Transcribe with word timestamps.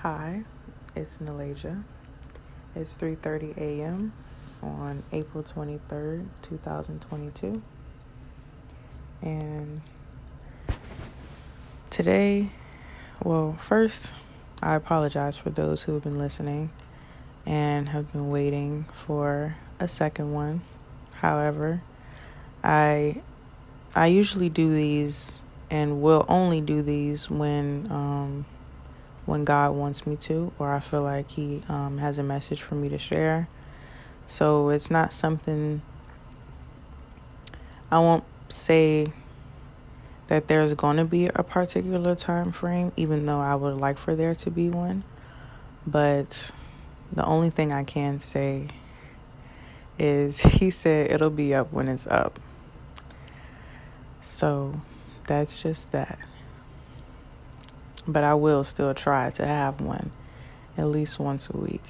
Hi, 0.00 0.42
it's 0.94 1.16
Nalaja. 1.16 1.82
It's 2.74 2.94
3:30 2.98 3.56
a.m. 3.56 4.12
on 4.62 5.02
April 5.12 5.42
23rd, 5.42 6.26
2022. 6.42 7.62
And 9.22 9.80
today, 11.88 12.50
well, 13.24 13.56
first, 13.58 14.12
I 14.62 14.74
apologize 14.74 15.38
for 15.38 15.48
those 15.48 15.84
who 15.84 15.94
have 15.94 16.02
been 16.02 16.18
listening 16.18 16.68
and 17.46 17.88
have 17.88 18.12
been 18.12 18.28
waiting 18.28 18.84
for 19.06 19.56
a 19.80 19.88
second 19.88 20.34
one. 20.34 20.60
However, 21.12 21.80
I 22.62 23.22
I 23.96 24.08
usually 24.08 24.50
do 24.50 24.70
these 24.70 25.40
and 25.70 26.02
will 26.02 26.26
only 26.28 26.60
do 26.60 26.82
these 26.82 27.30
when 27.30 27.90
um, 27.90 28.44
when 29.28 29.44
God 29.44 29.72
wants 29.72 30.06
me 30.06 30.16
to, 30.16 30.50
or 30.58 30.72
I 30.72 30.80
feel 30.80 31.02
like 31.02 31.28
He 31.28 31.62
um, 31.68 31.98
has 31.98 32.18
a 32.18 32.22
message 32.22 32.62
for 32.62 32.74
me 32.74 32.88
to 32.88 32.98
share. 32.98 33.46
So 34.26 34.70
it's 34.70 34.90
not 34.90 35.12
something 35.12 35.82
I 37.90 37.98
won't 37.98 38.24
say 38.48 39.12
that 40.28 40.48
there's 40.48 40.72
going 40.72 40.96
to 40.96 41.04
be 41.04 41.26
a 41.26 41.42
particular 41.42 42.14
time 42.14 42.52
frame, 42.52 42.92
even 42.96 43.26
though 43.26 43.40
I 43.40 43.54
would 43.54 43.76
like 43.76 43.98
for 43.98 44.16
there 44.16 44.34
to 44.36 44.50
be 44.50 44.70
one. 44.70 45.04
But 45.86 46.50
the 47.12 47.24
only 47.24 47.50
thing 47.50 47.70
I 47.70 47.84
can 47.84 48.20
say 48.20 48.68
is 49.98 50.38
He 50.58 50.70
said 50.70 51.12
it'll 51.12 51.28
be 51.28 51.54
up 51.54 51.70
when 51.70 51.88
it's 51.88 52.06
up. 52.06 52.40
So 54.22 54.80
that's 55.26 55.62
just 55.62 55.92
that. 55.92 56.18
But 58.08 58.24
I 58.24 58.34
will 58.34 58.64
still 58.64 58.94
try 58.94 59.30
to 59.30 59.46
have 59.46 59.80
one 59.80 60.10
at 60.78 60.88
least 60.88 61.18
once 61.18 61.50
a 61.50 61.56
week. 61.56 61.84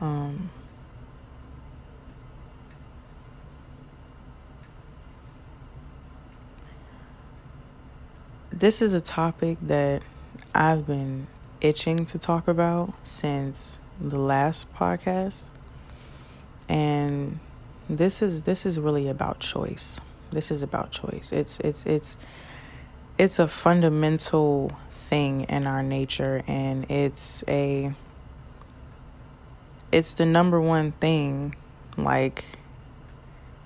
Um, 0.00 0.50
this 8.52 8.80
is 8.80 8.92
a 8.92 9.00
topic 9.00 9.58
that 9.62 10.02
I've 10.54 10.86
been 10.86 11.26
itching 11.60 12.06
to 12.06 12.18
talk 12.18 12.46
about 12.46 12.92
since 13.02 13.80
the 14.00 14.18
last 14.18 14.72
podcast. 14.74 15.44
And 16.68 17.40
this 17.88 18.22
is 18.22 18.42
this 18.42 18.64
is 18.64 18.78
really 18.78 19.08
about 19.08 19.40
choice. 19.40 20.00
This 20.30 20.50
is 20.50 20.62
about 20.62 20.90
choice. 20.92 21.30
It's 21.32 21.60
it's 21.60 21.84
it's 21.84 22.16
it's 23.18 23.38
a 23.38 23.48
fundamental 23.48 24.72
thing 24.90 25.42
in 25.42 25.66
our 25.66 25.82
nature 25.82 26.42
and 26.46 26.90
it's 26.90 27.44
a 27.46 27.92
it's 29.92 30.14
the 30.14 30.26
number 30.26 30.60
one 30.60 30.92
thing 30.92 31.54
like 31.96 32.44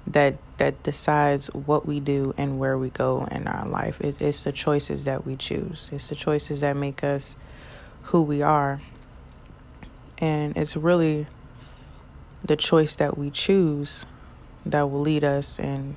that 0.06 0.36
that 0.58 0.82
decides 0.82 1.46
what 1.48 1.86
we 1.86 2.00
do 2.00 2.34
and 2.36 2.58
where 2.58 2.76
we 2.76 2.90
go 2.90 3.26
in 3.30 3.46
our 3.46 3.66
life. 3.66 4.00
It, 4.00 4.20
it's 4.20 4.44
the 4.44 4.52
choices 4.52 5.04
that 5.04 5.24
we 5.24 5.36
choose. 5.36 5.88
It's 5.92 6.08
the 6.08 6.14
choices 6.14 6.60
that 6.60 6.76
make 6.76 7.04
us 7.04 7.36
who 8.04 8.22
we 8.22 8.42
are. 8.42 8.80
And 10.18 10.56
it's 10.56 10.76
really 10.76 11.26
the 12.44 12.56
choice 12.56 12.96
that 12.96 13.16
we 13.16 13.30
choose 13.30 14.04
that 14.66 14.90
will 14.90 15.00
lead 15.00 15.24
us 15.24 15.58
in 15.58 15.96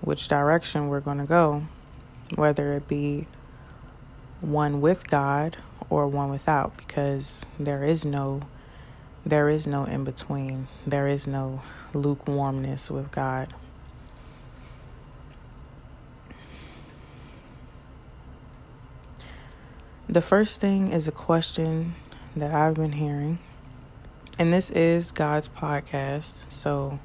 which 0.00 0.28
direction 0.28 0.88
we're 0.88 1.00
going 1.00 1.18
to 1.18 1.26
go, 1.26 1.64
whether 2.34 2.74
it 2.74 2.88
be 2.88 3.26
one 4.40 4.80
with 4.80 5.08
God 5.08 5.56
or 5.90 6.06
one 6.06 6.30
without 6.30 6.76
because 6.76 7.44
there 7.58 7.84
is 7.84 8.04
no 8.04 8.42
there 9.26 9.48
is 9.50 9.66
no 9.66 9.84
in 9.84 10.04
between. 10.04 10.68
There 10.86 11.06
is 11.06 11.26
no 11.26 11.60
lukewarmness 11.92 12.90
with 12.90 13.10
God. 13.10 13.52
The 20.08 20.22
first 20.22 20.60
thing 20.60 20.92
is 20.92 21.06
a 21.06 21.12
question 21.12 21.94
that 22.34 22.54
I've 22.54 22.74
been 22.74 22.92
hearing. 22.92 23.38
And 24.38 24.50
this 24.50 24.70
is 24.70 25.12
God's 25.12 25.48
podcast. 25.48 26.50
So 26.50 26.98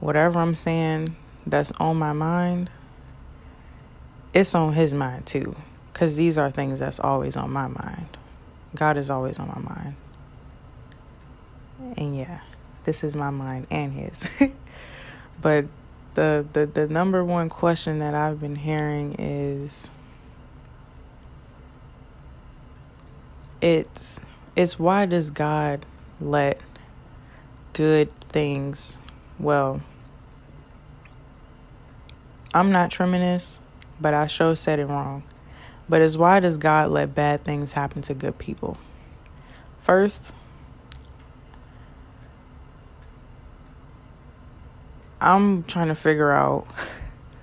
whatever 0.00 0.40
I'm 0.40 0.56
saying 0.56 1.14
that's 1.46 1.70
on 1.78 1.96
my 1.96 2.12
mind, 2.12 2.70
it's 4.32 4.54
on 4.54 4.72
his 4.72 4.94
mind 4.94 5.26
too. 5.26 5.54
Because 5.92 6.16
these 6.16 6.38
are 6.38 6.50
things 6.50 6.78
that's 6.78 7.00
always 7.00 7.36
on 7.36 7.50
my 7.50 7.66
mind. 7.66 8.16
God 8.74 8.96
is 8.96 9.10
always 9.10 9.38
on 9.38 9.48
my 9.48 9.74
mind. 9.74 9.96
And 11.96 12.16
yeah, 12.16 12.40
this 12.84 13.02
is 13.02 13.14
my 13.14 13.30
mind 13.30 13.66
and 13.70 13.92
his. 13.92 14.28
but 15.42 15.66
the, 16.14 16.46
the 16.52 16.66
the 16.66 16.86
number 16.88 17.24
one 17.24 17.48
question 17.48 17.98
that 18.00 18.14
I've 18.14 18.40
been 18.40 18.56
hearing 18.56 19.14
is 19.18 19.88
it's 23.60 24.20
it's 24.56 24.78
why 24.78 25.06
does 25.06 25.30
God 25.30 25.84
let 26.20 26.60
good 27.72 28.10
things 28.20 28.98
well 29.38 29.80
I'm 32.52 32.72
not 32.72 32.90
trimming 32.90 33.22
but 34.00 34.14
I 34.14 34.26
sure 34.26 34.56
said 34.56 34.78
it 34.78 34.86
wrong. 34.86 35.22
But 35.88 36.02
it's 36.02 36.16
why 36.16 36.40
does 36.40 36.56
God 36.56 36.90
let 36.90 37.14
bad 37.14 37.42
things 37.42 37.72
happen 37.72 38.02
to 38.02 38.14
good 38.14 38.38
people? 38.38 38.78
First, 39.82 40.32
I'm 45.20 45.64
trying 45.64 45.88
to 45.88 45.94
figure 45.94 46.32
out 46.32 46.66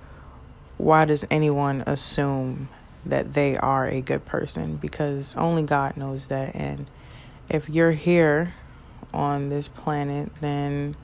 why 0.78 1.04
does 1.04 1.24
anyone 1.30 1.84
assume 1.86 2.68
that 3.04 3.34
they 3.34 3.56
are 3.56 3.86
a 3.86 4.00
good 4.00 4.24
person 4.24 4.76
because 4.76 5.36
only 5.36 5.62
God 5.62 5.96
knows 5.96 6.26
that 6.26 6.54
and 6.54 6.86
if 7.48 7.68
you're 7.68 7.92
here 7.92 8.54
on 9.14 9.48
this 9.48 9.68
planet 9.68 10.30
then 10.40 10.96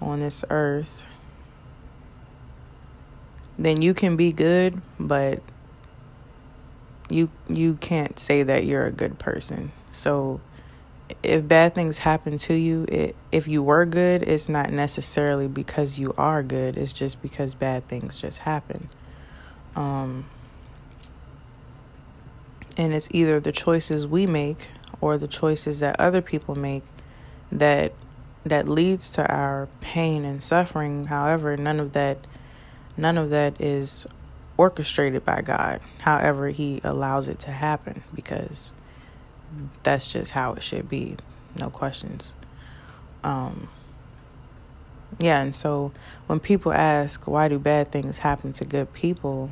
on 0.00 0.20
this 0.20 0.44
earth 0.50 1.02
then 3.58 3.82
you 3.82 3.94
can 3.94 4.16
be 4.16 4.30
good, 4.30 4.80
but 4.98 5.42
you 7.08 7.30
you 7.48 7.74
can't 7.74 8.18
say 8.18 8.42
that 8.42 8.64
you're 8.64 8.86
a 8.86 8.92
good 8.92 9.18
person. 9.18 9.72
So 9.92 10.40
if 11.22 11.46
bad 11.46 11.74
things 11.74 11.98
happen 11.98 12.38
to 12.38 12.54
you, 12.54 12.86
it, 12.88 13.16
if 13.30 13.46
you 13.46 13.62
were 13.62 13.84
good, 13.84 14.22
it's 14.22 14.48
not 14.48 14.72
necessarily 14.72 15.48
because 15.48 15.98
you 15.98 16.14
are 16.16 16.42
good. 16.42 16.76
It's 16.76 16.92
just 16.92 17.20
because 17.22 17.54
bad 17.54 17.86
things 17.88 18.18
just 18.18 18.38
happen. 18.38 18.88
Um, 19.76 20.26
and 22.76 22.92
it's 22.92 23.08
either 23.10 23.38
the 23.40 23.52
choices 23.52 24.06
we 24.06 24.26
make 24.26 24.68
or 25.00 25.18
the 25.18 25.28
choices 25.28 25.80
that 25.80 25.98
other 26.00 26.22
people 26.22 26.54
make 26.54 26.82
that 27.52 27.92
that 28.44 28.68
leads 28.68 29.10
to 29.10 29.26
our 29.26 29.68
pain 29.80 30.24
and 30.24 30.42
suffering. 30.42 31.06
However, 31.06 31.56
none 31.56 31.80
of 31.80 31.92
that 31.94 32.18
None 32.96 33.18
of 33.18 33.30
that 33.30 33.60
is 33.60 34.06
orchestrated 34.56 35.24
by 35.24 35.42
God. 35.42 35.80
However, 35.98 36.48
He 36.48 36.80
allows 36.84 37.28
it 37.28 37.38
to 37.40 37.50
happen 37.50 38.02
because 38.14 38.72
that's 39.82 40.08
just 40.08 40.32
how 40.32 40.54
it 40.54 40.62
should 40.62 40.88
be. 40.88 41.16
No 41.58 41.70
questions. 41.70 42.34
Um, 43.22 43.68
yeah, 45.18 45.40
and 45.40 45.54
so 45.54 45.92
when 46.26 46.40
people 46.40 46.72
ask, 46.72 47.26
why 47.26 47.48
do 47.48 47.58
bad 47.58 47.92
things 47.92 48.18
happen 48.18 48.52
to 48.54 48.64
good 48.64 48.92
people? 48.92 49.50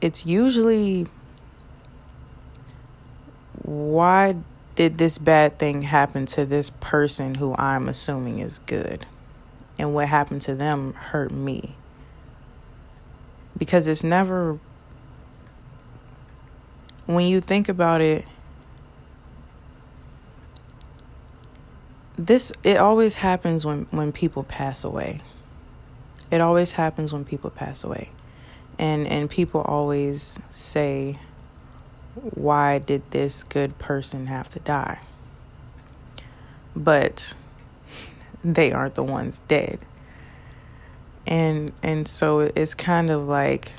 It's 0.00 0.26
usually, 0.26 1.06
why 3.62 4.36
did 4.74 4.98
this 4.98 5.16
bad 5.16 5.58
thing 5.58 5.82
happen 5.82 6.26
to 6.26 6.44
this 6.44 6.70
person 6.80 7.36
who 7.36 7.54
I'm 7.56 7.88
assuming 7.88 8.40
is 8.40 8.58
good? 8.60 9.06
And 9.78 9.94
what 9.94 10.08
happened 10.08 10.42
to 10.42 10.54
them 10.54 10.92
hurt 10.94 11.30
me 11.30 11.75
because 13.56 13.86
it's 13.86 14.04
never 14.04 14.58
when 17.06 17.26
you 17.26 17.40
think 17.40 17.68
about 17.68 18.00
it 18.00 18.24
this 22.18 22.52
it 22.64 22.78
always 22.78 23.14
happens 23.14 23.64
when 23.64 23.86
when 23.90 24.12
people 24.12 24.42
pass 24.42 24.84
away. 24.84 25.20
It 26.30 26.40
always 26.40 26.72
happens 26.72 27.12
when 27.12 27.24
people 27.24 27.50
pass 27.50 27.84
away. 27.84 28.10
And 28.78 29.06
and 29.06 29.28
people 29.30 29.60
always 29.60 30.38
say 30.50 31.18
why 32.14 32.78
did 32.78 33.10
this 33.10 33.44
good 33.44 33.78
person 33.78 34.26
have 34.26 34.50
to 34.50 34.60
die? 34.60 34.98
But 36.74 37.34
they 38.42 38.72
aren't 38.72 38.94
the 38.94 39.04
ones 39.04 39.40
dead 39.48 39.80
and 41.26 41.72
and 41.82 42.06
so 42.06 42.40
it's 42.40 42.74
kind 42.74 43.10
of 43.10 43.26
like 43.26 43.72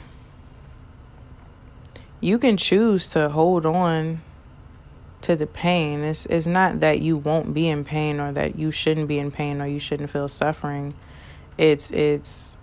you 2.19 2.37
can 2.39 2.57
choose 2.57 3.09
to 3.11 3.29
hold 3.29 3.65
on 3.65 4.21
to 5.21 5.35
the 5.35 5.47
pain. 5.47 6.03
It's 6.03 6.25
it's 6.27 6.47
not 6.47 6.79
that 6.79 7.01
you 7.01 7.17
won't 7.17 7.53
be 7.53 7.67
in 7.67 7.83
pain 7.83 8.19
or 8.19 8.31
that 8.33 8.57
you 8.57 8.71
shouldn't 8.71 9.07
be 9.07 9.19
in 9.19 9.31
pain 9.31 9.61
or 9.61 9.67
you 9.67 9.79
shouldn't 9.79 10.09
feel 10.11 10.27
suffering. 10.27 10.93
It's 11.57 11.91
it's 11.91 12.57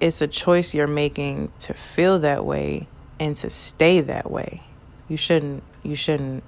it's 0.00 0.20
a 0.20 0.28
choice 0.28 0.74
you're 0.74 0.86
making 0.86 1.52
to 1.60 1.74
feel 1.74 2.18
that 2.20 2.44
way 2.44 2.86
and 3.18 3.36
to 3.38 3.50
stay 3.50 4.00
that 4.00 4.30
way. 4.30 4.62
You 5.08 5.16
shouldn't 5.16 5.62
you 5.82 5.96
shouldn't 5.96 6.44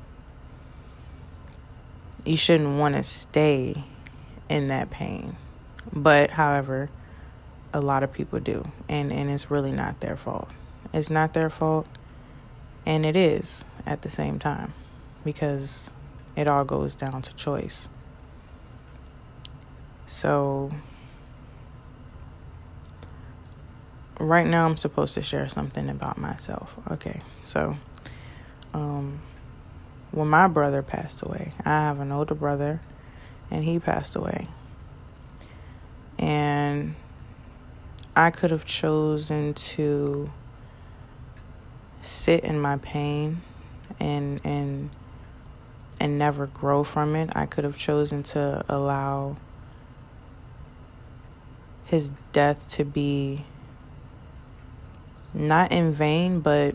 you 2.24 2.36
shouldn't 2.36 2.78
want 2.78 2.96
to 2.96 3.02
stay 3.02 3.82
in 4.48 4.68
that 4.68 4.90
pain. 4.90 5.36
But 5.92 6.30
however, 6.30 6.88
a 7.72 7.80
lot 7.80 8.02
of 8.02 8.12
people 8.12 8.40
do 8.40 8.64
and 8.88 9.12
and 9.12 9.30
it's 9.30 9.50
really 9.50 9.72
not 9.72 10.00
their 10.00 10.16
fault. 10.16 10.48
It's 10.92 11.10
not 11.10 11.34
their 11.34 11.50
fault 11.50 11.86
and 12.86 13.06
it 13.06 13.16
is 13.16 13.64
at 13.86 14.02
the 14.02 14.10
same 14.10 14.38
time 14.38 14.72
because 15.24 15.90
it 16.36 16.48
all 16.48 16.64
goes 16.64 16.94
down 16.94 17.22
to 17.22 17.34
choice. 17.34 17.88
So 20.06 20.72
right 24.18 24.46
now 24.46 24.66
I'm 24.66 24.76
supposed 24.76 25.14
to 25.14 25.22
share 25.22 25.48
something 25.48 25.88
about 25.88 26.18
myself. 26.18 26.74
Okay. 26.90 27.20
So 27.44 27.76
um 28.74 29.20
when 30.10 30.26
my 30.26 30.48
brother 30.48 30.82
passed 30.82 31.22
away, 31.22 31.52
I 31.64 31.70
have 31.70 32.00
an 32.00 32.10
older 32.10 32.34
brother 32.34 32.80
and 33.50 33.62
he 33.62 33.78
passed 33.78 34.16
away. 34.16 34.48
And 36.20 36.94
I 38.14 38.30
could 38.30 38.50
have 38.50 38.64
chosen 38.64 39.54
to 39.54 40.30
sit 42.02 42.44
in 42.44 42.60
my 42.60 42.76
pain 42.78 43.42
and 43.98 44.40
and 44.44 44.90
and 46.00 46.18
never 46.18 46.46
grow 46.46 46.84
from 46.84 47.16
it. 47.16 47.30
I 47.34 47.46
could 47.46 47.64
have 47.64 47.76
chosen 47.76 48.22
to 48.24 48.64
allow 48.68 49.36
his 51.84 52.12
death 52.32 52.68
to 52.70 52.84
be 52.84 53.44
not 55.34 55.72
in 55.72 55.92
vain, 55.92 56.40
but 56.40 56.74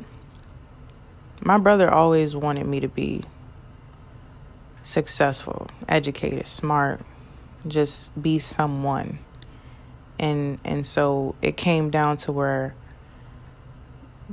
my 1.41 1.57
brother 1.57 1.89
always 1.89 2.35
wanted 2.35 2.65
me 2.65 2.79
to 2.79 2.87
be 2.87 3.23
successful, 4.83 5.67
educated, 5.87 6.47
smart, 6.47 7.01
just 7.67 8.19
be 8.21 8.39
someone. 8.39 9.19
And 10.19 10.59
and 10.63 10.85
so 10.85 11.35
it 11.41 11.57
came 11.57 11.89
down 11.89 12.17
to 12.17 12.31
where 12.31 12.73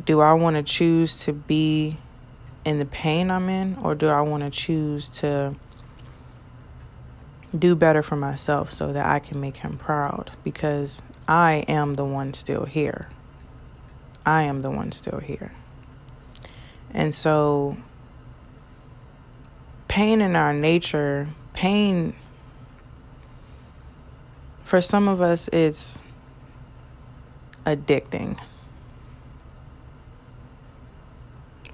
do 0.05 0.21
I 0.21 0.33
want 0.33 0.57
to 0.57 0.63
choose 0.63 1.17
to 1.25 1.33
be 1.33 1.99
in 2.65 2.79
the 2.79 2.87
pain 2.87 3.31
I'm 3.31 3.49
in 3.49 3.77
or 3.83 3.95
do 3.95 4.09
I 4.09 4.21
want 4.21 4.43
to 4.45 4.51
choose 4.51 5.09
to 5.09 5.55
do 7.59 7.75
better 7.75 8.03
for 8.03 8.17
myself 8.17 8.73
so 8.73 8.93
that 8.93 9.07
I 9.07 9.19
can 9.19 9.41
make 9.41 9.59
him 9.59 9.77
proud 9.77 10.31
because 10.45 11.03
I 11.29 11.65
am 11.69 11.95
the 11.95 12.05
one 12.05 12.33
still 12.35 12.65
here. 12.65 13.09
I 14.25 14.43
am 14.43 14.63
the 14.63 14.71
one 14.71 14.93
still 14.93 15.19
here. 15.19 15.53
And 16.95 17.15
so, 17.15 17.77
pain 19.89 20.21
in 20.21 20.37
our 20.37 20.53
nature, 20.53 21.29
pain, 21.53 22.15
for 24.73 24.81
some 24.81 25.07
of 25.07 25.21
us, 25.21 25.51
it's 25.53 26.01
addicting. 27.67 28.41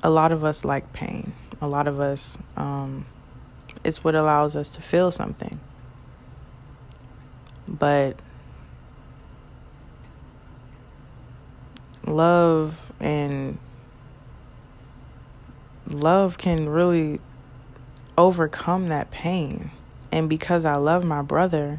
A 0.03 0.11
lot 0.11 0.33
of 0.33 0.43
us 0.43 0.65
like 0.65 0.93
pain. 0.93 1.33
A 1.61 1.69
lot 1.69 1.87
of 1.87 2.01
us, 2.01 2.37
um, 2.57 3.07
it's 3.85 4.03
what 4.03 4.17
allows 4.17 4.57
us 4.57 4.69
to 4.71 4.83
feel 4.83 5.13
something. 5.13 5.61
But 7.69 8.19
love 12.05 12.81
and 12.99 13.59
love 15.87 16.37
can 16.37 16.69
really 16.69 17.21
overcome 18.17 18.89
that 18.89 19.13
pain. 19.13 19.71
And 20.11 20.29
because 20.29 20.65
I 20.65 20.75
love 20.75 21.05
my 21.05 21.23
brother, 21.23 21.79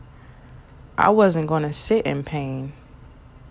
I 0.99 1.11
wasn't 1.11 1.47
going 1.47 1.63
to 1.63 1.71
sit 1.71 2.05
in 2.05 2.25
pain. 2.25 2.73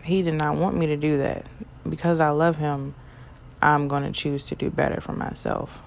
He 0.02 0.20
did 0.20 0.34
not 0.34 0.56
want 0.56 0.76
me 0.76 0.88
to 0.88 0.96
do 0.98 1.16
that. 1.16 1.46
Because 1.88 2.20
I 2.20 2.28
love 2.28 2.56
him, 2.56 2.94
I'm 3.62 3.88
going 3.88 4.02
to 4.02 4.12
choose 4.12 4.44
to 4.46 4.54
do 4.54 4.68
better 4.68 5.00
for 5.00 5.14
myself 5.14 5.80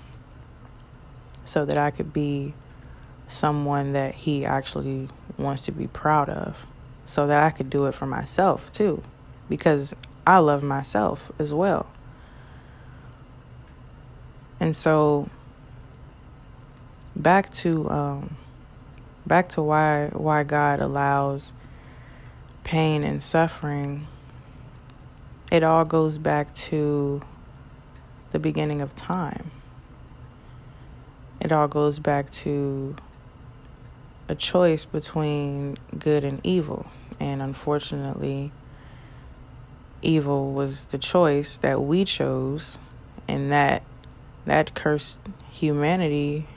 so 1.46 1.64
that 1.66 1.78
I 1.78 1.92
could 1.92 2.12
be 2.12 2.56
someone 3.28 3.94
that 3.94 4.16
he 4.16 4.44
actually 4.44 5.08
wants 5.38 5.62
to 5.64 5.72
be 5.72 5.86
proud 5.86 6.30
of, 6.30 6.66
so 7.06 7.28
that 7.28 7.44
I 7.44 7.52
could 7.52 7.70
do 7.70 7.86
it 7.86 7.94
for 7.94 8.08
myself 8.08 8.72
too, 8.72 9.04
because 9.48 9.94
I 10.26 10.40
love 10.40 10.64
myself 10.64 11.32
as 11.38 11.54
well. 11.54 11.88
And 14.60 14.76
so 14.76 15.30
back 17.16 17.52
to 17.54 17.88
um, 17.90 18.38
back 19.26 19.50
to 19.50 19.62
why 19.62 20.10
why 20.14 20.44
God 20.44 20.80
allows 20.80 21.54
pain 22.64 23.04
and 23.04 23.22
suffering. 23.22 24.08
It 25.52 25.64
all 25.64 25.86
goes 25.86 26.18
back 26.18 26.54
to 26.56 27.22
the 28.32 28.40
beginning 28.40 28.82
of 28.82 28.96
time. 28.96 29.52
It 31.42 31.52
all 31.52 31.68
goes 31.68 32.00
back 32.00 32.30
to 32.32 32.96
a 34.30 34.36
choice 34.36 34.86
between 34.86 35.78
good 35.98 36.24
and 36.24 36.40
evil. 36.44 36.86
And 37.20 37.42
unfortunately, 37.42 38.52
evil 40.02 40.54
was 40.54 40.86
the 40.86 40.98
choice 40.98 41.58
that 41.58 41.82
we 41.82 42.06
chose, 42.06 42.80
and 43.28 43.52
that 43.52 43.84
that 44.46 44.74
cursed 44.74 45.20
humanity 45.52 46.48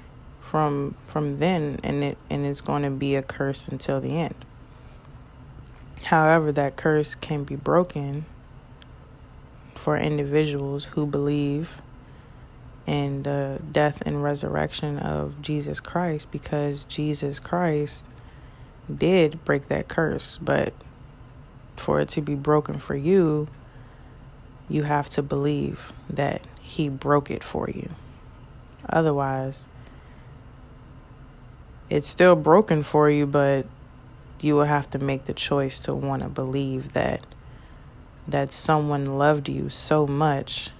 from 0.55 0.95
from 1.09 1.41
then 1.41 1.81
and 1.83 2.05
it 2.05 2.17
and 2.31 2.47
it's 2.47 2.61
going 2.61 2.85
to 2.85 2.91
be 2.91 3.17
a 3.17 3.23
curse 3.23 3.67
until 3.67 4.01
the 4.01 4.17
end. 4.17 4.37
However, 6.05 6.53
that 6.53 6.77
curse 6.77 7.17
can 7.17 7.43
be 7.43 7.57
broken 7.57 8.25
for 9.75 9.97
individuals 9.97 10.85
who 10.85 11.07
believe 11.07 11.83
in 12.87 13.25
the 13.25 13.61
death 13.73 14.01
and 14.07 14.23
resurrection 14.23 15.01
of 15.01 15.43
Jesus 15.43 15.81
Christ 15.81 16.31
because 16.31 16.85
Jesus 16.85 17.41
Christ 17.41 18.05
did 18.97 19.45
break 19.45 19.67
that 19.71 19.89
curse, 19.89 20.39
but 20.41 20.73
for 21.77 22.01
it 22.01 22.11
to 22.11 22.21
be 22.21 22.37
broken 22.37 22.79
for 22.79 22.95
you, 22.95 23.49
you 24.69 24.85
have 24.85 25.11
to 25.11 25.23
believe 25.25 25.93
that 26.09 26.43
he 26.61 26.89
broke 26.89 27.29
it 27.29 27.43
for 27.43 27.69
you. 27.69 27.91
Otherwise, 28.89 29.67
it's 31.95 32.09
still 32.09 32.35
broken 32.35 32.83
for 32.83 33.09
you, 33.09 33.25
but 33.25 33.67
you 34.41 34.57
will 34.57 34.65
have 34.65 34.91
to 34.91 34.99
make 34.99 35.27
the 35.27 35.33
choice 35.33 35.79
to 35.79 35.95
want 35.95 36.23
to 36.23 36.29
believe 36.29 36.93
that 36.93 37.25
that 38.27 38.53
someone 38.53 39.17
loved 39.17 39.49
you 39.49 39.71
so 39.71 40.05
much 40.05 40.71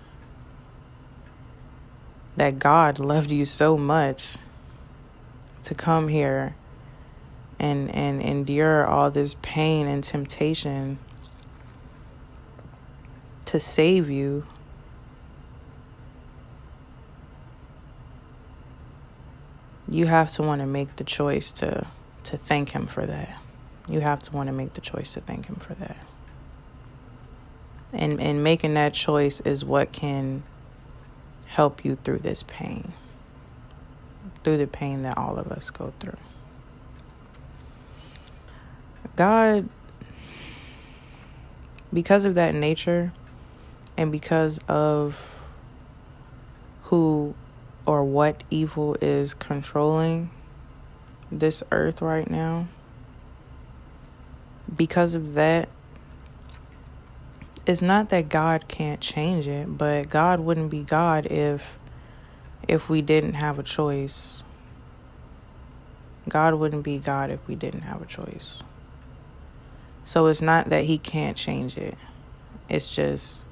that 2.37 2.59
God 2.59 2.99
loved 2.99 3.31
you 3.31 3.45
so 3.45 3.77
much 3.77 4.39
to 5.63 5.73
come 5.73 6.09
here 6.09 6.57
and 7.61 7.95
and 7.95 8.21
endure 8.21 8.85
all 8.85 9.09
this 9.13 9.37
pain 9.41 9.87
and 9.87 10.03
temptation 10.03 10.99
to 13.45 13.61
save 13.61 14.11
you 14.11 14.45
you 19.95 20.07
have 20.07 20.33
to 20.33 20.43
want 20.43 20.61
to 20.61 20.67
make 20.67 20.97
the 20.97 21.05
choice 21.05 21.53
to 21.53 21.87
to 22.25 22.37
thank 22.37 22.71
him 22.71 22.87
for 22.87 23.07
that. 23.07 23.41
You 23.87 24.01
have 24.01 24.23
to 24.25 24.33
want 24.33 24.49
to 24.49 24.53
make 24.53 24.75
the 24.75 24.81
choice 24.81 25.13
to 25.13 25.21
thank 25.21 25.47
him 25.47 25.57
for 25.57 25.75
that. 25.75 25.97
And 27.93 28.21
and 28.21 28.43
making 28.43 28.75
that 28.75 28.93
choice 28.93 29.41
is 29.41 29.65
what 29.65 29.93
can 29.93 30.43
help 31.47 31.85
you 31.85 31.97
through 32.03 32.19
this 32.19 32.43
pain. 32.43 32.93
Through 34.43 34.57
the 34.57 34.67
pain 34.67 35.03
that 35.03 35.17
all 35.17 35.39
of 35.39 35.53
us 35.53 35.71
go 35.71 35.93
through. 36.01 36.17
God 39.15 39.69
because 41.93 42.25
of 42.25 42.35
that 42.35 42.53
nature 42.57 43.13
and 43.97 44.11
because 44.11 44.59
of 44.67 45.31
who 46.85 47.35
or 47.87 48.05
what 48.05 48.43
evil 48.51 48.97
is 49.01 49.35
controlling 49.35 50.31
this 51.31 51.63
earth 51.71 52.01
right 52.01 52.31
now, 52.31 52.69
because 54.75 55.15
of 55.15 55.35
that, 55.35 55.69
it's 57.67 57.83
not 57.83 58.11
that 58.11 58.29
God 58.29 58.69
can't 58.69 59.01
change 59.01 59.47
it, 59.47 59.79
but 59.79 60.09
God 60.09 60.41
wouldn't 60.41 60.71
be 60.71 60.83
God 60.83 61.27
if 61.27 61.79
if 62.67 62.89
we 62.89 63.03
didn't 63.03 63.35
have 63.35 63.59
a 63.59 63.63
choice. 63.63 64.43
God 66.29 66.55
wouldn't 66.55 66.83
be 66.83 66.99
God 66.99 67.31
if 67.31 67.47
we 67.47 67.55
didn't 67.55 67.83
have 67.83 68.01
a 68.01 68.07
choice. 68.07 68.63
So 70.05 70.27
it's 70.27 70.43
not 70.43 70.71
that 70.71 70.85
he 70.85 70.99
can't 70.99 71.37
change 71.37 71.77
it. 71.77 71.97
It's 72.69 72.89
just 72.89 73.45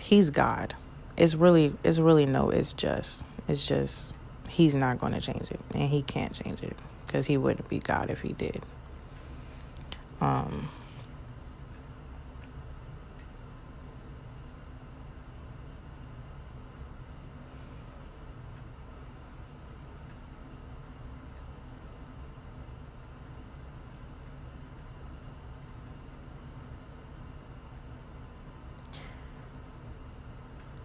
he's 0.00 0.30
God. 0.30 0.74
It's 1.16 1.34
really 1.34 1.74
it's 1.84 1.98
really 1.98 2.26
no 2.26 2.50
it's 2.50 2.72
just. 2.72 3.24
It's 3.48 3.66
just 3.66 4.14
he's 4.48 4.74
not 4.74 4.98
going 4.98 5.12
to 5.12 5.20
change 5.20 5.50
it 5.50 5.60
and 5.72 5.88
he 5.88 6.02
can't 6.02 6.32
change 6.32 6.62
it 6.62 6.76
because 7.06 7.26
he 7.26 7.36
wouldn't 7.36 7.68
be 7.68 7.78
God 7.78 8.10
if 8.10 8.20
he 8.20 8.32
did. 8.32 8.62
Um 10.20 10.68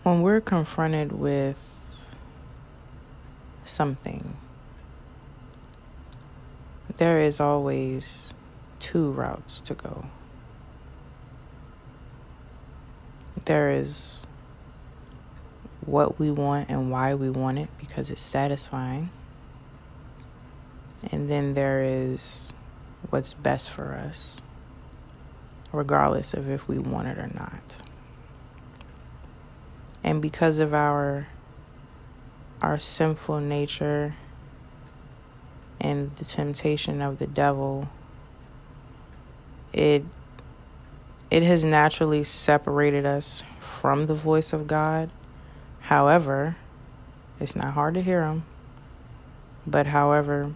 when 0.05 0.21
we're 0.21 0.39
confronted 0.39 1.12
with 1.12 1.59
something, 3.63 4.38
there 6.97 7.19
is 7.19 7.39
always 7.39 8.31
two 8.77 9.09
routes 9.09 9.59
to 9.62 9.74
go. 9.74 10.05
There 13.45 13.71
is 13.71 14.27
what 15.83 16.19
we 16.19 16.29
want 16.29 16.69
and 16.69 16.91
why 16.91 17.15
we 17.15 17.31
want 17.31 17.57
it 17.57 17.69
because 17.79 18.12
it's 18.12 18.21
satisfying. 18.21 19.09
And 21.12 21.31
then 21.31 21.55
there 21.55 21.83
is 21.83 22.53
what's 23.09 23.33
best 23.33 23.71
for 23.71 23.93
us, 23.93 24.39
regardless 25.74 26.35
of 26.35 26.47
if 26.47 26.67
we 26.67 26.77
want 26.77 27.07
it 27.07 27.17
or 27.17 27.31
not 27.33 27.84
and 30.05 30.21
because 30.21 30.59
of 30.59 30.74
our 30.74 31.27
our 32.62 32.79
sinful 32.79 33.39
nature 33.39 34.15
and 35.81 36.15
the 36.17 36.24
temptation 36.24 37.01
of 37.01 37.17
the 37.17 37.27
devil 37.27 37.89
it 39.74 40.05
it 41.31 41.41
has 41.41 41.65
naturally 41.65 42.24
separated 42.24 43.03
us 43.03 43.41
from 43.59 44.05
the 44.05 44.13
voice 44.13 44.53
of 44.53 44.67
God. 44.67 45.09
However 45.81 46.55
it's 47.39 47.55
not 47.55 47.74
hard 47.74 47.95
to 47.95 48.01
hear 48.01 48.24
him 48.24 48.43
but 49.65 49.88
however 49.88 50.53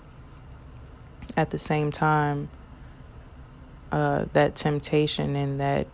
at 1.36 1.50
the 1.50 1.60
same 1.60 1.92
time 1.92 2.50
uh, 3.92 4.26
that 4.34 4.54
temptation 4.54 5.36
and 5.36 5.60
that 5.60 5.88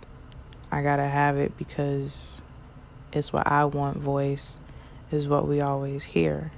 I 0.70 0.82
gotta 0.82 1.08
have 1.08 1.38
it 1.38 1.58
because 1.58 2.42
is 3.16 3.32
what 3.32 3.48
I 3.48 3.66
want 3.66 3.98
voice 3.98 4.60
is 5.12 5.28
what 5.28 5.48
we 5.48 5.62
always 5.62 6.04
hear. 6.04 6.52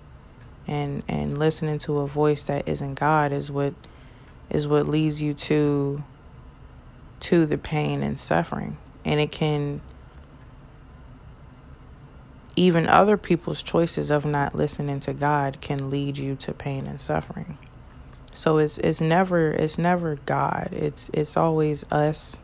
And 0.68 1.04
and 1.08 1.38
listening 1.38 1.80
to 1.80 2.00
a 2.00 2.08
voice 2.08 2.44
that 2.46 2.68
isn't 2.68 2.96
God 2.96 3.32
is 3.32 3.50
what 3.50 3.74
is 4.50 4.68
what 4.68 4.88
leads 4.88 5.22
you 5.22 5.34
to 5.34 6.04
to 7.22 7.46
the 7.46 7.58
pain 7.58 8.04
and 8.04 8.20
suffering. 8.20 8.78
And 9.06 9.20
it 9.20 9.32
can 9.32 9.82
even 12.56 12.88
other 12.88 13.18
people's 13.18 13.62
choices 13.62 14.10
of 14.10 14.26
not 14.26 14.56
listening 14.56 15.00
to 15.02 15.14
God 15.14 15.62
can 15.62 15.90
lead 15.90 16.18
you 16.18 16.36
to 16.38 16.54
pain 16.54 16.88
and 16.88 17.00
suffering. 17.00 17.58
So 18.34 18.58
it's 18.58 18.78
it's 18.80 19.00
never 19.00 19.52
it's 19.52 19.78
never 19.78 20.18
God. 20.26 20.70
It's 20.72 21.10
it's 21.14 21.38
always 21.38 21.86
us 21.92 22.38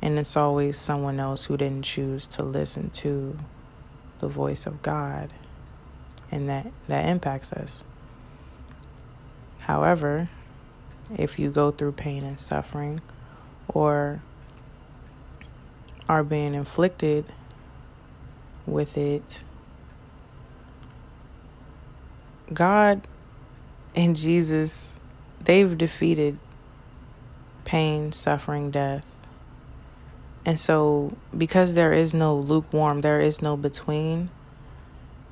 and 0.00 0.18
it's 0.18 0.36
always 0.36 0.78
someone 0.78 1.18
else 1.18 1.44
who 1.44 1.56
didn't 1.56 1.84
choose 1.84 2.26
to 2.28 2.44
listen 2.44 2.90
to 2.90 3.36
the 4.20 4.28
voice 4.28 4.66
of 4.66 4.82
God. 4.82 5.32
And 6.30 6.48
that, 6.48 6.70
that 6.88 7.08
impacts 7.08 7.52
us. 7.52 7.82
However, 9.60 10.28
if 11.16 11.38
you 11.38 11.50
go 11.50 11.70
through 11.70 11.92
pain 11.92 12.24
and 12.24 12.38
suffering 12.38 13.00
or 13.68 14.22
are 16.08 16.22
being 16.22 16.54
inflicted 16.54 17.24
with 18.66 18.96
it, 18.96 19.40
God 22.52 23.06
and 23.94 24.16
Jesus, 24.16 24.96
they've 25.42 25.76
defeated 25.76 26.38
pain, 27.64 28.12
suffering, 28.12 28.70
death. 28.70 29.04
And 30.44 30.58
so, 30.58 31.16
because 31.36 31.74
there 31.74 31.92
is 31.92 32.14
no 32.14 32.36
lukewarm, 32.36 33.02
there 33.02 33.20
is 33.20 33.42
no 33.42 33.56
between, 33.56 34.30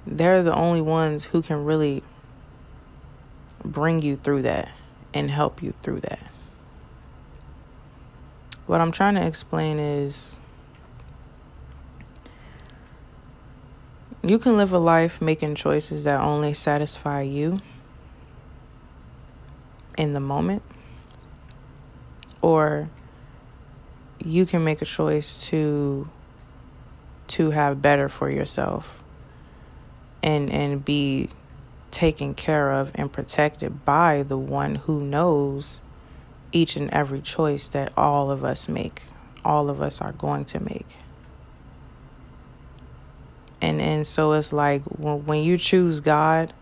they're 0.07 0.43
the 0.43 0.55
only 0.55 0.83
ones 0.83 1.27
who 1.27 1.43
can 1.43 1.65
really 1.65 2.03
bring 3.65 4.03
you 4.03 4.17
through 4.17 4.43
that 4.43 4.71
and 5.15 5.31
help 5.31 5.63
you 5.63 5.73
through 5.83 6.01
that. 6.01 6.21
What 8.67 8.81
I'm 8.81 8.93
trying 8.93 9.15
to 9.15 9.27
explain 9.27 9.79
is 9.79 10.39
you 14.23 14.39
can 14.39 14.57
live 14.57 14.73
a 14.73 14.79
life 14.79 15.23
making 15.23 15.55
choices 15.55 16.05
that 16.05 16.21
only 16.21 16.53
satisfy 16.53 17.23
you 17.23 17.61
in 19.97 20.13
the 20.13 20.21
moment, 20.21 20.63
or 22.43 22.91
you 24.25 24.47
can 24.47 24.65
make 24.65 24.83
a 24.83 24.87
choice 24.87 25.47
to 25.49 26.09
to 27.29 27.51
have 27.51 27.83
better 27.83 28.09
for 28.09 28.31
yourself 28.31 29.03
and 30.23 30.51
and 30.51 30.85
be 30.85 31.29
taken 31.91 32.35
care 32.35 32.73
of 32.73 32.91
and 32.95 33.13
protected 33.13 33.85
by 33.85 34.23
the 34.23 34.37
one 34.39 34.75
who 34.75 35.01
knows 35.01 35.83
each 36.53 36.77
and 36.77 36.91
every 36.91 37.21
choice 37.21 37.69
that 37.69 37.93
all 37.97 38.31
of 38.31 38.45
us 38.45 38.69
make 38.69 39.03
all 39.47 39.71
of 39.71 39.81
us 39.81 40.01
are 40.01 40.13
going 40.13 40.45
to 40.45 40.61
make. 40.61 40.97
And 43.63 43.81
and 43.81 44.07
so 44.07 44.33
it's 44.33 44.53
like 44.53 44.83
when, 44.85 45.25
when 45.25 45.43
you 45.43 45.57
choose 45.57 46.01
God 46.01 46.53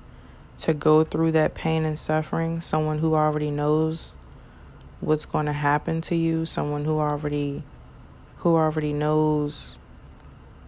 to 0.58 0.74
go 0.74 1.02
through 1.02 1.32
that 1.32 1.54
pain 1.54 1.84
and 1.84 1.98
suffering 1.98 2.60
someone 2.60 2.98
who 2.98 3.14
already 3.14 3.50
knows 3.50 4.14
what's 5.04 5.26
going 5.26 5.46
to 5.46 5.52
happen 5.52 6.00
to 6.02 6.14
you, 6.14 6.46
someone 6.46 6.84
who 6.84 6.98
already 6.98 7.62
who 8.38 8.56
already 8.56 8.92
knows 8.92 9.78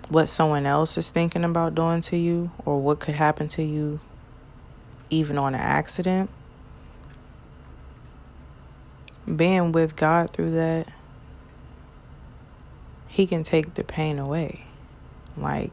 what 0.09 0.29
someone 0.29 0.67
else 0.67 0.97
is 0.97 1.11
thinking 1.11 1.45
about 1.45 1.75
doing 1.75 2.01
to 2.01 2.17
you 2.17 2.51
or 2.65 2.81
what 2.81 3.01
could 3.01 3.15
happen 3.15 3.49
to 3.49 3.63
you 3.63 4.01
even 5.11 5.37
on 5.37 5.55
an 5.55 5.61
accident. 5.61 6.31
Being 9.35 9.73
with 9.73 9.97
God 9.97 10.31
through 10.31 10.53
that, 10.53 10.89
He 13.09 13.27
can 13.27 13.43
take 13.43 13.75
the 13.75 13.85
pain 13.85 14.19
away. 14.19 14.65
Like, 15.37 15.73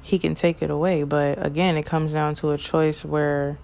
He 0.00 0.18
can 0.18 0.34
take 0.34 0.62
it 0.62 0.70
away. 0.70 1.02
But 1.02 1.44
again, 1.44 1.76
it 1.76 1.84
comes 1.84 2.12
down 2.12 2.34
to 2.36 2.52
a 2.52 2.58
choice 2.58 3.04
where 3.04 3.58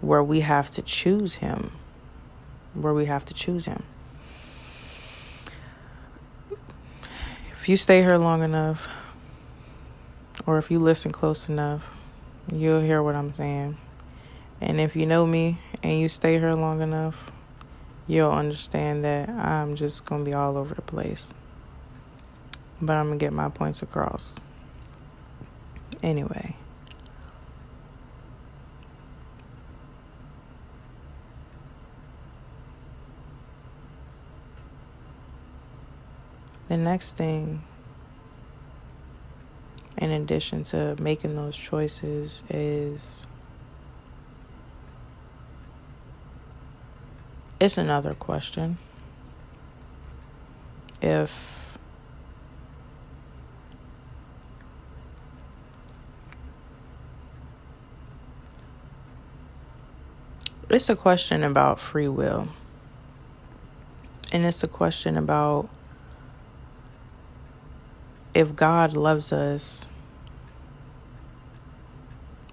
where 0.00 0.22
we 0.22 0.40
have 0.40 0.70
to 0.70 0.80
choose 0.80 1.34
him 1.34 1.70
where 2.74 2.94
we 2.94 3.06
have 3.06 3.24
to 3.26 3.34
choose 3.34 3.66
Him. 3.66 3.82
If 7.52 7.68
you 7.68 7.76
stay 7.76 8.00
here 8.00 8.16
long 8.16 8.42
enough, 8.42 8.88
or 10.46 10.58
if 10.58 10.70
you 10.70 10.78
listen 10.78 11.12
close 11.12 11.48
enough, 11.48 11.92
you'll 12.52 12.80
hear 12.80 13.02
what 13.02 13.14
I'm 13.14 13.32
saying. 13.32 13.76
And 14.60 14.80
if 14.80 14.96
you 14.96 15.06
know 15.06 15.26
me 15.26 15.58
and 15.82 15.98
you 16.00 16.08
stay 16.08 16.38
here 16.38 16.54
long 16.54 16.80
enough, 16.80 17.30
you'll 18.06 18.32
understand 18.32 19.04
that 19.04 19.28
I'm 19.28 19.76
just 19.76 20.04
going 20.04 20.24
to 20.24 20.30
be 20.30 20.34
all 20.34 20.56
over 20.56 20.74
the 20.74 20.82
place. 20.82 21.32
But 22.80 22.96
I'm 22.96 23.08
going 23.08 23.18
to 23.18 23.24
get 23.24 23.32
my 23.32 23.48
points 23.48 23.82
across. 23.82 24.36
Anyway. 26.02 26.56
The 36.70 36.78
next 36.78 37.16
thing, 37.16 37.62
in 39.98 40.10
addition 40.12 40.62
to 40.64 40.94
making 41.02 41.34
those 41.34 41.56
choices, 41.56 42.44
is 42.48 43.26
it's 47.58 47.76
another 47.76 48.14
question. 48.14 48.78
if 51.02 51.78
it's 60.68 60.88
a 60.88 60.96
question 60.96 61.42
about 61.42 61.80
free 61.80 62.08
will. 62.08 62.48
And 64.32 64.44
it's 64.44 64.62
a 64.62 64.68
question 64.68 65.16
about 65.16 65.68
if 68.34 68.54
God 68.54 68.96
loves 68.96 69.32
us, 69.32 69.86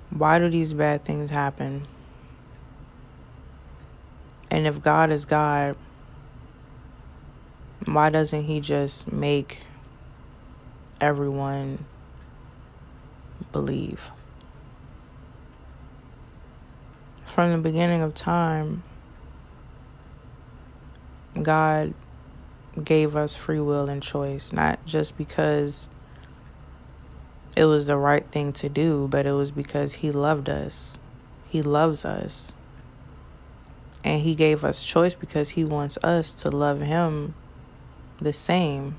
why 0.10 0.40
do 0.40 0.50
these 0.50 0.74
bad 0.74 1.06
things 1.06 1.30
happen? 1.30 1.88
And 4.50 4.66
if 4.66 4.82
God 4.82 5.12
is 5.12 5.26
God, 5.26 5.78
why 7.86 8.10
doesn't 8.10 8.44
He 8.44 8.60
just 8.60 9.12
make 9.12 9.60
everyone 11.00 11.86
believe? 13.52 14.10
From 17.26 17.52
the 17.52 17.58
beginning 17.60 18.02
of 18.02 18.16
time, 18.16 18.84
God 21.40 21.94
gave 22.84 23.16
us 23.16 23.36
free 23.36 23.60
will 23.60 23.90
and 23.90 24.02
choice, 24.02 24.52
not 24.52 24.86
just 24.86 25.18
because 25.18 25.90
it 27.56 27.66
was 27.66 27.88
the 27.88 27.98
right 27.98 28.26
thing 28.26 28.54
to 28.54 28.70
do, 28.70 29.08
but 29.10 29.26
it 29.26 29.32
was 29.32 29.52
because 29.52 29.94
He 29.94 30.12
loved 30.12 30.50
us. 30.50 30.98
He 31.48 31.62
loves 31.62 32.06
us. 32.06 32.54
And 34.04 34.22
He 34.22 34.36
gave 34.36 34.64
us 34.64 34.86
choice 34.86 35.16
because 35.16 35.50
He 35.50 35.64
wants 35.64 35.98
us 36.04 36.34
to 36.36 36.52
love 36.52 36.82
Him 36.82 37.34
the 38.20 38.34
same. 38.34 38.96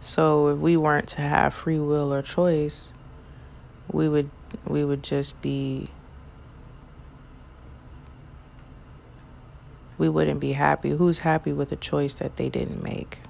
So 0.00 0.48
if 0.48 0.58
we 0.58 0.76
weren't 0.76 1.08
to 1.10 1.20
have 1.20 1.54
free 1.54 1.78
will 1.78 2.12
or 2.12 2.22
choice, 2.22 2.92
we 3.92 4.08
would 4.08 4.30
we 4.66 4.84
would 4.84 5.02
just 5.02 5.40
be 5.40 5.88
we 10.02 10.08
wouldn't 10.08 10.40
be 10.40 10.54
happy. 10.54 10.90
Who's 10.90 11.20
happy 11.20 11.52
with 11.52 11.70
a 11.70 11.76
choice 11.76 12.16
that 12.16 12.36
they 12.36 12.48
didn't 12.48 12.82
make? 12.82 13.20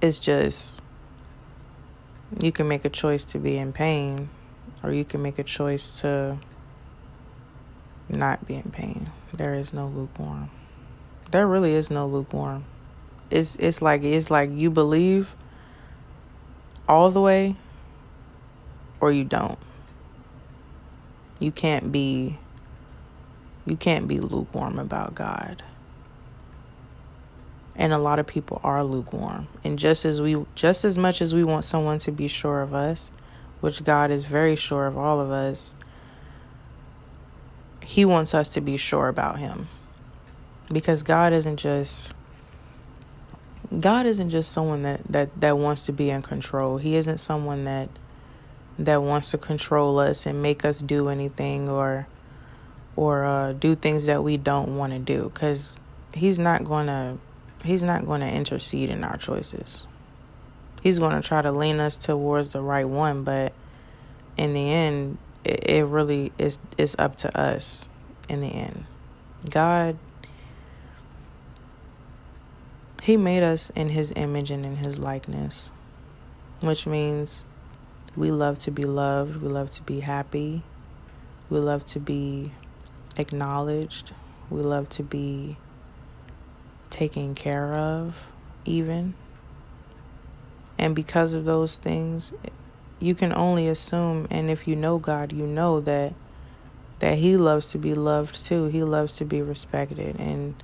It's 0.00 0.20
just 0.20 0.80
you 2.38 2.52
can 2.52 2.68
make 2.68 2.84
a 2.84 2.88
choice 2.88 3.24
to 3.24 3.40
be 3.40 3.58
in 3.58 3.72
pain 3.72 4.28
or 4.84 4.92
you 4.92 5.04
can 5.04 5.20
make 5.20 5.40
a 5.40 5.42
choice 5.42 6.00
to 6.02 6.38
not 8.08 8.46
be 8.46 8.54
in 8.54 8.70
pain. 8.70 9.10
There 9.34 9.54
is 9.54 9.72
no 9.72 9.88
lukewarm. 9.88 10.48
There 11.32 11.48
really 11.48 11.72
is 11.72 11.90
no 11.90 12.06
lukewarm. 12.06 12.66
It's 13.30 13.56
it's 13.56 13.82
like 13.82 14.04
it's 14.04 14.30
like 14.30 14.50
you 14.52 14.70
believe 14.70 15.34
all 16.88 17.10
the 17.10 17.20
way 17.20 17.56
or 19.00 19.10
you 19.10 19.24
don't. 19.24 19.58
You 21.40 21.50
can't 21.50 21.90
be 21.90 22.38
you 23.66 23.76
can't 23.76 24.08
be 24.08 24.20
lukewarm 24.20 24.78
about 24.78 25.14
God. 25.14 25.62
And 27.74 27.92
a 27.92 27.98
lot 27.98 28.18
of 28.18 28.26
people 28.26 28.60
are 28.64 28.82
lukewarm. 28.82 29.48
And 29.64 29.78
just 29.78 30.04
as 30.04 30.20
we 30.20 30.44
just 30.54 30.84
as 30.84 30.96
much 30.96 31.20
as 31.20 31.34
we 31.34 31.44
want 31.44 31.64
someone 31.64 31.98
to 32.00 32.12
be 32.12 32.28
sure 32.28 32.62
of 32.62 32.72
us, 32.72 33.10
which 33.60 33.84
God 33.84 34.10
is 34.10 34.24
very 34.24 34.56
sure 34.56 34.86
of 34.86 34.96
all 34.96 35.20
of 35.20 35.30
us, 35.30 35.76
he 37.84 38.04
wants 38.04 38.34
us 38.34 38.48
to 38.50 38.60
be 38.60 38.76
sure 38.76 39.08
about 39.08 39.38
him. 39.38 39.68
Because 40.72 41.02
God 41.02 41.32
isn't 41.32 41.58
just 41.58 42.12
God 43.80 44.06
isn't 44.06 44.30
just 44.30 44.52
someone 44.52 44.82
that, 44.82 45.00
that, 45.10 45.40
that 45.40 45.58
wants 45.58 45.86
to 45.86 45.92
be 45.92 46.08
in 46.10 46.22
control. 46.22 46.78
He 46.78 46.94
isn't 46.96 47.18
someone 47.18 47.64
that 47.64 47.88
that 48.78 49.02
wants 49.02 49.30
to 49.30 49.38
control 49.38 49.98
us 49.98 50.26
and 50.26 50.42
make 50.42 50.64
us 50.64 50.80
do 50.80 51.08
anything 51.08 51.68
or 51.68 52.06
or 52.96 53.24
uh, 53.24 53.52
do 53.52 53.76
things 53.76 54.06
that 54.06 54.24
we 54.24 54.36
don't 54.36 54.76
want 54.76 54.92
to 54.92 54.98
do 54.98 55.30
because 55.32 55.76
he's 56.14 56.38
not 56.38 56.64
going 56.64 56.86
to 56.86 57.18
he's 57.62 57.82
not 57.82 58.06
going 58.06 58.20
to 58.22 58.28
intercede 58.28 58.90
in 58.90 59.04
our 59.04 59.16
choices. 59.16 59.86
He's 60.82 60.98
going 60.98 61.20
to 61.20 61.26
try 61.26 61.42
to 61.42 61.52
lean 61.52 61.80
us 61.80 61.98
towards 61.98 62.50
the 62.50 62.62
right 62.62 62.88
one 62.88 63.22
but 63.22 63.52
in 64.36 64.54
the 64.54 64.70
end 64.70 65.18
it, 65.44 65.70
it 65.70 65.84
really 65.84 66.32
is 66.38 66.58
is 66.78 66.96
up 66.98 67.16
to 67.18 67.38
us 67.38 67.88
in 68.28 68.40
the 68.40 68.48
end. 68.48 68.84
God 69.50 69.98
he 73.02 73.16
made 73.16 73.42
us 73.42 73.70
in 73.70 73.88
his 73.90 74.12
image 74.16 74.50
and 74.50 74.66
in 74.66 74.76
his 74.76 74.98
likeness 74.98 75.70
which 76.60 76.86
means 76.86 77.44
we 78.16 78.30
love 78.30 78.58
to 78.58 78.70
be 78.70 78.84
loved 78.84 79.40
we 79.42 79.48
love 79.48 79.70
to 79.70 79.82
be 79.82 80.00
happy 80.00 80.62
we 81.48 81.58
love 81.58 81.86
to 81.86 82.00
be 82.00 82.50
acknowledged. 83.18 84.12
We 84.50 84.62
love 84.62 84.88
to 84.90 85.02
be 85.02 85.56
taken 86.90 87.34
care 87.34 87.74
of, 87.74 88.26
even. 88.64 89.14
And 90.78 90.94
because 90.94 91.32
of 91.32 91.44
those 91.44 91.76
things, 91.76 92.32
you 93.00 93.14
can 93.14 93.32
only 93.32 93.68
assume, 93.68 94.26
and 94.30 94.50
if 94.50 94.66
you 94.66 94.76
know 94.76 94.98
God, 94.98 95.32
you 95.32 95.46
know 95.46 95.80
that 95.80 96.14
that 96.98 97.18
He 97.18 97.36
loves 97.36 97.70
to 97.70 97.78
be 97.78 97.92
loved 97.92 98.46
too. 98.46 98.66
He 98.66 98.82
loves 98.82 99.16
to 99.16 99.24
be 99.24 99.42
respected, 99.42 100.16
and 100.18 100.62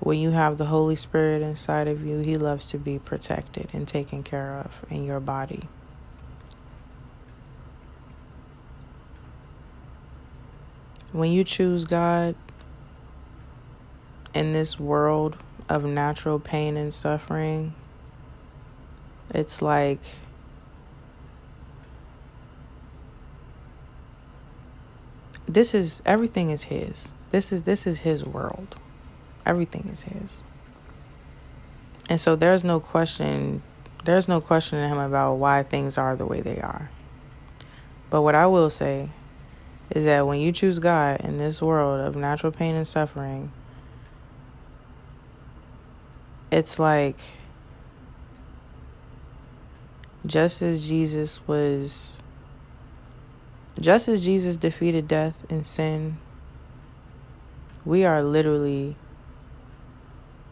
when 0.00 0.18
you 0.18 0.30
have 0.30 0.58
the 0.58 0.66
Holy 0.66 0.96
Spirit 0.96 1.40
inside 1.42 1.88
of 1.88 2.04
you, 2.04 2.18
He 2.18 2.34
loves 2.34 2.66
to 2.66 2.78
be 2.78 2.98
protected 2.98 3.68
and 3.72 3.88
taken 3.88 4.22
care 4.22 4.58
of 4.58 4.84
in 4.90 5.04
your 5.04 5.20
body. 5.20 5.68
When 11.12 11.30
you 11.30 11.44
choose 11.44 11.84
God 11.84 12.34
in 14.34 14.52
this 14.52 14.80
world 14.80 15.36
of 15.68 15.84
natural 15.84 16.38
pain 16.38 16.76
and 16.76 16.92
suffering, 16.92 17.74
it's 19.30 19.60
like 19.60 20.00
this 25.46 25.74
is 25.74 26.00
everything 26.06 26.50
is 26.50 26.64
his. 26.64 27.12
This 27.30 27.52
is 27.52 27.64
this 27.64 27.86
is 27.86 28.00
his 28.00 28.24
world. 28.24 28.76
Everything 29.44 29.90
is 29.92 30.02
his. 30.02 30.42
And 32.08 32.20
so 32.20 32.36
there's 32.36 32.64
no 32.64 32.80
question 32.80 33.62
there's 34.04 34.28
no 34.28 34.40
question 34.40 34.78
in 34.78 34.88
him 34.88 34.98
about 34.98 35.34
why 35.34 35.62
things 35.62 35.96
are 35.96 36.16
the 36.16 36.26
way 36.26 36.40
they 36.40 36.60
are. 36.60 36.90
But 38.10 38.22
what 38.22 38.34
I 38.34 38.46
will 38.46 38.70
say 38.70 39.10
is 39.94 40.04
that 40.06 40.26
when 40.26 40.40
you 40.40 40.52
choose 40.52 40.78
God 40.78 41.20
in 41.20 41.36
this 41.36 41.60
world 41.60 42.00
of 42.00 42.16
natural 42.16 42.50
pain 42.50 42.74
and 42.74 42.86
suffering, 42.86 43.52
it's 46.50 46.78
like 46.78 47.18
just 50.24 50.62
as 50.62 50.86
Jesus 50.86 51.46
was, 51.46 52.22
just 53.78 54.08
as 54.08 54.20
Jesus 54.20 54.56
defeated 54.56 55.06
death 55.08 55.44
and 55.50 55.66
sin, 55.66 56.16
we 57.84 58.06
are 58.06 58.22
literally, 58.22 58.96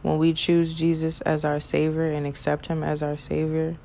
when 0.03 0.19
we 0.19 0.35
choose 0.35 0.75
Jesus 0.75 1.23
as 1.23 1.47
our 1.47 1.61
Savior 1.61 2.11
and 2.11 2.27
accept 2.27 2.67
Him 2.67 2.83
as 2.83 3.03
our 3.03 3.17
Savior, 3.17 3.79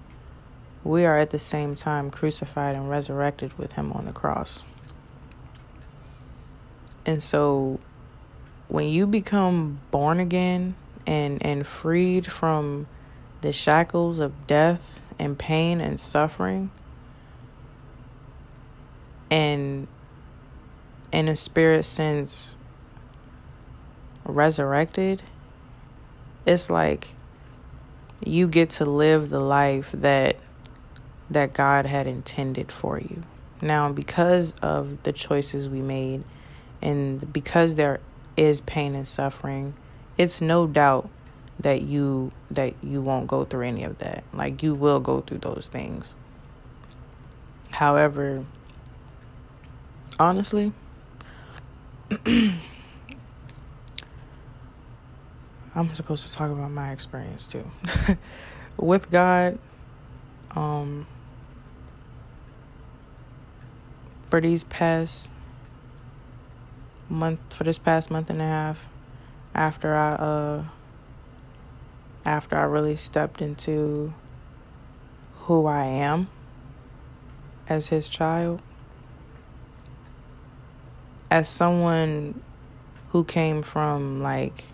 we 0.83 1.05
are 1.05 1.17
at 1.17 1.29
the 1.29 1.39
same 1.39 1.75
time 1.75 2.11
crucified 2.11 2.75
and 2.75 2.89
resurrected 2.89 3.57
with 3.57 3.73
Him 3.73 3.93
on 3.93 4.05
the 4.05 4.11
cross. 4.11 4.65
And 7.05 7.21
so 7.21 7.79
when 8.67 8.87
you 8.87 9.05
become 9.05 9.79
born 9.91 10.19
again 10.19 10.75
and 11.05 11.43
and 11.45 11.65
freed 11.65 12.25
from 12.25 12.87
the 13.41 13.51
shackles 13.51 14.19
of 14.19 14.47
death 14.47 15.01
and 15.19 15.37
pain 15.37 15.79
and 15.79 15.99
suffering 15.99 16.71
and 19.29 19.87
in 21.11 21.27
a 21.27 21.35
spirit 21.35 21.83
sense 21.85 22.53
resurrected 24.25 25.21
it's 26.45 26.69
like 26.69 27.09
you 28.23 28.47
get 28.47 28.69
to 28.69 28.85
live 28.85 29.29
the 29.29 29.39
life 29.39 29.91
that 29.93 30.37
that 31.29 31.53
God 31.53 31.87
had 31.87 32.05
intended 32.05 32.71
for 32.71 32.99
you. 32.99 33.23
Now 33.61 33.91
because 33.91 34.53
of 34.61 35.01
the 35.03 35.11
choices 35.11 35.67
we 35.67 35.81
made 35.81 36.23
and 36.85 37.33
because 37.33 37.75
there 37.75 37.99
is 38.37 38.61
pain 38.61 38.93
and 38.93 39.07
suffering, 39.07 39.73
it's 40.19 40.39
no 40.39 40.67
doubt 40.67 41.09
that 41.59 41.81
you 41.81 42.31
that 42.51 42.75
you 42.83 43.01
won't 43.01 43.25
go 43.25 43.43
through 43.43 43.65
any 43.65 43.83
of 43.83 43.97
that. 43.97 44.23
Like 44.31 44.61
you 44.61 44.75
will 44.75 44.99
go 44.99 45.21
through 45.21 45.39
those 45.39 45.67
things. 45.71 46.13
However, 47.71 48.45
honestly, 50.19 50.73
I'm 52.25 52.61
supposed 55.93 56.27
to 56.27 56.33
talk 56.33 56.51
about 56.51 56.69
my 56.69 56.91
experience 56.91 57.47
too. 57.47 57.65
With 58.77 59.09
God, 59.09 59.57
um, 60.51 61.07
for 64.29 64.39
these 64.39 64.65
past 64.65 65.31
month, 67.09 67.39
for 67.53 67.63
this 67.63 67.77
past 67.77 68.09
month 68.11 68.29
and 68.29 68.41
a 68.41 68.45
half, 68.45 68.79
after 69.53 69.95
I, 69.95 70.13
uh, 70.13 70.63
after 72.25 72.57
I 72.57 72.63
really 72.63 72.95
stepped 72.95 73.41
into 73.41 74.13
who 75.41 75.67
I 75.67 75.85
am 75.85 76.27
as 77.69 77.89
his 77.89 78.09
child, 78.09 78.61
as 81.29 81.47
someone 81.47 82.41
who 83.09 83.23
came 83.23 83.61
from 83.61 84.21
like 84.21 84.65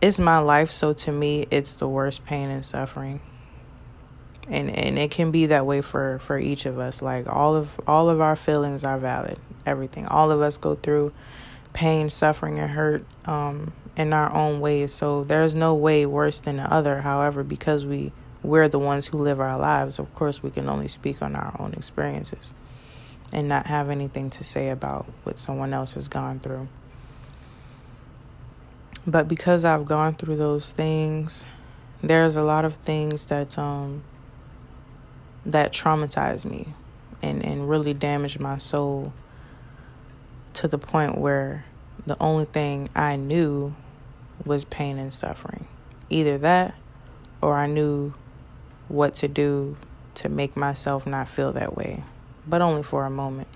it's 0.00 0.18
my 0.18 0.38
life 0.38 0.70
so 0.70 0.92
to 0.94 1.12
me 1.12 1.46
it's 1.50 1.74
the 1.76 1.88
worst 1.88 2.24
pain 2.24 2.48
and 2.48 2.64
suffering. 2.64 3.20
And 4.48 4.70
and 4.70 4.98
it 4.98 5.10
can 5.10 5.30
be 5.30 5.46
that 5.46 5.66
way 5.66 5.82
for 5.82 6.18
for 6.20 6.38
each 6.38 6.66
of 6.66 6.78
us. 6.78 7.02
Like 7.02 7.26
all 7.28 7.54
of 7.54 7.80
all 7.86 8.08
of 8.08 8.20
our 8.20 8.34
feelings 8.34 8.82
are 8.82 8.98
valid 8.98 9.38
everything. 9.70 10.06
All 10.06 10.30
of 10.30 10.42
us 10.42 10.58
go 10.58 10.74
through 10.74 11.12
pain 11.72 12.10
suffering 12.10 12.58
and 12.58 12.70
hurt 12.70 13.04
um 13.26 13.72
in 13.96 14.12
our 14.12 14.32
own 14.34 14.60
ways. 14.60 14.92
So 14.92 15.24
there's 15.24 15.54
no 15.54 15.74
way 15.74 16.06
worse 16.06 16.40
than 16.40 16.56
the 16.56 16.72
other. 16.72 17.00
However 17.00 17.42
because 17.44 17.86
we 17.86 18.12
we're 18.42 18.68
the 18.68 18.78
ones 18.78 19.06
who 19.06 19.18
live 19.18 19.38
our 19.38 19.58
lives 19.58 19.98
of 19.98 20.14
course 20.14 20.42
we 20.42 20.50
can 20.50 20.68
only 20.68 20.88
speak 20.88 21.20
on 21.22 21.36
our 21.36 21.54
own 21.58 21.74
experiences 21.74 22.52
and 23.32 23.48
not 23.48 23.66
have 23.66 23.90
anything 23.90 24.30
to 24.30 24.44
say 24.44 24.70
about 24.70 25.06
what 25.24 25.38
someone 25.38 25.72
else 25.72 25.92
has 25.94 26.08
gone 26.08 26.40
through. 26.40 26.68
But 29.06 29.28
because 29.28 29.64
I've 29.64 29.86
gone 29.86 30.14
through 30.14 30.36
those 30.36 30.72
things, 30.72 31.44
there's 32.02 32.36
a 32.36 32.42
lot 32.42 32.64
of 32.64 32.74
things 32.76 33.26
that 33.26 33.58
um 33.58 34.02
that 35.46 35.72
traumatized 35.72 36.44
me 36.44 36.74
and 37.22 37.44
and 37.44 37.68
really 37.68 37.94
damaged 37.94 38.40
my 38.40 38.58
soul 38.58 39.12
to 40.54 40.68
the 40.68 40.78
point 40.78 41.18
where 41.18 41.64
the 42.06 42.16
only 42.20 42.44
thing 42.44 42.88
I 42.94 43.16
knew 43.16 43.74
was 44.44 44.64
pain 44.64 44.98
and 44.98 45.12
suffering. 45.12 45.66
Either 46.08 46.38
that 46.38 46.74
or 47.42 47.56
I 47.56 47.66
knew 47.66 48.14
what 48.88 49.14
to 49.16 49.28
do 49.28 49.76
to 50.14 50.28
make 50.28 50.56
myself 50.56 51.06
not 51.06 51.28
feel 51.28 51.52
that 51.52 51.76
way, 51.76 52.02
but 52.46 52.60
only 52.60 52.82
for 52.82 53.06
a 53.06 53.10
moment. 53.10 53.48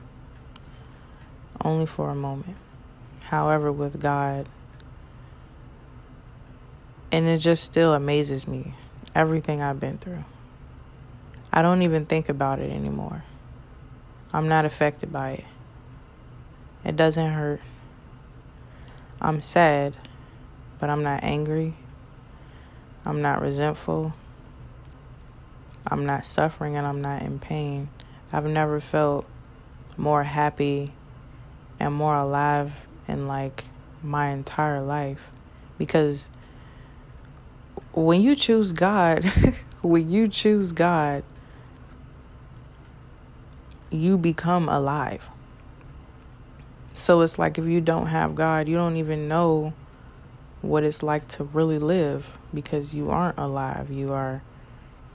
Only 1.60 1.86
for 1.86 2.10
a 2.10 2.14
moment. 2.14 2.56
However, 3.20 3.72
with 3.72 4.00
God, 4.00 4.48
and 7.10 7.28
it 7.28 7.38
just 7.38 7.64
still 7.64 7.94
amazes 7.94 8.46
me 8.46 8.74
everything 9.14 9.62
I've 9.62 9.80
been 9.80 9.98
through. 9.98 10.24
I 11.52 11.62
don't 11.62 11.82
even 11.82 12.06
think 12.06 12.28
about 12.28 12.58
it 12.58 12.70
anymore. 12.70 13.24
I'm 14.32 14.48
not 14.48 14.64
affected 14.64 15.12
by 15.12 15.30
it. 15.30 15.44
It 16.84 16.96
doesn't 16.96 17.32
hurt. 17.32 17.60
I'm 19.20 19.40
sad, 19.40 19.96
but 20.78 20.90
I'm 20.90 21.02
not 21.02 21.24
angry. 21.24 21.74
I'm 23.06 23.22
not 23.22 23.40
resentful. 23.40 24.12
I'm 25.86 26.06
not 26.06 26.26
suffering 26.26 26.76
and 26.76 26.86
I'm 26.86 27.00
not 27.00 27.22
in 27.22 27.38
pain. 27.38 27.88
I've 28.32 28.46
never 28.46 28.80
felt 28.80 29.26
more 29.96 30.24
happy 30.24 30.92
and 31.78 31.94
more 31.94 32.16
alive 32.16 32.72
in 33.06 33.28
like 33.28 33.64
my 34.02 34.28
entire 34.28 34.80
life 34.80 35.30
because 35.78 36.28
when 37.92 38.20
you 38.20 38.34
choose 38.34 38.72
God, 38.72 39.24
when 39.82 40.10
you 40.10 40.28
choose 40.28 40.72
God, 40.72 41.22
you 43.90 44.18
become 44.18 44.68
alive. 44.68 45.28
So 46.94 47.20
it's 47.22 47.38
like 47.38 47.58
if 47.58 47.66
you 47.66 47.80
don't 47.80 48.06
have 48.06 48.36
God, 48.36 48.68
you 48.68 48.76
don't 48.76 48.96
even 48.96 49.26
know 49.26 49.74
what 50.62 50.84
it's 50.84 51.02
like 51.02 51.26
to 51.28 51.44
really 51.44 51.78
live 51.78 52.38
because 52.54 52.94
you 52.94 53.10
aren't 53.10 53.36
alive. 53.36 53.90
You 53.90 54.12
are 54.12 54.42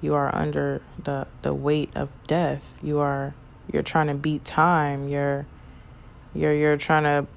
you 0.01 0.13
are 0.13 0.33
under 0.35 0.81
the 1.01 1.27
the 1.41 1.53
weight 1.53 1.95
of 1.95 2.09
death. 2.27 2.79
You 2.83 2.99
are 2.99 3.33
you're 3.71 3.81
trying 3.81 4.07
to 4.07 4.13
beat 4.13 4.43
time. 4.43 5.07
You're 5.07 5.47
you're 6.35 6.53
you're 6.53 6.77
trying 6.77 7.03
to 7.03 7.27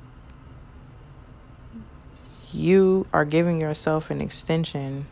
you 2.52 3.06
are 3.12 3.24
giving 3.24 3.60
yourself 3.60 4.10
an 4.10 4.20
extension 4.20 5.06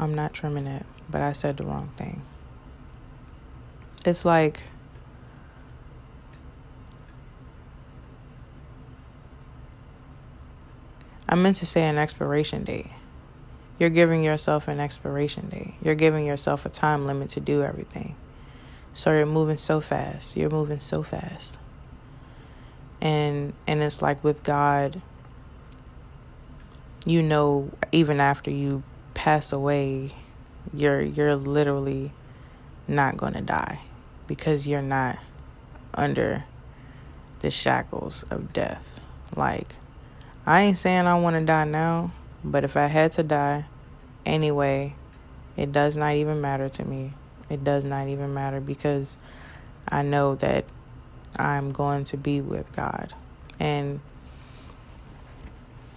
I'm 0.00 0.14
not 0.14 0.32
trimming 0.32 0.66
it, 0.66 0.86
but 1.10 1.20
I 1.20 1.32
said 1.32 1.58
the 1.58 1.64
wrong 1.64 1.92
thing. 1.98 2.22
It's 4.06 4.24
like 4.24 4.62
I 11.28 11.34
meant 11.34 11.56
to 11.56 11.66
say 11.66 11.86
an 11.86 11.98
expiration 11.98 12.64
date. 12.64 12.86
You're 13.78 13.90
giving 13.90 14.24
yourself 14.24 14.68
an 14.68 14.80
expiration 14.80 15.50
date. 15.50 15.74
You're 15.82 15.94
giving 15.94 16.24
yourself 16.24 16.64
a 16.64 16.70
time 16.70 17.04
limit 17.04 17.28
to 17.30 17.40
do 17.40 17.62
everything. 17.62 18.16
So 18.94 19.12
you're 19.12 19.26
moving 19.26 19.58
so 19.58 19.82
fast. 19.82 20.34
You're 20.34 20.48
moving 20.48 20.80
so 20.80 21.02
fast. 21.02 21.58
And 23.02 23.52
and 23.66 23.82
it's 23.82 24.00
like 24.00 24.24
with 24.24 24.42
God, 24.44 25.02
you 27.04 27.22
know 27.22 27.70
even 27.92 28.18
after 28.18 28.50
you 28.50 28.82
pass 29.20 29.52
away, 29.52 30.10
you're 30.72 31.02
you're 31.02 31.36
literally 31.36 32.10
not 32.88 33.18
going 33.18 33.34
to 33.34 33.42
die 33.42 33.78
because 34.26 34.66
you're 34.66 34.80
not 34.80 35.18
under 35.92 36.42
the 37.40 37.50
shackles 37.50 38.22
of 38.30 38.54
death. 38.54 38.98
Like 39.36 39.76
I 40.46 40.62
ain't 40.62 40.78
saying 40.78 41.06
I 41.06 41.20
want 41.20 41.36
to 41.36 41.44
die 41.44 41.64
now, 41.64 42.12
but 42.42 42.64
if 42.64 42.78
I 42.78 42.86
had 42.86 43.12
to 43.12 43.22
die 43.22 43.66
anyway, 44.24 44.94
it 45.54 45.70
does 45.70 45.98
not 45.98 46.14
even 46.14 46.40
matter 46.40 46.70
to 46.70 46.84
me. 46.86 47.12
It 47.50 47.62
does 47.62 47.84
not 47.84 48.08
even 48.08 48.32
matter 48.32 48.58
because 48.58 49.18
I 49.86 50.00
know 50.00 50.34
that 50.36 50.64
I'm 51.36 51.72
going 51.72 52.04
to 52.04 52.16
be 52.16 52.40
with 52.40 52.72
God. 52.72 53.12
And 53.58 54.00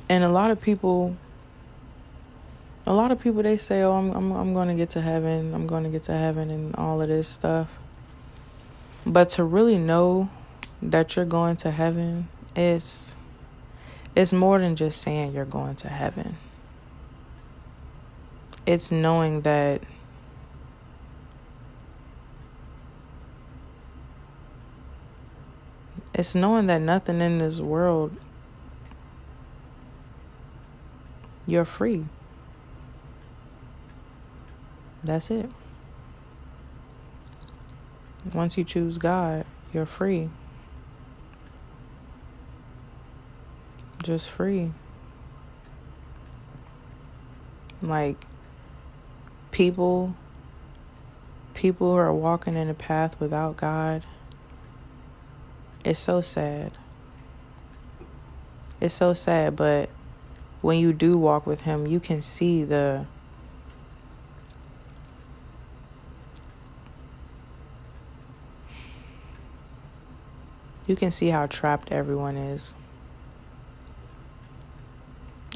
and 0.10 0.26
a 0.26 0.30
lot 0.30 0.52
of 0.52 0.60
people 0.60 1.16
a 2.86 2.94
lot 2.94 3.12
of 3.12 3.20
people 3.20 3.44
they 3.44 3.58
say, 3.58 3.82
"Oh, 3.82 3.94
I'm 3.94 4.12
I'm 4.12 4.32
I'm 4.32 4.54
going 4.54 4.68
to 4.68 4.74
get 4.74 4.90
to 4.92 5.02
heaven. 5.02 5.54
I'm 5.54 5.68
going 5.68 5.84
to 5.84 5.90
get 5.90 6.04
to 6.04 6.18
heaven 6.18 6.50
and 6.50 6.76
all 6.76 7.02
of 7.02 7.08
this 7.08 7.28
stuff." 7.28 7.80
But 9.06 9.30
to 9.32 9.44
really 9.44 9.78
know 9.78 10.30
that 10.82 11.16
you're 11.16 11.26
going 11.26 11.56
to 11.58 11.72
heaven 11.72 12.28
is 12.56 13.16
it's 14.16 14.34
more 14.34 14.60
than 14.60 14.76
just 14.76 15.02
saying 15.02 15.34
you're 15.34 15.46
going 15.46 15.76
to 15.78 15.90
heaven. 15.90 16.38
It's 18.66 18.92
knowing 18.92 19.42
that 19.42 19.82
it's 26.14 26.36
knowing 26.36 26.68
that 26.68 26.80
nothing 26.80 27.22
in 27.22 27.40
this 27.40 27.60
world 27.60 28.16
you're 31.46 31.66
free. 31.66 32.06
That's 35.04 35.30
it. 35.30 35.50
Once 38.34 38.58
you 38.58 38.64
choose 38.64 38.98
God, 38.98 39.46
you're 39.74 39.86
free. 39.86 40.30
Just 44.02 44.30
free. 44.30 44.72
Like 47.82 48.26
people 49.52 50.16
people 51.54 51.92
who 51.92 51.98
are 51.98 52.14
walking 52.14 52.56
in 52.56 52.70
a 52.70 52.74
path 52.74 53.20
without 53.20 53.58
God. 53.58 54.04
It's 55.86 56.00
so 56.00 56.22
sad. 56.22 56.72
It's 58.82 58.94
so 58.94 59.14
sad, 59.14 59.56
but 59.56 59.90
when 60.62 60.80
you 60.80 60.94
do 60.94 61.18
walk 61.18 61.46
with 61.46 61.62
him, 61.62 61.88
you 61.88 62.00
can 62.00 62.22
see 62.22 62.64
the 62.64 63.06
you 70.88 70.96
can 70.96 71.12
see 71.12 71.30
how 71.30 71.46
trapped 71.48 71.92
everyone 71.92 72.38
is. 72.38 72.74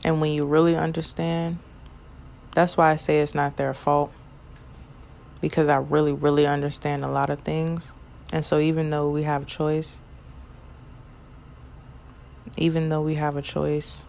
And 0.04 0.22
when 0.22 0.32
you 0.32 0.46
really 0.46 0.76
understand, 0.76 1.60
that's 2.54 2.78
why 2.78 2.92
I 2.92 2.96
say 2.96 3.22
it's 3.22 3.36
not 3.36 3.58
their 3.58 3.74
fault. 3.74 4.12
because 5.42 5.68
I 5.68 5.78
really, 5.78 6.14
really 6.14 6.46
understand 6.48 7.04
a 7.06 7.08
lot 7.10 7.30
of 7.30 7.40
things. 7.42 7.92
And 8.32 8.44
so, 8.44 8.60
even 8.60 8.90
though 8.90 9.10
we 9.10 9.24
have 9.24 9.46
choice, 9.48 10.00
even 12.58 12.90
though 12.90 13.02
we 13.02 13.16
have 13.16 13.38
a 13.38 13.42
choice, 13.42 14.04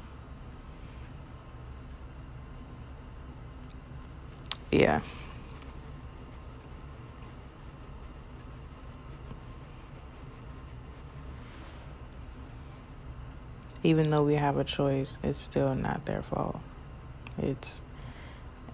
yeah. 4.70 5.00
Even 13.82 14.10
though 14.10 14.24
we 14.24 14.34
have 14.34 14.56
a 14.56 14.64
choice, 14.64 15.18
it's 15.22 15.38
still 15.38 15.74
not 15.74 16.04
their 16.04 16.22
fault. 16.22 16.60
It's 17.38 17.80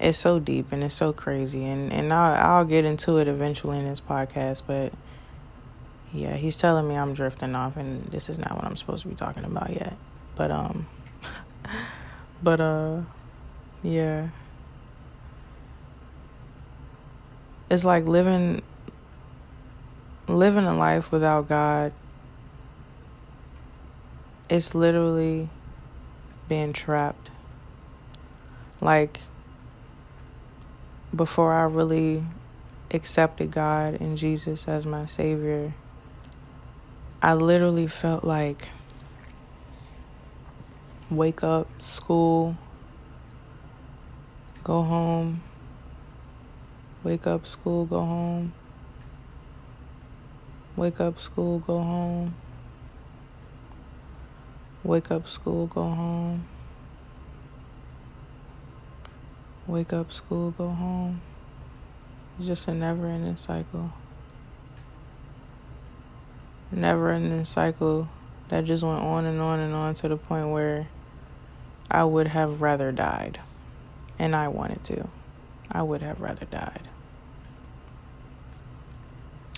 it's 0.00 0.18
so 0.18 0.38
deep 0.38 0.72
and 0.72 0.82
it's 0.82 0.94
so 0.94 1.12
crazy. 1.12 1.64
And 1.64 1.92
and 1.92 2.12
I'll, 2.12 2.56
I'll 2.56 2.64
get 2.64 2.84
into 2.84 3.18
it 3.18 3.28
eventually 3.28 3.78
in 3.78 3.84
this 3.84 4.00
podcast 4.00 4.62
but 4.66 4.92
yeah 6.12 6.36
he's 6.36 6.56
telling 6.56 6.86
me 6.86 6.94
i'm 6.94 7.12
drifting 7.12 7.56
off 7.56 7.76
and 7.76 8.04
this 8.12 8.28
is 8.28 8.38
not 8.38 8.54
what 8.54 8.64
i'm 8.64 8.76
supposed 8.76 9.02
to 9.02 9.08
be 9.08 9.14
talking 9.14 9.44
about 9.44 9.70
yet. 9.70 9.96
But 10.36 10.50
um 10.50 10.86
but 12.42 12.60
uh 12.60 13.00
yeah. 13.82 14.28
It's 17.70 17.84
like 17.84 18.06
living 18.06 18.62
living 20.28 20.64
a 20.64 20.74
life 20.74 21.10
without 21.12 21.48
god 21.48 21.92
it's 24.48 24.74
literally 24.74 25.48
being 26.48 26.72
trapped. 26.72 27.30
Like 28.80 29.20
before 31.14 31.52
I 31.52 31.64
really 31.64 32.24
accepted 32.90 33.50
God 33.50 34.00
and 34.00 34.18
Jesus 34.18 34.68
as 34.68 34.84
my 34.84 35.06
Savior, 35.06 35.72
I 37.22 37.34
literally 37.34 37.86
felt 37.86 38.24
like 38.24 38.68
wake 41.10 41.42
up, 41.42 41.68
school, 41.80 42.56
go 44.62 44.82
home, 44.82 45.42
wake 47.02 47.26
up, 47.26 47.46
school, 47.46 47.86
go 47.86 48.00
home, 48.00 48.52
wake 50.76 51.00
up, 51.00 51.20
school, 51.20 51.60
go 51.60 51.78
home, 51.78 52.34
wake 54.84 55.10
up, 55.10 55.26
school, 55.26 55.66
go 55.66 55.82
home. 55.82 56.46
wake 59.66 59.92
up, 59.92 60.12
school, 60.12 60.50
go 60.52 60.68
home. 60.68 61.20
It's 62.38 62.46
just 62.46 62.68
a 62.68 62.74
never 62.74 63.06
ending 63.06 63.36
cycle. 63.36 63.92
Never 66.70 67.10
ending 67.10 67.44
cycle 67.44 68.08
that 68.48 68.64
just 68.64 68.82
went 68.82 69.00
on 69.00 69.24
and 69.24 69.40
on 69.40 69.60
and 69.60 69.74
on 69.74 69.94
to 69.94 70.08
the 70.08 70.16
point 70.16 70.50
where 70.50 70.88
I 71.90 72.04
would 72.04 72.28
have 72.28 72.60
rather 72.60 72.92
died. 72.92 73.40
And 74.18 74.36
I 74.36 74.48
wanted 74.48 74.84
to. 74.84 75.08
I 75.70 75.82
would 75.82 76.02
have 76.02 76.20
rather 76.20 76.46
died. 76.46 76.88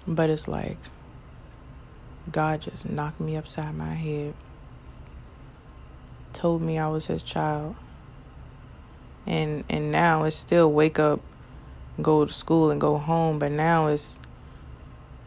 But 0.07 0.31
it's 0.31 0.47
like 0.47 0.79
God 2.31 2.61
just 2.61 2.89
knocked 2.89 3.21
me 3.21 3.37
upside 3.37 3.75
my 3.75 3.95
head, 3.95 4.35
told 6.37 6.63
me 6.63 6.79
I 6.79 6.89
was 6.89 7.07
his 7.07 7.23
child. 7.23 7.75
And 9.27 9.65
and 9.69 9.91
now 9.91 10.25
it's 10.25 10.37
still 10.37 10.71
wake 10.73 10.99
up 10.99 11.21
go 12.01 12.25
to 12.25 12.33
school 12.33 12.71
and 12.71 12.81
go 12.81 12.99
home 12.99 13.39
but 13.39 13.51
now 13.51 13.87
it's 13.87 14.19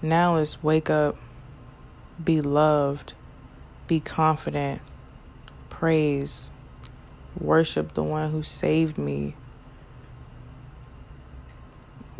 now 0.03 0.37
it's 0.37 0.61
wake 0.61 0.89
up 0.89 1.17
be 2.23 2.39
loved 2.39 3.15
be 3.87 3.99
confident 3.99 4.79
praise 5.69 6.47
worship 7.39 7.93
the 7.93 8.03
one 8.03 8.31
who 8.31 8.43
saved 8.43 8.97
me. 8.97 9.35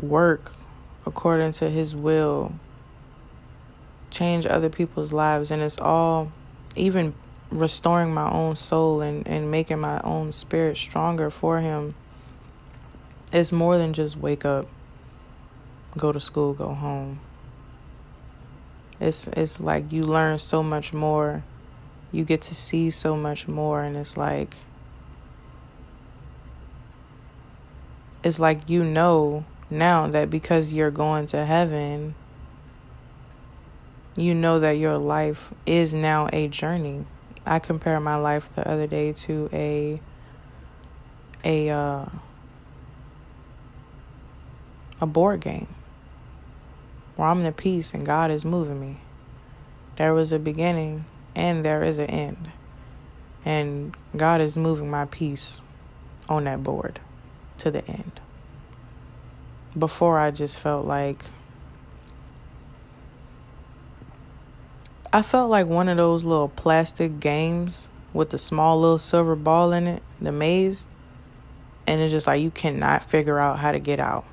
Work 0.01 0.53
according 1.05 1.51
to 1.53 1.69
his 1.69 1.95
will. 1.95 2.53
Change 4.09 4.45
other 4.45 4.69
people's 4.69 5.11
lives. 5.11 5.51
And 5.51 5.61
it's 5.61 5.79
all 5.79 6.31
even 6.75 7.13
restoring 7.51 8.13
my 8.13 8.29
own 8.31 8.55
soul 8.55 9.01
and, 9.01 9.27
and 9.27 9.49
making 9.49 9.79
my 9.79 9.99
own 10.01 10.31
spirit 10.31 10.77
stronger 10.77 11.29
for 11.29 11.59
him 11.59 11.95
it's 13.31 13.51
more 13.51 13.77
than 13.77 13.93
just 13.93 14.17
wake 14.17 14.43
up 14.43 14.67
go 15.97 16.11
to 16.11 16.19
school 16.19 16.53
go 16.53 16.73
home. 16.73 17.19
It's 18.99 19.27
it's 19.29 19.59
like 19.59 19.91
you 19.91 20.03
learn 20.03 20.39
so 20.39 20.61
much 20.61 20.93
more. 20.93 21.43
You 22.11 22.23
get 22.23 22.41
to 22.43 22.55
see 22.55 22.89
so 22.89 23.15
much 23.15 23.47
more 23.47 23.83
and 23.83 23.95
it's 23.95 24.17
like 24.17 24.55
it's 28.23 28.39
like 28.39 28.67
you 28.67 28.83
know 28.83 29.45
now 29.69 30.07
that 30.07 30.29
because 30.29 30.73
you're 30.73 30.91
going 30.91 31.27
to 31.27 31.45
heaven 31.45 32.15
you 34.15 34.33
know 34.33 34.59
that 34.59 34.71
your 34.71 34.97
life 34.97 35.53
is 35.67 35.93
now 35.93 36.27
a 36.33 36.47
journey 36.47 37.05
I 37.45 37.59
compared 37.59 38.01
my 38.03 38.15
life 38.15 38.53
the 38.55 38.67
other 38.67 38.87
day 38.87 39.13
to 39.13 39.49
a 39.53 39.99
a 41.43 41.69
uh, 41.69 42.05
a 45.01 45.05
board 45.05 45.41
game 45.41 45.67
where 47.15 47.27
I'm 47.27 47.43
the 47.43 47.51
piece 47.51 47.93
and 47.93 48.05
God 48.05 48.31
is 48.31 48.45
moving 48.45 48.79
me. 48.79 48.97
There 49.97 50.13
was 50.13 50.31
a 50.31 50.39
beginning 50.39 51.05
and 51.35 51.63
there 51.63 51.83
is 51.83 51.99
an 51.99 52.07
end. 52.07 52.51
And 53.45 53.95
God 54.15 54.41
is 54.41 54.55
moving 54.55 54.89
my 54.89 55.05
piece 55.05 55.61
on 56.27 56.45
that 56.45 56.63
board 56.63 56.99
to 57.59 57.71
the 57.71 57.85
end. 57.85 58.19
Before 59.77 60.19
I 60.19 60.31
just 60.31 60.57
felt 60.57 60.85
like 60.85 61.25
I 65.11 65.23
felt 65.23 65.49
like 65.49 65.65
one 65.65 65.89
of 65.89 65.97
those 65.97 66.23
little 66.23 66.49
plastic 66.49 67.19
games 67.19 67.89
with 68.13 68.29
the 68.29 68.37
small 68.37 68.79
little 68.79 68.99
silver 68.99 69.35
ball 69.35 69.71
in 69.73 69.87
it, 69.87 70.03
the 70.21 70.31
maze. 70.31 70.85
And 71.87 71.99
it's 71.99 72.11
just 72.11 72.27
like 72.27 72.43
you 72.43 72.51
cannot 72.51 73.03
figure 73.03 73.39
out 73.39 73.57
how 73.57 73.71
to 73.71 73.79
get 73.79 73.99
out. 73.99 74.25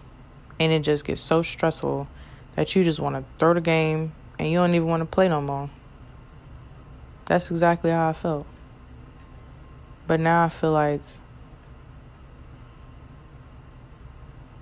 And 0.60 0.72
it 0.72 0.80
just 0.80 1.06
gets 1.06 1.22
so 1.22 1.40
stressful 1.40 2.08
that 2.56 2.76
you 2.76 2.84
just 2.84 3.00
want 3.00 3.16
to 3.16 3.24
throw 3.38 3.54
the 3.54 3.62
game 3.62 4.12
and 4.38 4.50
you 4.50 4.58
don't 4.58 4.74
even 4.74 4.86
want 4.86 5.00
to 5.00 5.06
play 5.06 5.30
no 5.30 5.40
more. 5.40 5.70
That's 7.24 7.50
exactly 7.50 7.90
how 7.90 8.10
I 8.10 8.12
felt. 8.12 8.46
But 10.06 10.20
now 10.20 10.44
I 10.44 10.50
feel 10.50 10.72
like 10.72 11.00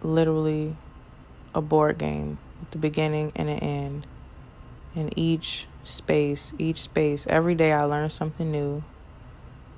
literally 0.01 0.77
a 1.57 1.61
board 1.61 1.99
game 1.99 2.39
with 2.61 2.71
the 2.71 2.79
beginning 2.79 3.33
and 3.35 3.49
the 3.49 3.55
end. 3.55 4.07
And 4.95 5.13
each 5.17 5.67
space, 5.85 6.53
each 6.59 6.81
space. 6.81 7.27
Every 7.29 7.55
day 7.55 7.73
I 7.73 7.85
learn 7.85 8.11
something 8.11 8.51
new. 8.51 8.83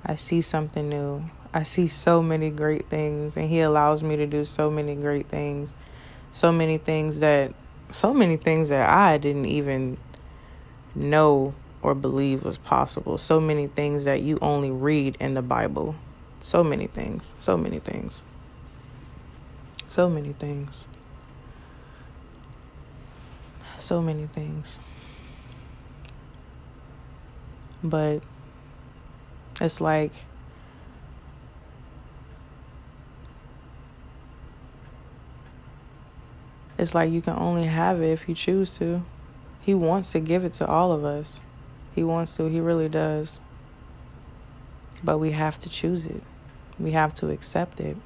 I 0.05 0.15
see 0.15 0.41
something 0.41 0.87
new. 0.89 1.29
I 1.53 1.63
see 1.63 1.87
so 1.87 2.21
many 2.21 2.49
great 2.49 2.89
things, 2.89 3.37
and 3.37 3.49
He 3.49 3.61
allows 3.61 4.03
me 4.03 4.15
to 4.17 4.25
do 4.25 4.45
so 4.45 4.69
many 4.69 4.95
great 4.95 5.27
things. 5.27 5.75
So 6.31 6.51
many 6.51 6.77
things 6.77 7.19
that, 7.19 7.53
so 7.91 8.13
many 8.13 8.37
things 8.37 8.69
that 8.69 8.89
I 8.89 9.17
didn't 9.17 9.45
even 9.45 9.97
know 10.93 11.53
or 11.81 11.95
believe 11.95 12.43
was 12.43 12.57
possible. 12.57 13.17
So 13.17 13.39
many 13.39 13.67
things 13.67 14.03
that 14.05 14.21
you 14.21 14.37
only 14.41 14.71
read 14.71 15.17
in 15.19 15.33
the 15.33 15.41
Bible. 15.41 15.95
So 16.39 16.63
many 16.63 16.87
things. 16.87 17.33
So 17.39 17.57
many 17.57 17.79
things. 17.79 18.23
So 19.87 20.09
many 20.09 20.33
things. 20.33 20.85
So 23.79 24.01
many 24.01 24.27
things. 24.27 24.77
But 27.83 28.21
it's 29.61 29.79
like 29.81 30.11
it's 36.77 36.93
like 36.93 37.11
you 37.11 37.21
can 37.21 37.37
only 37.37 37.65
have 37.65 38.01
it 38.01 38.11
if 38.11 38.29
you 38.29 38.35
choose 38.35 38.77
to. 38.77 39.03
He 39.61 39.73
wants 39.73 40.11
to 40.13 40.19
give 40.19 40.45
it 40.45 40.53
to 40.53 40.67
all 40.67 40.91
of 40.91 41.03
us. 41.03 41.41
He 41.93 42.03
wants 42.03 42.35
to, 42.37 42.45
he 42.45 42.59
really 42.59 42.87
does. 42.87 43.39
But 45.03 45.17
we 45.17 45.31
have 45.31 45.59
to 45.61 45.69
choose 45.69 46.05
it. 46.05 46.21
We 46.79 46.91
have 46.91 47.13
to 47.15 47.29
accept 47.29 47.79
it. 47.79 47.97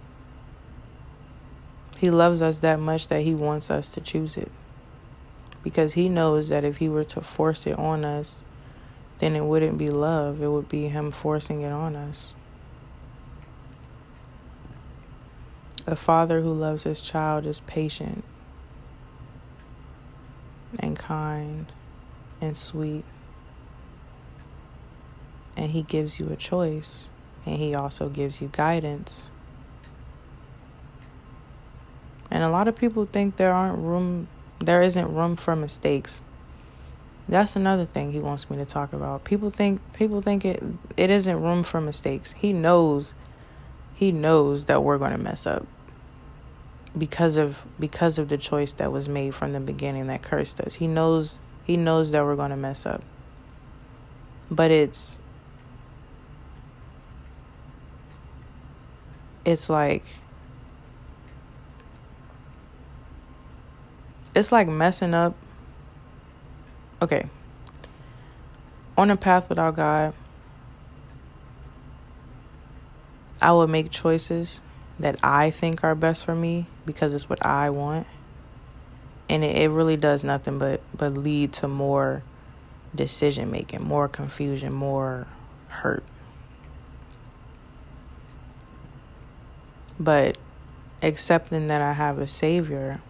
He 1.97 2.09
loves 2.09 2.41
us 2.41 2.59
that 2.59 2.79
much 2.79 3.09
that 3.09 3.21
he 3.21 3.35
wants 3.35 3.69
us 3.69 3.91
to 3.91 4.01
choose 4.01 4.37
it. 4.37 4.51
Because 5.63 5.93
he 5.93 6.09
knows 6.09 6.49
that 6.49 6.63
if 6.63 6.77
he 6.77 6.89
were 6.89 7.03
to 7.03 7.21
force 7.21 7.67
it 7.67 7.77
on 7.77 8.03
us, 8.03 8.41
then 9.21 9.35
it 9.35 9.45
wouldn't 9.45 9.77
be 9.77 9.89
love. 9.89 10.41
It 10.41 10.49
would 10.49 10.67
be 10.67 10.89
him 10.89 11.11
forcing 11.11 11.61
it 11.61 11.71
on 11.71 11.95
us. 11.95 12.33
A 15.87 15.95
father 15.95 16.41
who 16.41 16.53
loves 16.53 16.83
his 16.83 16.99
child 16.99 17.45
is 17.45 17.61
patient 17.61 18.23
and 20.79 20.97
kind 20.97 21.71
and 22.39 22.57
sweet. 22.57 23.05
And 25.55 25.71
He 25.71 25.83
gives 25.83 26.19
you 26.19 26.29
a 26.29 26.35
choice, 26.35 27.07
and 27.45 27.57
He 27.57 27.75
also 27.75 28.09
gives 28.09 28.41
you 28.41 28.49
guidance. 28.51 29.29
And 32.29 32.43
a 32.43 32.49
lot 32.49 32.67
of 32.67 32.75
people 32.75 33.05
think 33.05 33.35
there 33.35 33.53
aren't 33.53 33.77
room, 33.77 34.27
there 34.59 34.81
isn't 34.81 35.13
room 35.13 35.35
for 35.35 35.55
mistakes. 35.55 36.21
That's 37.31 37.55
another 37.55 37.85
thing 37.85 38.11
he 38.11 38.19
wants 38.19 38.49
me 38.49 38.57
to 38.57 38.65
talk 38.65 38.91
about. 38.91 39.23
People 39.23 39.51
think 39.51 39.79
people 39.93 40.21
think 40.21 40.43
it 40.43 40.61
it 40.97 41.09
isn't 41.09 41.41
room 41.41 41.63
for 41.63 41.79
mistakes. 41.79 42.33
He 42.33 42.51
knows 42.51 43.13
he 43.95 44.11
knows 44.11 44.65
that 44.65 44.83
we're 44.83 44.97
going 44.97 45.13
to 45.13 45.17
mess 45.17 45.47
up 45.47 45.65
because 46.97 47.37
of 47.37 47.61
because 47.79 48.17
of 48.17 48.27
the 48.27 48.37
choice 48.37 48.73
that 48.73 48.91
was 48.91 49.07
made 49.07 49.33
from 49.33 49.53
the 49.53 49.61
beginning 49.61 50.07
that 50.07 50.21
cursed 50.21 50.59
us. 50.59 50.73
He 50.73 50.87
knows 50.87 51.39
he 51.63 51.77
knows 51.77 52.11
that 52.11 52.25
we're 52.25 52.35
going 52.35 52.49
to 52.49 52.57
mess 52.57 52.85
up. 52.85 53.01
But 54.49 54.69
it's 54.69 55.17
it's 59.45 59.69
like 59.69 60.03
it's 64.35 64.51
like 64.51 64.67
messing 64.67 65.13
up 65.13 65.33
okay, 67.01 67.27
on 68.97 69.09
a 69.09 69.17
path 69.17 69.49
without 69.49 69.75
God, 69.75 70.13
I 73.41 73.51
will 73.53 73.67
make 73.67 73.89
choices 73.89 74.61
that 74.99 75.17
I 75.23 75.49
think 75.49 75.83
are 75.83 75.95
best 75.95 76.23
for 76.23 76.35
me 76.35 76.67
because 76.85 77.13
it's 77.13 77.27
what 77.27 77.43
I 77.43 77.71
want. 77.71 78.05
And 79.27 79.43
it, 79.43 79.57
it 79.57 79.69
really 79.69 79.97
does 79.97 80.23
nothing 80.23 80.59
but, 80.59 80.81
but 80.95 81.13
lead 81.15 81.53
to 81.53 81.67
more 81.67 82.21
decision 82.93 83.49
making, 83.49 83.83
more 83.83 84.07
confusion, 84.07 84.73
more 84.73 85.25
hurt. 85.69 86.03
But 89.99 90.37
accepting 91.01 91.67
that 91.67 91.81
I 91.81 91.93
have 91.93 92.19
a 92.19 92.27
Savior, 92.27 93.01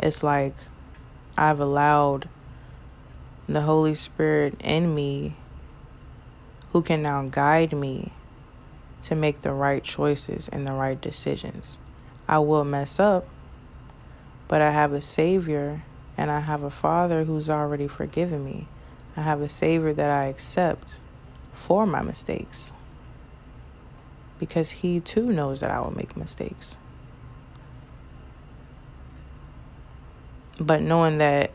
it's 0.00 0.22
like 0.22 0.54
I've 1.38 1.60
allowed 1.60 2.28
the 3.48 3.60
Holy 3.60 3.94
Spirit 3.94 4.60
in 4.60 4.92
me 4.92 5.36
who 6.72 6.82
can 6.82 7.00
now 7.00 7.28
guide 7.28 7.72
me 7.72 8.10
to 9.02 9.14
make 9.14 9.42
the 9.42 9.52
right 9.52 9.84
choices 9.84 10.48
and 10.48 10.66
the 10.66 10.72
right 10.72 11.00
decisions. 11.00 11.78
I 12.26 12.40
will 12.40 12.64
mess 12.64 12.98
up, 12.98 13.28
but 14.48 14.60
I 14.60 14.72
have 14.72 14.92
a 14.92 15.00
Savior 15.00 15.84
and 16.16 16.28
I 16.28 16.40
have 16.40 16.64
a 16.64 16.70
Father 16.70 17.22
who's 17.22 17.48
already 17.48 17.86
forgiven 17.86 18.44
me. 18.44 18.66
I 19.16 19.22
have 19.22 19.40
a 19.40 19.48
Savior 19.48 19.92
that 19.92 20.10
I 20.10 20.24
accept 20.24 20.96
for 21.52 21.86
my 21.86 22.02
mistakes 22.02 22.72
because 24.40 24.70
He 24.70 24.98
too 24.98 25.30
knows 25.30 25.60
that 25.60 25.70
I 25.70 25.78
will 25.78 25.96
make 25.96 26.16
mistakes. 26.16 26.78
But 30.58 30.82
knowing 30.82 31.18
that 31.18 31.52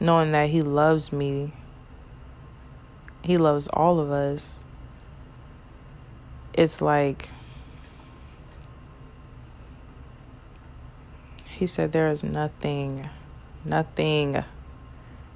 knowing 0.00 0.30
that 0.32 0.50
he 0.50 0.62
loves 0.62 1.12
me, 1.12 1.52
he 3.22 3.36
loves 3.36 3.66
all 3.68 3.98
of 3.98 4.10
us. 4.10 4.60
It's 6.54 6.80
like 6.80 7.30
he 11.50 11.66
said 11.66 11.90
there 11.90 12.10
is 12.10 12.22
nothing 12.22 13.08
nothing 13.64 14.44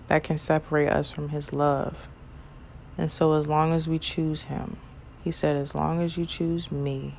that 0.06 0.22
can 0.22 0.38
separate 0.38 0.88
us 0.88 1.11
from 1.11 1.30
his 1.30 1.52
love. 1.52 2.06
And 2.96 3.11
so 3.11 3.32
as 3.32 3.48
long 3.48 3.72
as 3.72 3.88
we 3.88 3.98
choose 3.98 4.42
him, 4.42 4.76
he 5.24 5.30
said 5.30 5.56
as 5.56 5.74
long 5.74 6.00
as 6.00 6.16
you 6.16 6.26
choose 6.26 6.70
me, 6.70 7.14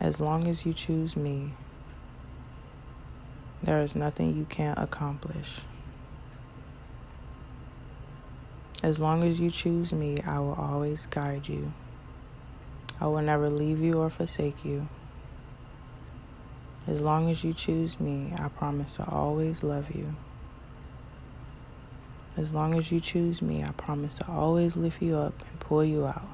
As 0.00 0.18
long 0.18 0.48
as 0.48 0.64
you 0.64 0.72
choose 0.72 1.14
me, 1.14 1.52
there 3.62 3.82
is 3.82 3.94
nothing 3.94 4.34
you 4.34 4.46
can't 4.46 4.78
accomplish. 4.78 5.60
As 8.82 8.98
long 8.98 9.22
as 9.22 9.38
you 9.38 9.50
choose 9.50 9.92
me, 9.92 10.16
I 10.26 10.38
will 10.38 10.54
always 10.54 11.04
guide 11.10 11.48
you. 11.48 11.74
I 12.98 13.08
will 13.08 13.20
never 13.20 13.50
leave 13.50 13.80
you 13.80 14.00
or 14.00 14.08
forsake 14.08 14.64
you. 14.64 14.88
As 16.86 17.02
long 17.02 17.30
as 17.30 17.44
you 17.44 17.52
choose 17.52 18.00
me, 18.00 18.32
I 18.38 18.48
promise 18.48 18.96
to 18.96 19.06
always 19.06 19.62
love 19.62 19.94
you. 19.94 20.16
As 22.38 22.54
long 22.54 22.78
as 22.78 22.90
you 22.90 23.00
choose 23.00 23.42
me, 23.42 23.62
I 23.62 23.70
promise 23.72 24.14
to 24.14 24.28
always 24.28 24.76
lift 24.76 25.02
you 25.02 25.18
up 25.18 25.34
and 25.50 25.60
pull 25.60 25.84
you 25.84 26.06
out. 26.06 26.28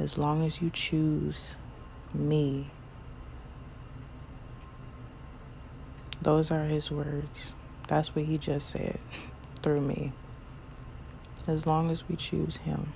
As 0.00 0.18
long 0.18 0.44
as 0.44 0.60
you 0.60 0.70
choose 0.70 1.54
me. 2.14 2.70
Those 6.22 6.50
are 6.50 6.64
his 6.64 6.90
words. 6.90 7.52
That's 7.88 8.14
what 8.14 8.24
he 8.24 8.38
just 8.38 8.70
said 8.70 8.98
through 9.62 9.80
me. 9.80 10.12
As 11.46 11.66
long 11.66 11.90
as 11.90 12.08
we 12.08 12.16
choose 12.16 12.56
him. 12.56 12.92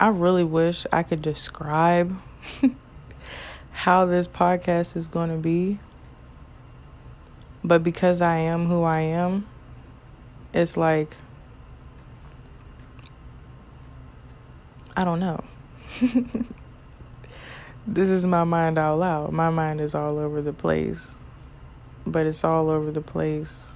I 0.00 0.08
really 0.08 0.44
wish 0.44 0.86
I 0.92 1.02
could 1.02 1.22
describe 1.22 2.16
how 3.72 4.06
this 4.06 4.28
podcast 4.28 4.96
is 4.96 5.08
going 5.08 5.30
to 5.30 5.36
be 5.36 5.80
but 7.68 7.84
because 7.84 8.22
I 8.22 8.38
am 8.38 8.64
who 8.64 8.82
I 8.82 9.00
am, 9.00 9.46
it's 10.54 10.78
like, 10.78 11.14
I 14.96 15.04
don't 15.04 15.20
know. 15.20 15.44
this 17.86 18.08
is 18.08 18.24
my 18.24 18.44
mind 18.44 18.78
all 18.78 18.94
out 18.94 18.98
loud. 19.00 19.32
My 19.32 19.50
mind 19.50 19.82
is 19.82 19.94
all 19.94 20.18
over 20.18 20.40
the 20.40 20.54
place. 20.54 21.16
But 22.06 22.24
it's 22.26 22.42
all 22.42 22.70
over 22.70 22.90
the 22.90 23.02
place. 23.02 23.72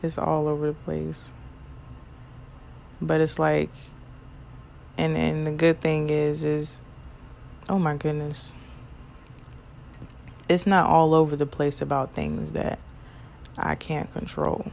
It's 0.00 0.16
all 0.16 0.46
over 0.46 0.68
the 0.68 0.74
place. 0.74 1.32
But 3.00 3.20
it's 3.20 3.36
like 3.36 3.70
and 4.96 5.16
and 5.16 5.44
the 5.44 5.50
good 5.50 5.80
thing 5.80 6.08
is 6.10 6.44
is 6.44 6.80
oh 7.68 7.80
my 7.80 7.96
goodness. 7.96 8.52
It's 10.48 10.68
not 10.68 10.88
all 10.88 11.14
over 11.14 11.34
the 11.34 11.46
place 11.46 11.82
about 11.82 12.14
things 12.14 12.52
that 12.52 12.78
I 13.66 13.74
can't 13.74 14.12
control. 14.12 14.70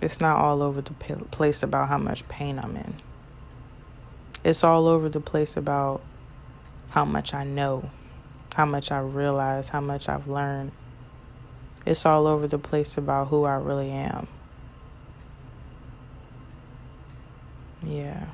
It's 0.00 0.20
not 0.20 0.38
all 0.38 0.62
over 0.62 0.80
the 0.80 0.92
place 0.92 1.62
about 1.62 1.88
how 1.88 1.98
much 1.98 2.26
pain 2.28 2.58
I'm 2.58 2.76
in. 2.76 2.94
It's 4.44 4.62
all 4.62 4.86
over 4.86 5.08
the 5.08 5.20
place 5.20 5.56
about 5.56 6.00
how 6.90 7.04
much 7.04 7.34
I 7.34 7.44
know, 7.44 7.90
how 8.54 8.64
much 8.66 8.90
I 8.92 9.00
realize, 9.00 9.68
how 9.68 9.80
much 9.80 10.08
I've 10.08 10.28
learned. 10.28 10.72
It's 11.84 12.06
all 12.06 12.26
over 12.26 12.46
the 12.46 12.58
place 12.58 12.96
about 12.96 13.28
who 13.28 13.44
I 13.44 13.56
really 13.56 13.90
am. 13.90 14.28
Yeah. 17.82 18.26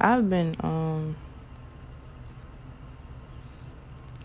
I've 0.00 0.28
been 0.28 0.56
um 0.60 1.16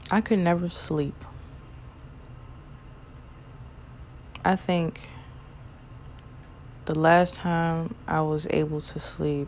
I 0.10 0.20
could 0.20 0.40
never 0.40 0.68
sleep. 0.68 1.16
I 4.44 4.56
think 4.56 5.10
the 6.86 6.98
last 6.98 7.36
time 7.36 7.96
I 8.08 8.22
was 8.22 8.48
able 8.50 8.82
to 8.82 9.00
sleep 9.00 9.48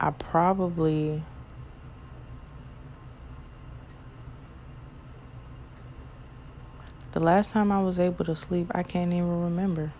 I 0.00 0.10
probably 0.10 1.22
The 7.12 7.20
last 7.20 7.50
time 7.50 7.72
I 7.72 7.82
was 7.82 7.98
able 7.98 8.24
to 8.26 8.36
sleep, 8.36 8.70
I 8.74 8.82
can't 8.84 9.12
even 9.12 9.42
remember 9.42 9.92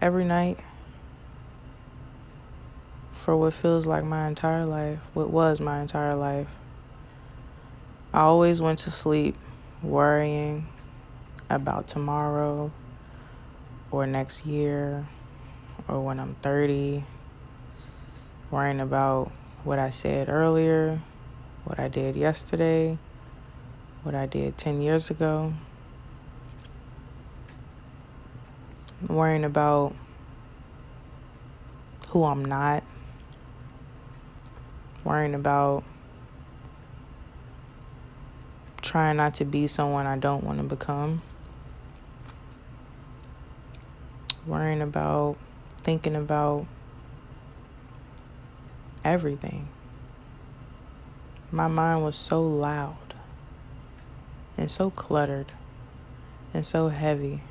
every 0.00 0.24
night 0.24 0.58
for 3.20 3.36
what 3.36 3.54
feels 3.54 3.86
like 3.86 4.04
my 4.04 4.28
entire 4.28 4.64
life, 4.64 5.00
what 5.14 5.30
was 5.30 5.60
my 5.60 5.80
entire 5.80 6.14
life. 6.14 6.48
I 8.12 8.20
always 8.20 8.60
went 8.60 8.78
to 8.80 8.90
sleep 8.90 9.36
worrying 9.82 10.68
about 11.50 11.88
tomorrow 11.88 12.70
or 13.90 14.06
next 14.06 14.46
year 14.46 15.06
or 15.88 16.00
when 16.00 16.18
I'm 16.18 16.34
30, 16.42 17.04
worrying 18.50 18.80
about 18.80 19.30
what 19.64 19.78
I 19.78 19.90
said 19.90 20.28
earlier, 20.28 21.00
what 21.64 21.78
I 21.78 21.88
did 21.88 22.16
yesterday, 22.16 22.98
what 24.02 24.14
I 24.14 24.26
did 24.26 24.56
10 24.56 24.80
years 24.80 25.10
ago, 25.10 25.52
worrying 29.08 29.44
about 29.44 29.94
who 32.10 32.24
I'm 32.24 32.44
not, 32.44 32.82
worrying 35.04 35.34
about 35.34 35.84
trying 38.80 39.16
not 39.16 39.34
to 39.34 39.44
be 39.44 39.66
someone 39.66 40.06
I 40.06 40.16
don't 40.16 40.44
want 40.44 40.58
to 40.58 40.64
become, 40.64 41.22
worrying 44.46 44.80
about 44.80 45.36
thinking 45.82 46.16
about 46.16 46.66
everything. 49.04 49.68
My 51.50 51.68
mind 51.68 52.02
was 52.02 52.16
so 52.16 52.42
loud 52.42 53.14
and 54.56 54.70
so 54.70 54.90
cluttered 54.90 55.52
and 56.52 56.64
so 56.64 56.88
heavy. 56.88 57.42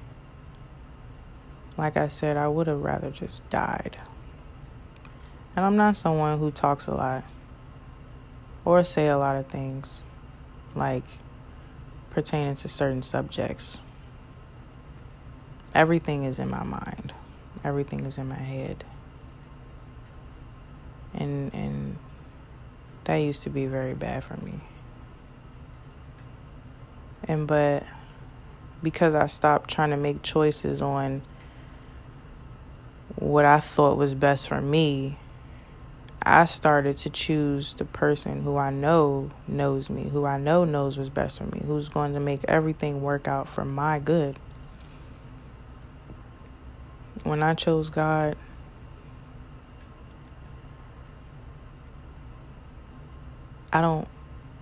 Like 1.77 1.97
I 1.97 2.07
said, 2.07 2.37
I 2.37 2.47
would 2.47 2.67
have 2.67 2.81
rather 2.81 3.11
just 3.11 3.47
died. 3.49 3.97
And 5.55 5.65
I'm 5.65 5.75
not 5.75 5.95
someone 5.95 6.39
who 6.39 6.51
talks 6.51 6.87
a 6.87 6.91
lot 6.91 7.23
or 8.63 8.83
say 8.83 9.07
a 9.07 9.17
lot 9.17 9.35
of 9.35 9.47
things 9.47 10.03
like 10.73 11.03
pertaining 12.09 12.55
to 12.55 12.69
certain 12.69 13.03
subjects. 13.03 13.79
Everything 15.73 16.23
is 16.23 16.39
in 16.39 16.49
my 16.49 16.63
mind. 16.63 17.13
Everything 17.63 18.05
is 18.05 18.17
in 18.17 18.27
my 18.27 18.35
head. 18.35 18.83
And 21.13 21.53
and 21.53 21.97
that 23.05 23.17
used 23.17 23.43
to 23.43 23.49
be 23.49 23.65
very 23.65 23.93
bad 23.93 24.23
for 24.23 24.37
me. 24.37 24.59
And 27.27 27.47
but 27.47 27.83
because 28.83 29.15
I 29.15 29.27
stopped 29.27 29.69
trying 29.69 29.91
to 29.91 29.97
make 29.97 30.21
choices 30.21 30.81
on 30.81 31.21
what 33.15 33.45
I 33.45 33.59
thought 33.59 33.97
was 33.97 34.13
best 34.13 34.47
for 34.47 34.61
me, 34.61 35.17
I 36.21 36.45
started 36.45 36.97
to 36.97 37.09
choose 37.09 37.73
the 37.75 37.85
person 37.85 38.41
who 38.41 38.57
I 38.57 38.71
know 38.71 39.29
knows 39.47 39.89
me, 39.89 40.09
who 40.09 40.25
I 40.25 40.37
know 40.37 40.65
knows 40.65 40.97
what's 40.97 41.09
best 41.09 41.37
for 41.37 41.45
me, 41.45 41.61
who's 41.65 41.87
going 41.87 42.13
to 42.13 42.19
make 42.19 42.43
everything 42.47 43.01
work 43.01 43.27
out 43.27 43.47
for 43.47 43.63
my 43.63 43.99
good. 43.99 44.37
When 47.23 47.43
I 47.43 47.53
chose 47.53 47.89
God, 47.89 48.35
I 53.71 53.81
don't, 53.81 54.07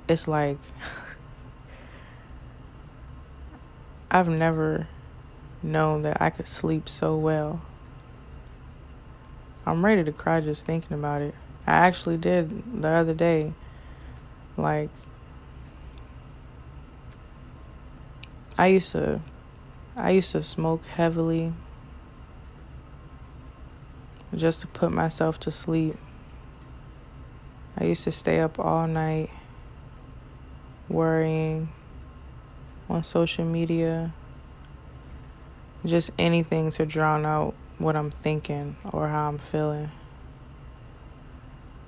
it's 0.08 0.28
like, 0.28 0.58
I've 4.12 4.28
never 4.28 4.88
known 5.64 6.04
that 6.04 6.22
I 6.22 6.30
could 6.30 6.47
sleep 6.47 6.89
so 6.89 7.16
well. 7.16 7.62
I'm 9.66 9.84
ready 9.84 10.03
to 10.03 10.11
cry 10.11 10.41
just 10.41 10.66
thinking 10.66 10.97
about 10.97 11.22
it. 11.22 11.34
I 11.66 11.72
actually 11.72 12.18
did 12.18 12.82
the 12.82 12.89
other 12.89 13.14
day. 13.14 13.53
Like, 14.57 14.89
I 18.57 18.68
used 18.68 18.91
to, 18.91 19.22
I 19.95 20.11
used 20.11 20.32
to 20.34 20.43
smoke 20.43 20.86
heavily 20.86 21.53
just 24.36 24.61
to 24.61 24.68
put 24.68 24.91
myself 24.91 25.39
to 25.41 25.51
sleep. 25.51 25.97
I 27.78 27.86
used 27.86 28.03
to 28.03 28.11
stay 28.11 28.41
up 28.41 28.59
all 28.59 28.86
night 28.88 29.30
worrying 30.89 31.70
on 32.89 33.03
social 33.03 33.45
media, 33.45 34.14
just 35.86 36.11
anything 36.20 36.70
to 36.72 36.86
drown 36.86 37.26
out 37.26 37.55
what 37.84 37.96
I'm 37.96 38.12
thinking 38.12 38.78
or 38.92 39.08
how 39.08 39.28
I'm 39.28 39.38
feeling. 39.38 39.92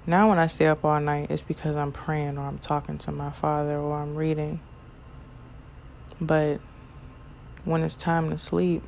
Now, 0.08 0.30
when 0.30 0.38
I 0.38 0.48
stay 0.48 0.68
up 0.68 0.86
all 0.86 1.00
night, 1.00 1.32
it's 1.32 1.42
because 1.42 1.76
I'm 1.76 1.92
praying 1.92 2.38
or 2.38 2.42
I'm 2.48 2.60
talking 2.60 3.00
to 3.00 3.12
my 3.12 3.32
father 3.32 3.78
or 3.78 3.98
I'm 3.98 4.16
reading. 4.16 4.60
But 6.22 6.60
when 7.64 7.82
it's 7.84 7.96
time 7.96 8.30
to 8.30 8.38
sleep, 8.38 8.84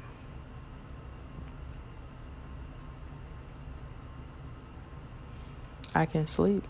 I 5.96 6.06
can 6.06 6.28
sleep. 6.28 6.64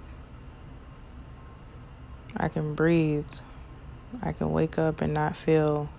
I 2.38 2.48
can 2.48 2.76
breathe. 2.76 3.26
I 4.22 4.32
can 4.32 4.52
wake 4.54 4.78
up 4.78 5.02
and 5.02 5.14
not 5.14 5.36
feel. 5.36 5.90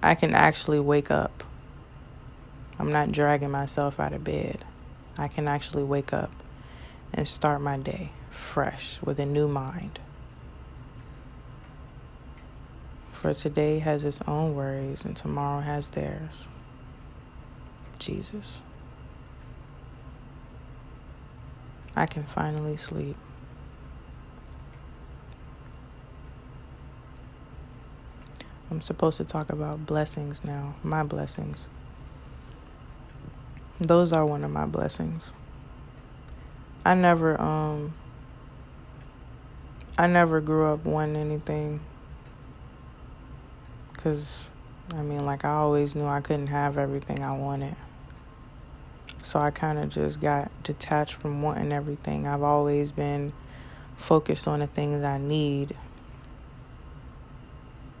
I 0.00 0.14
can 0.14 0.34
actually 0.34 0.78
wake 0.78 1.10
up. 1.10 1.42
I'm 2.78 2.92
not 2.92 3.12
dragging 3.12 3.50
myself 3.50 3.98
out 3.98 4.12
of 4.12 4.22
bed. 4.22 4.64
I 5.16 5.28
can 5.28 5.48
actually 5.48 5.82
wake 5.82 6.12
up 6.12 6.30
and 7.12 7.26
start 7.26 7.60
my 7.60 7.76
day 7.76 8.12
fresh 8.30 8.98
with 9.02 9.18
a 9.18 9.26
new 9.26 9.48
mind. 9.48 9.98
For 13.12 13.34
today 13.34 13.80
has 13.80 14.04
its 14.04 14.20
own 14.28 14.54
worries 14.54 15.04
and 15.04 15.16
tomorrow 15.16 15.60
has 15.60 15.90
theirs. 15.90 16.46
Jesus. 17.98 18.60
I 21.96 22.06
can 22.06 22.22
finally 22.22 22.76
sleep. 22.76 23.16
I'm 28.70 28.82
supposed 28.82 29.16
to 29.16 29.24
talk 29.24 29.50
about 29.50 29.84
blessings 29.84 30.44
now, 30.44 30.76
my 30.84 31.02
blessings. 31.02 31.66
Those 33.80 34.12
are 34.12 34.26
one 34.26 34.42
of 34.42 34.50
my 34.50 34.66
blessings. 34.66 35.32
I 36.84 36.94
never 36.94 37.40
um 37.40 37.94
I 39.96 40.08
never 40.08 40.40
grew 40.40 40.72
up 40.72 40.84
wanting 40.84 41.16
anything 41.16 41.80
cuz 43.92 44.48
I 44.92 45.02
mean 45.02 45.24
like 45.24 45.44
I 45.44 45.50
always 45.50 45.94
knew 45.94 46.06
I 46.06 46.20
couldn't 46.20 46.48
have 46.48 46.76
everything 46.76 47.22
I 47.22 47.36
wanted. 47.36 47.76
So 49.22 49.38
I 49.38 49.50
kind 49.52 49.78
of 49.78 49.90
just 49.90 50.20
got 50.20 50.50
detached 50.64 51.14
from 51.14 51.42
wanting 51.42 51.70
everything. 51.70 52.26
I've 52.26 52.42
always 52.42 52.90
been 52.90 53.32
focused 53.96 54.48
on 54.48 54.58
the 54.58 54.66
things 54.66 55.04
I 55.04 55.18
need. 55.18 55.76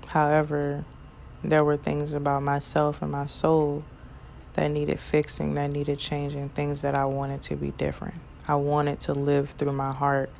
However, 0.06 0.84
there 1.44 1.62
were 1.62 1.76
things 1.76 2.12
about 2.14 2.42
myself 2.42 3.00
and 3.00 3.12
my 3.12 3.26
soul 3.26 3.84
that 4.54 4.68
needed 4.68 4.98
fixing, 4.98 5.54
that 5.54 5.70
needed 5.70 5.98
changing, 5.98 6.48
things 6.50 6.82
that 6.82 6.94
I 6.94 7.04
wanted 7.04 7.42
to 7.42 7.56
be 7.56 7.70
different. 7.72 8.14
I 8.46 8.54
wanted 8.54 9.00
to 9.00 9.14
live 9.14 9.50
through 9.58 9.72
my 9.72 9.92
heart. 9.92 10.30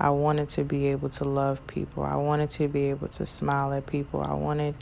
I 0.00 0.10
wanted 0.10 0.48
to 0.50 0.64
be 0.64 0.88
able 0.88 1.10
to 1.10 1.24
love 1.24 1.64
people. 1.66 2.02
I 2.02 2.16
wanted 2.16 2.50
to 2.50 2.68
be 2.68 2.90
able 2.90 3.08
to 3.08 3.26
smile 3.26 3.72
at 3.72 3.86
people. 3.86 4.22
I 4.22 4.32
wanted 4.32 4.74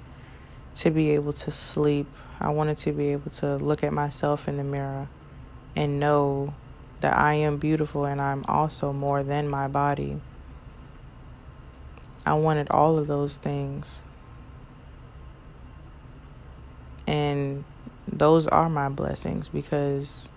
to 0.77 0.91
be 0.91 1.11
able 1.11 1.33
to 1.35 1.51
sleep. 1.51 2.07
I 2.41 2.51
wanted 2.51 2.79
to 2.79 2.93
be 2.93 3.09
able 3.09 3.31
to 3.33 3.57
look 3.57 3.85
at 3.85 3.93
myself 3.93 4.49
in 4.49 4.57
the 4.57 4.65
mirror 4.65 5.09
and 5.77 6.01
know 6.01 6.55
that 7.01 7.17
I 7.17 7.35
am 7.35 7.59
beautiful 7.59 8.05
and 8.05 8.21
I'm 8.21 8.45
also 8.47 8.93
more 8.93 9.23
than 9.23 9.49
my 9.49 9.69
body. 9.69 10.21
I 12.25 12.35
wanted 12.35 12.71
all 12.71 12.99
of 12.99 13.09
those 13.09 13.37
things. 13.37 14.01
And 17.07 17.65
those 18.09 18.46
are 18.46 18.68
my 18.68 18.88
blessings 18.88 19.48
because 19.48 20.28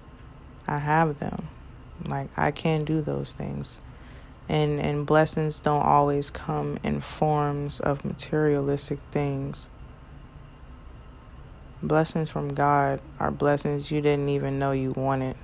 I 0.67 0.77
have 0.79 1.19
them. 1.19 1.47
Like 2.07 2.29
I 2.37 2.51
can 2.51 2.85
do 2.85 3.01
those 3.01 3.33
things. 3.33 3.81
And 4.47 4.79
and 4.79 5.05
blessings 5.05 5.59
don't 5.59 5.83
always 5.83 6.29
come 6.29 6.77
in 6.83 7.01
forms 7.01 7.79
of 7.79 8.05
materialistic 8.05 8.99
things. 9.11 9.67
Blessings 11.81 12.29
from 12.29 12.53
God 12.53 13.01
are 13.19 13.31
blessings 13.31 13.91
you 13.91 14.01
didn't 14.01 14.29
even 14.29 14.59
know 14.59 14.71
you 14.71 14.91
wanted. 14.91 15.35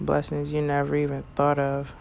Blessings 0.00 0.52
you 0.52 0.62
never 0.62 0.94
even 0.94 1.24
thought 1.34 1.58
of. 1.58 1.92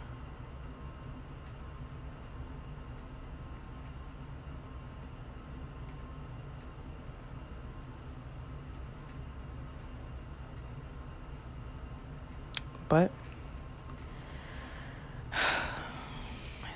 But 12.90 13.12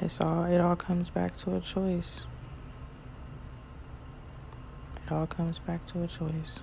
it's 0.01 0.19
all 0.19 0.45
it 0.45 0.59
all 0.59 0.75
comes 0.75 1.09
back 1.09 1.35
to 1.39 1.55
a 1.55 1.59
choice. 1.59 2.21
It 5.05 5.11
all 5.11 5.27
comes 5.27 5.59
back 5.59 5.85
to 5.87 6.03
a 6.03 6.07
choice. 6.07 6.61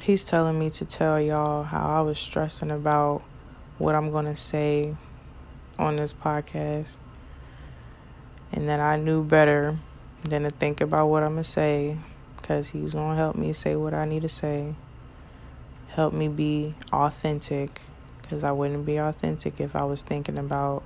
He's 0.00 0.24
telling 0.24 0.58
me 0.58 0.70
to 0.70 0.84
tell 0.84 1.20
y'all 1.20 1.62
how 1.62 1.98
I 1.98 2.00
was 2.02 2.18
stressing 2.18 2.70
about 2.70 3.22
what 3.78 3.94
I'm 3.94 4.10
going 4.10 4.26
to 4.26 4.36
say 4.36 4.94
on 5.78 5.96
this 5.96 6.12
podcast 6.12 6.98
and 8.52 8.68
that 8.68 8.80
I 8.80 8.96
knew 8.96 9.24
better 9.24 9.76
than 10.24 10.42
to 10.42 10.50
think 10.50 10.80
about 10.80 11.06
what 11.06 11.22
I'm 11.22 11.32
going 11.32 11.42
to 11.42 11.50
say 11.50 11.98
because 12.36 12.68
he's 12.68 12.92
going 12.92 13.10
to 13.10 13.16
help 13.16 13.36
me 13.36 13.52
say 13.52 13.76
what 13.76 13.94
I 13.94 14.04
need 14.04 14.22
to 14.22 14.28
say. 14.28 14.74
Help 15.94 16.12
me 16.12 16.26
be 16.26 16.74
authentic 16.92 17.80
because 18.20 18.42
I 18.42 18.50
wouldn't 18.50 18.84
be 18.84 18.96
authentic 18.96 19.60
if 19.60 19.76
I 19.76 19.84
was 19.84 20.02
thinking 20.02 20.38
about 20.38 20.82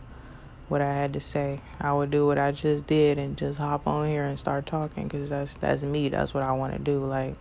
what 0.68 0.82
I 0.82 0.92
had 0.92 1.14
to 1.14 1.20
say. 1.22 1.60
I 1.80 1.94
would 1.94 2.10
do 2.10 2.26
what 2.26 2.36
I 2.36 2.52
just 2.52 2.86
did 2.86 3.16
and 3.16 3.34
just 3.34 3.58
hop 3.58 3.86
on 3.86 4.06
here 4.06 4.24
and 4.24 4.38
start 4.38 4.66
talking 4.66 5.04
because 5.04 5.30
that's 5.30 5.54
that's 5.54 5.82
me. 5.82 6.10
That's 6.10 6.34
what 6.34 6.42
I 6.42 6.52
want 6.52 6.74
to 6.74 6.78
do. 6.78 7.02
Like 7.02 7.36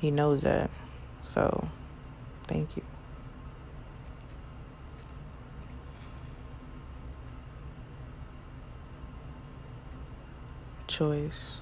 he 0.00 0.10
knows 0.10 0.40
that. 0.40 0.68
So, 1.22 1.68
thank 2.48 2.76
you. 2.76 2.82
Choice. 10.88 11.60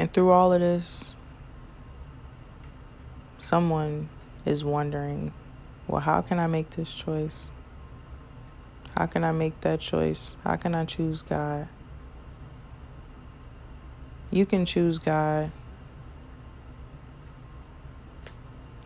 And 0.00 0.10
through 0.10 0.30
all 0.30 0.50
of 0.54 0.60
this, 0.60 1.14
someone 3.36 4.08
is 4.46 4.64
wondering, 4.64 5.30
well, 5.86 6.00
how 6.00 6.22
can 6.22 6.38
I 6.38 6.46
make 6.46 6.70
this 6.70 6.90
choice? 6.94 7.50
How 8.96 9.04
can 9.04 9.24
I 9.24 9.32
make 9.32 9.60
that 9.60 9.78
choice? 9.78 10.36
How 10.42 10.56
can 10.56 10.74
I 10.74 10.86
choose 10.86 11.20
God? 11.20 11.68
You 14.30 14.46
can 14.46 14.64
choose 14.64 14.98
God. 14.98 15.52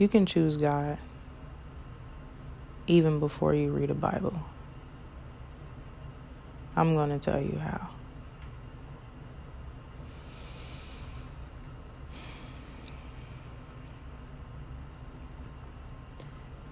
You 0.00 0.08
can 0.08 0.26
choose 0.26 0.56
God 0.56 0.98
even 2.88 3.20
before 3.20 3.54
you 3.54 3.70
read 3.70 3.90
a 3.90 3.94
Bible. 3.94 4.34
I'm 6.74 6.96
going 6.96 7.10
to 7.10 7.20
tell 7.20 7.40
you 7.40 7.60
how. 7.60 7.93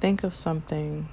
Think 0.02 0.24
of 0.24 0.34
something. 0.34 1.08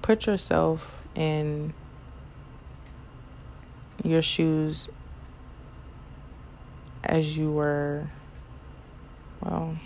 Put 0.00 0.24
yourself 0.26 0.94
in 1.16 1.74
your 4.04 4.22
shoes 4.22 4.88
as 7.02 7.36
you 7.36 7.50
were, 7.50 8.08
well, 9.40 9.76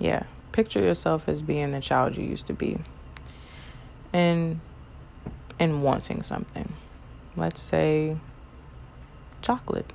yeah, 0.00 0.24
picture 0.50 0.80
yourself 0.80 1.28
as 1.28 1.42
being 1.42 1.70
the 1.70 1.80
child 1.80 2.16
you 2.16 2.24
used 2.24 2.48
to 2.48 2.52
be 2.52 2.76
and 4.12 4.58
and 5.60 5.80
wanting 5.84 6.24
something. 6.24 6.72
Let's 7.36 7.62
say 7.62 8.16
chocolate. 9.42 9.92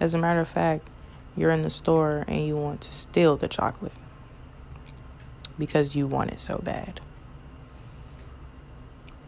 As 0.00 0.14
a 0.14 0.18
matter 0.18 0.40
of 0.40 0.48
fact, 0.48 0.88
you're 1.36 1.50
in 1.50 1.62
the 1.62 1.70
store 1.70 2.24
and 2.28 2.46
you 2.46 2.56
want 2.56 2.82
to 2.82 2.92
steal 2.92 3.36
the 3.36 3.48
chocolate 3.48 3.92
because 5.58 5.94
you 5.94 6.06
want 6.06 6.30
it 6.30 6.40
so 6.40 6.58
bad. 6.62 7.00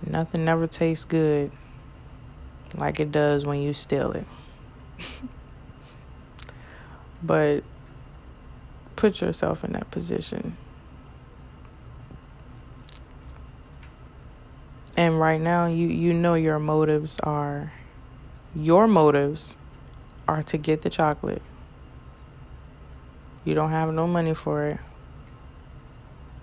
Nothing 0.06 0.44
never 0.44 0.66
tastes 0.66 1.04
good 1.04 1.50
like 2.76 3.00
it 3.00 3.12
does 3.12 3.44
when 3.44 3.60
you 3.60 3.72
steal 3.72 4.12
it. 4.12 4.26
but 7.22 7.64
put 8.96 9.20
yourself 9.20 9.64
in 9.64 9.72
that 9.72 9.90
position. 9.90 10.56
And 14.96 15.18
right 15.18 15.40
now 15.40 15.66
you 15.66 15.88
you 15.88 16.12
know 16.12 16.34
your 16.34 16.58
motives 16.58 17.18
are 17.20 17.72
your 18.54 18.86
motives 18.86 19.56
are 20.28 20.42
to 20.44 20.56
get 20.56 20.82
the 20.82 20.90
chocolate. 20.90 21.42
You 23.44 23.54
don't 23.54 23.70
have 23.70 23.92
no 23.92 24.06
money 24.06 24.34
for 24.34 24.64
it. 24.64 24.78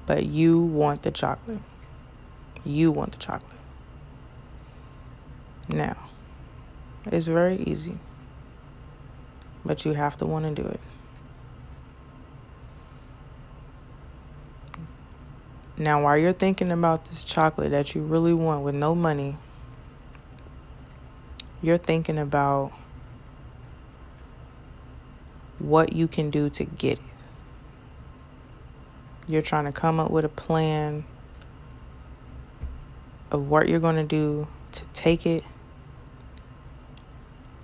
But 0.06 0.26
you 0.26 0.60
want 0.60 1.04
the 1.04 1.12
chocolate. 1.12 1.60
You 2.64 2.92
want 2.92 3.14
the 3.14 3.18
chocolate. 3.18 3.60
Now, 5.70 5.98
it's 7.06 7.28
very 7.28 7.58
easy, 7.58 7.98
but 9.64 9.86
you 9.86 9.94
have 9.94 10.18
to 10.18 10.26
want 10.26 10.44
to 10.46 10.62
do 10.62 10.68
it. 10.68 10.80
Now, 15.78 16.04
while 16.04 16.18
you're 16.18 16.34
thinking 16.34 16.72
about 16.72 17.06
this 17.06 17.24
chocolate 17.24 17.72
that 17.72 17.96
you 17.96 18.02
really 18.02 18.34
want 18.34 18.64
with 18.64 18.76
no 18.76 18.94
money, 18.94 19.38
you're 21.62 21.78
thinking 21.78 22.20
about 22.20 22.72
what 25.62 25.94
you 25.94 26.08
can 26.08 26.30
do 26.30 26.50
to 26.50 26.64
get 26.66 26.98
it. 26.98 27.04
You're 29.28 29.42
trying 29.42 29.66
to 29.66 29.72
come 29.72 30.00
up 30.00 30.12
with 30.12 30.26
a 30.26 30.30
plan 30.30 31.06
of 33.30 33.48
what 33.48 33.70
you're 33.70 33.80
going 33.80 33.96
to 33.96 34.04
do 34.04 34.48
to 34.74 34.82
take 34.94 35.26
it 35.26 35.44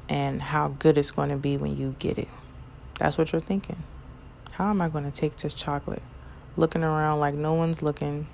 and 0.10 0.42
how 0.42 0.70
good 0.80 0.98
it's 0.98 1.12
going 1.12 1.30
to 1.30 1.36
be 1.36 1.58
when 1.58 1.76
you 1.76 1.96
get 2.00 2.18
it. 2.18 2.30
That's 3.00 3.18
what 3.18 3.32
you're 3.32 3.42
thinking. 3.42 3.84
How 4.52 4.70
am 4.70 4.82
I 4.82 4.90
going 4.90 5.04
to 5.04 5.12
take 5.12 5.38
this 5.38 5.54
chocolate? 5.54 6.02
Looking 6.56 6.84
around 6.84 7.20
like 7.20 7.36
no 7.36 7.54
one's 7.54 7.82
looking. 7.82 8.28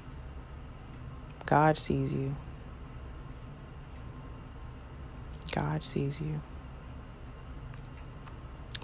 God 1.46 1.78
sees 1.78 2.14
you. 2.14 2.36
God 5.52 5.84
sees 5.84 6.22
you. 6.22 6.40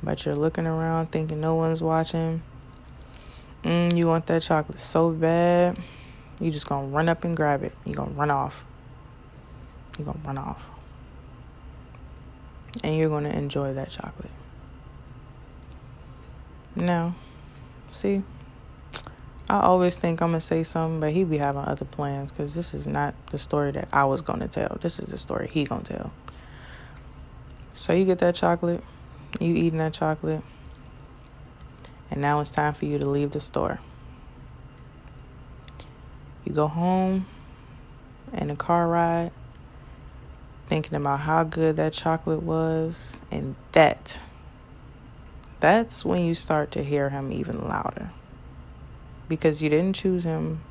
But 0.02 0.26
you're 0.26 0.36
looking 0.36 0.66
around 0.66 1.12
thinking 1.12 1.41
no 1.41 1.56
one's 1.56 1.82
watching. 1.82 2.41
Mm, 3.64 3.95
you 3.95 4.08
want 4.08 4.26
that 4.28 4.41
chocolate 4.41 4.80
so 4.80 5.12
bad. 5.12 5.78
You 6.39 6.52
just 6.52 6.68
gonna 6.68 6.88
run 6.88 7.10
up 7.10 7.24
and 7.26 7.36
grab 7.36 7.64
it. 7.64 7.74
You 7.86 7.93
gonna 7.93 8.12
run 8.12 8.32
off. 8.32 8.64
You 9.97 10.06
gonna 10.06 10.20
run 10.24 10.38
off 10.38 10.70
and 12.84 12.97
you're 12.97 13.10
to 13.24 13.36
enjoy 13.36 13.74
that 13.74 13.89
chocolate. 13.89 14.32
Now, 16.76 17.16
see, 17.91 18.24
I 19.50 19.60
always 19.62 19.95
think 19.95 20.22
I'm 20.22 20.34
to 20.34 20.41
say 20.41 20.64
something, 20.64 21.00
but 21.00 21.12
he 21.12 21.24
be 21.24 21.38
having 21.38 21.64
other 21.64 21.86
plans 21.86 22.32
because 22.32 22.54
this 22.54 22.74
is 22.74 22.88
not 22.88 23.16
the 23.32 23.39
story 23.39 23.72
that 23.72 23.89
I 23.91 24.06
was 24.06 24.22
to 24.39 24.47
tell. 24.47 24.78
This 24.82 25.00
is 25.00 25.10
the 25.10 25.18
story 25.18 25.50
he 25.52 25.66
to 25.66 25.93
tell. 25.93 26.12
So 27.74 27.93
you 27.93 28.06
get 28.06 28.20
that 28.20 28.36
chocolate, 28.36 28.84
you 29.40 29.54
eating 29.56 29.80
that 29.80 29.94
chocolate, 29.94 30.42
and 32.12 32.22
now 32.22 32.40
it's 32.40 32.52
time 32.52 32.74
for 32.74 32.86
you 32.86 32.98
to 32.98 33.06
leave 33.06 33.32
the 33.32 33.40
store. 33.40 33.80
You 36.46 36.54
go 36.54 36.68
home 36.68 37.26
in 38.34 38.50
a 38.50 38.56
car 38.56 38.88
ride, 38.88 39.32
thinking 40.68 40.96
about 40.96 41.22
how 41.22 41.44
good 41.44 41.76
that 41.78 41.94
chocolate 41.94 42.44
was, 42.44 43.22
and 43.32 43.56
that 43.74 44.20
that's 45.60 46.06
when 46.06 46.26
you 46.26 46.36
start 46.36 46.72
to 46.72 46.84
hear 46.84 47.10
him 47.10 47.32
even 47.32 47.68
louder. 47.68 48.12
Because 49.28 49.62
you 49.62 49.70
didn't 49.70 49.96
choose 49.96 50.24
him. 50.24 50.62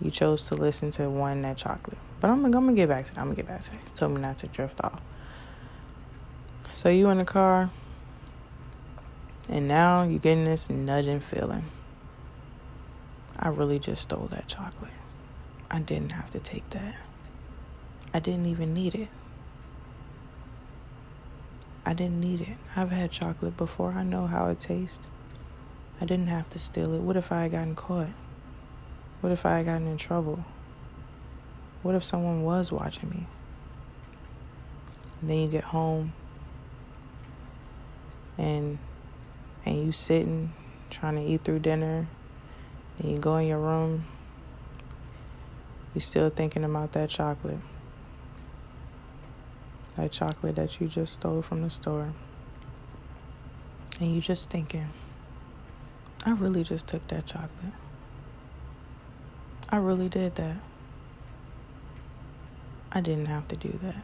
You 0.00 0.10
chose 0.10 0.46
to 0.48 0.54
listen 0.54 0.90
to 0.92 1.10
one 1.10 1.42
that 1.42 1.56
chocolate. 1.56 1.98
But 2.20 2.30
I'm, 2.30 2.44
I'm 2.44 2.52
gonna 2.52 2.72
get 2.72 2.88
back 2.88 3.04
to 3.06 3.14
that. 3.14 3.20
I'm 3.20 3.26
gonna 3.26 3.36
get 3.36 3.48
back 3.48 3.62
to 3.62 3.72
it. 3.72 3.78
told 3.94 4.12
me 4.12 4.20
not 4.20 4.38
to 4.38 4.46
drift 4.46 4.80
off. 4.82 5.00
So 6.76 6.90
you 6.90 7.08
in 7.08 7.16
the 7.16 7.24
car, 7.24 7.70
and 9.48 9.66
now 9.66 10.02
you're 10.02 10.18
getting 10.18 10.44
this 10.44 10.68
nudging 10.68 11.20
feeling. 11.20 11.64
I 13.38 13.48
really 13.48 13.78
just 13.78 14.02
stole 14.02 14.26
that 14.26 14.46
chocolate. 14.46 14.90
I 15.70 15.78
didn't 15.78 16.12
have 16.12 16.30
to 16.32 16.38
take 16.38 16.68
that. 16.70 16.96
I 18.12 18.18
didn't 18.18 18.44
even 18.44 18.74
need 18.74 18.94
it. 18.94 19.08
I 21.86 21.94
didn't 21.94 22.20
need 22.20 22.42
it. 22.42 22.58
I've 22.76 22.90
had 22.90 23.10
chocolate 23.10 23.56
before. 23.56 23.92
I 23.92 24.02
know 24.02 24.26
how 24.26 24.50
it 24.50 24.60
tastes. 24.60 25.00
I 25.98 26.04
didn't 26.04 26.28
have 26.28 26.50
to 26.50 26.58
steal 26.58 26.92
it. 26.92 27.00
What 27.00 27.16
if 27.16 27.32
I 27.32 27.44
had 27.44 27.52
gotten 27.52 27.74
caught? 27.74 28.10
What 29.22 29.32
if 29.32 29.46
I 29.46 29.56
had 29.56 29.64
gotten 29.64 29.86
in 29.86 29.96
trouble? 29.96 30.44
What 31.82 31.94
if 31.94 32.04
someone 32.04 32.42
was 32.42 32.70
watching 32.70 33.08
me? 33.08 33.26
And 35.22 35.30
then 35.30 35.38
you 35.38 35.48
get 35.48 35.64
home 35.64 36.12
and 38.38 38.78
and 39.64 39.84
you 39.84 39.92
sitting 39.92 40.52
trying 40.90 41.16
to 41.16 41.22
eat 41.22 41.44
through 41.44 41.58
dinner. 41.58 42.06
and 42.98 43.10
you 43.10 43.18
go 43.18 43.36
in 43.36 43.46
your 43.46 43.58
room. 43.58 44.06
You're 45.94 46.02
still 46.02 46.30
thinking 46.30 46.64
about 46.64 46.92
that 46.92 47.10
chocolate. 47.10 47.58
That 49.96 50.12
chocolate 50.12 50.56
that 50.56 50.80
you 50.80 50.88
just 50.88 51.14
stole 51.14 51.42
from 51.42 51.62
the 51.62 51.70
store. 51.70 52.12
And 54.00 54.14
you 54.14 54.20
just 54.20 54.50
thinking, 54.50 54.88
I 56.24 56.32
really 56.32 56.64
just 56.64 56.86
took 56.86 57.06
that 57.08 57.26
chocolate. 57.26 57.72
I 59.68 59.76
really 59.76 60.08
did 60.08 60.36
that. 60.36 60.56
I 62.92 63.00
didn't 63.00 63.26
have 63.26 63.48
to 63.48 63.56
do 63.56 63.78
that. 63.82 63.96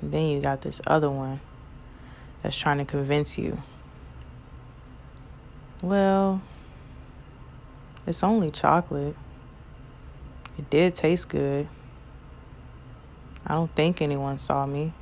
And 0.00 0.12
then 0.12 0.28
you 0.28 0.40
got 0.40 0.62
this 0.62 0.80
other 0.86 1.10
one 1.10 1.40
that's 2.42 2.56
trying 2.56 2.78
to 2.78 2.84
convince 2.84 3.36
you. 3.38 3.58
Well, 5.82 6.42
it's 8.06 8.22
only 8.22 8.50
chocolate. 8.50 9.16
It 10.58 10.68
did 10.70 10.94
taste 10.94 11.28
good. 11.28 11.68
I 13.46 13.54
don't 13.54 13.74
think 13.74 14.02
anyone 14.02 14.38
saw 14.38 14.66
me. 14.66 14.92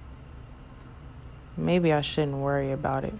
Maybe 1.57 1.93
I 1.93 2.03
shouldn't 2.03 2.37
worry 2.37 2.71
about 2.73 3.05
it. 3.05 3.15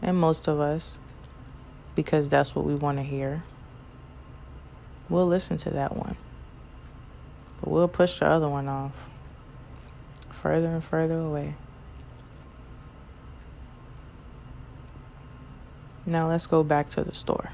And 0.00 0.16
most 0.16 0.48
of 0.48 0.58
us, 0.58 0.98
because 1.94 2.28
that's 2.28 2.54
what 2.54 2.64
we 2.64 2.74
want 2.74 2.98
to 2.98 3.04
hear, 3.04 3.42
we'll 5.08 5.26
listen 5.26 5.58
to 5.58 5.70
that 5.70 5.96
one. 5.96 6.16
But 7.60 7.70
we'll 7.70 7.88
push 7.88 8.18
the 8.18 8.26
other 8.26 8.48
one 8.48 8.68
off 8.68 8.92
further 10.42 10.68
and 10.68 10.82
further 10.82 11.18
away. 11.18 11.54
Now 16.04 16.28
let's 16.28 16.46
go 16.46 16.62
back 16.62 16.90
to 16.90 17.04
the 17.04 17.14
store. 17.14 17.50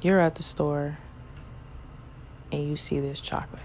You're 0.00 0.20
at 0.20 0.36
the 0.36 0.42
store 0.42 0.98
and 2.52 2.68
you 2.68 2.76
see 2.76 3.00
this 3.00 3.20
chocolate. 3.20 3.62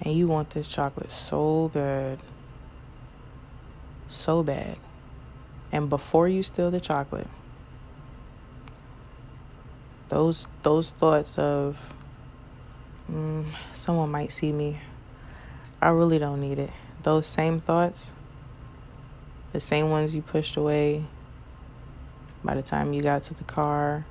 And 0.00 0.14
you 0.14 0.28
want 0.28 0.50
this 0.50 0.68
chocolate 0.68 1.10
so 1.10 1.70
bad. 1.72 2.18
So 4.08 4.42
bad. 4.42 4.78
And 5.72 5.88
before 5.88 6.28
you 6.28 6.42
steal 6.42 6.70
the 6.70 6.80
chocolate, 6.80 7.26
those 10.08 10.46
those 10.62 10.90
thoughts 10.90 11.38
of 11.38 11.76
mm, 13.10 13.44
someone 13.72 14.10
might 14.10 14.30
see 14.30 14.52
me. 14.52 14.78
I 15.80 15.88
really 15.88 16.18
don't 16.18 16.40
need 16.40 16.58
it. 16.58 16.70
Those 17.02 17.26
same 17.26 17.60
thoughts, 17.60 18.12
the 19.54 19.60
same 19.60 19.88
ones 19.88 20.16
you 20.16 20.20
pushed 20.20 20.56
away 20.56 21.04
by 22.42 22.54
the 22.54 22.62
time 22.62 22.92
you 22.92 23.00
got 23.00 23.22
to 23.22 23.34
the 23.34 23.44
car, 23.44 24.04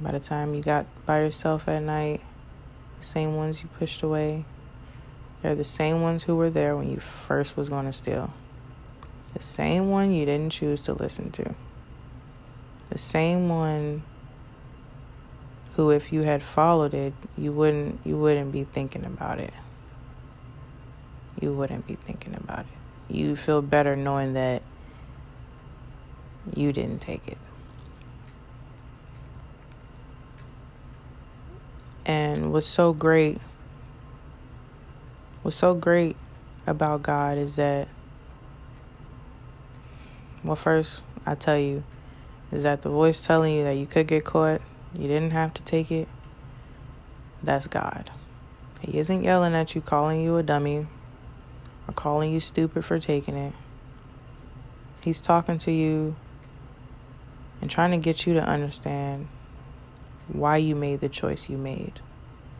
by 0.00 0.12
the 0.12 0.18
time 0.18 0.54
you 0.54 0.62
got 0.62 0.86
by 1.04 1.20
yourself 1.20 1.68
at 1.68 1.82
night, 1.82 2.22
the 2.98 3.04
same 3.04 3.36
ones 3.36 3.62
you 3.62 3.68
pushed 3.78 4.02
away. 4.02 4.46
They're 5.42 5.54
the 5.54 5.62
same 5.62 6.00
ones 6.00 6.22
who 6.22 6.36
were 6.36 6.48
there 6.48 6.74
when 6.74 6.90
you 6.90 7.00
first 7.00 7.54
was 7.54 7.68
going 7.68 7.84
to 7.84 7.92
steal. 7.92 8.32
The 9.34 9.42
same 9.42 9.90
one 9.90 10.10
you 10.10 10.24
didn't 10.24 10.52
choose 10.52 10.80
to 10.82 10.94
listen 10.94 11.30
to. 11.32 11.54
The 12.88 12.98
same 12.98 13.50
one 13.50 14.02
who 15.76 15.90
if 15.90 16.14
you 16.14 16.22
had 16.22 16.42
followed 16.42 16.94
it, 16.94 17.12
you 17.36 17.52
wouldn't 17.52 18.00
you 18.06 18.16
wouldn't 18.16 18.52
be 18.52 18.64
thinking 18.64 19.04
about 19.04 19.38
it. 19.38 19.52
You 21.42 21.52
wouldn't 21.52 21.86
be 21.86 21.96
thinking 21.96 22.34
about 22.34 22.60
it. 22.60 22.81
You 23.12 23.36
feel 23.36 23.60
better 23.60 23.94
knowing 23.94 24.32
that 24.32 24.62
you 26.56 26.72
didn't 26.72 27.00
take 27.00 27.28
it. 27.28 27.36
And 32.06 32.54
what's 32.54 32.66
so 32.66 32.94
great, 32.94 33.38
what's 35.42 35.58
so 35.58 35.74
great 35.74 36.16
about 36.66 37.02
God 37.02 37.36
is 37.36 37.56
that, 37.56 37.86
well, 40.42 40.56
first, 40.56 41.02
I 41.26 41.34
tell 41.34 41.58
you, 41.58 41.84
is 42.50 42.62
that 42.62 42.80
the 42.80 42.88
voice 42.88 43.20
telling 43.20 43.54
you 43.54 43.64
that 43.64 43.76
you 43.76 43.86
could 43.86 44.06
get 44.06 44.24
caught, 44.24 44.62
you 44.94 45.06
didn't 45.06 45.32
have 45.32 45.52
to 45.54 45.62
take 45.62 45.92
it, 45.92 46.08
that's 47.42 47.66
God. 47.66 48.10
He 48.80 48.96
isn't 48.98 49.22
yelling 49.22 49.54
at 49.54 49.74
you, 49.74 49.82
calling 49.82 50.22
you 50.22 50.38
a 50.38 50.42
dummy, 50.42 50.86
or 51.92 51.94
calling 51.94 52.32
you 52.32 52.40
stupid 52.40 52.84
for 52.84 52.98
taking 52.98 53.36
it. 53.36 53.52
He's 55.02 55.20
talking 55.20 55.58
to 55.58 55.72
you 55.72 56.16
and 57.60 57.70
trying 57.70 57.90
to 57.90 57.98
get 57.98 58.26
you 58.26 58.34
to 58.34 58.42
understand 58.42 59.28
why 60.28 60.56
you 60.56 60.74
made 60.74 61.00
the 61.00 61.08
choice 61.08 61.48
you 61.48 61.58
made 61.58 62.00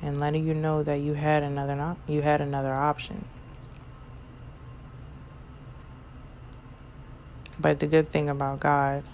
and 0.02 0.18
letting 0.18 0.46
you 0.46 0.54
know 0.54 0.82
that 0.82 0.96
you 0.96 1.14
had 1.14 1.42
another 1.42 1.96
you 2.06 2.22
had 2.22 2.40
another 2.40 2.72
option. 2.74 3.24
But 7.58 7.78
the 7.78 7.86
good 7.86 8.08
thing 8.08 8.28
about 8.28 8.60
God 8.60 9.04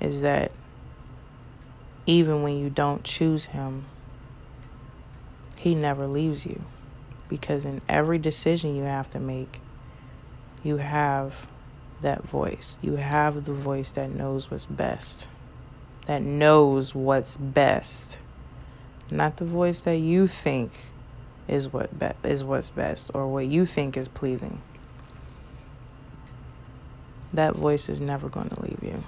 is 0.00 0.20
that 0.20 0.52
even 2.06 2.42
when 2.42 2.56
you 2.56 2.70
don't 2.70 3.02
choose 3.02 3.46
him, 3.46 3.86
he 5.56 5.74
never 5.74 6.06
leaves 6.06 6.46
you 6.46 6.62
because 7.32 7.64
in 7.64 7.80
every 7.88 8.18
decision 8.18 8.76
you 8.76 8.84
have 8.84 9.10
to 9.10 9.20
make, 9.20 9.60
you 10.62 10.76
have 10.76 11.34
that 12.02 12.22
voice. 12.22 12.78
You 12.82 12.96
have 12.96 13.44
the 13.44 13.52
voice 13.52 13.90
that 13.92 14.10
knows 14.10 14.50
what's 14.50 14.66
best 14.66 15.26
that 16.06 16.22
knows 16.22 16.94
what's 16.94 17.36
best, 17.36 18.18
not 19.10 19.36
the 19.36 19.44
voice 19.44 19.80
that 19.82 19.96
you 19.96 20.26
think 20.26 20.72
is 21.48 21.72
what 21.72 21.98
be- 21.98 22.28
is 22.28 22.42
what's 22.44 22.70
best 22.70 23.10
or 23.14 23.26
what 23.28 23.46
you 23.46 23.66
think 23.66 23.96
is 23.96 24.08
pleasing. 24.08 24.60
That 27.32 27.54
voice 27.54 27.88
is 27.88 28.00
never 28.00 28.28
going 28.28 28.48
to 28.50 28.62
leave 28.62 28.80
you. 28.82 29.02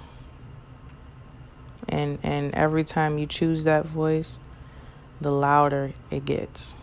And 1.87 2.19
and 2.23 2.53
every 2.55 2.83
time 2.83 3.17
you 3.17 3.27
choose 3.27 3.65
that 3.65 3.85
voice, 3.85 4.39
the 5.21 5.31
louder 5.31 5.93
it 6.09 6.25
gets. 6.25 6.75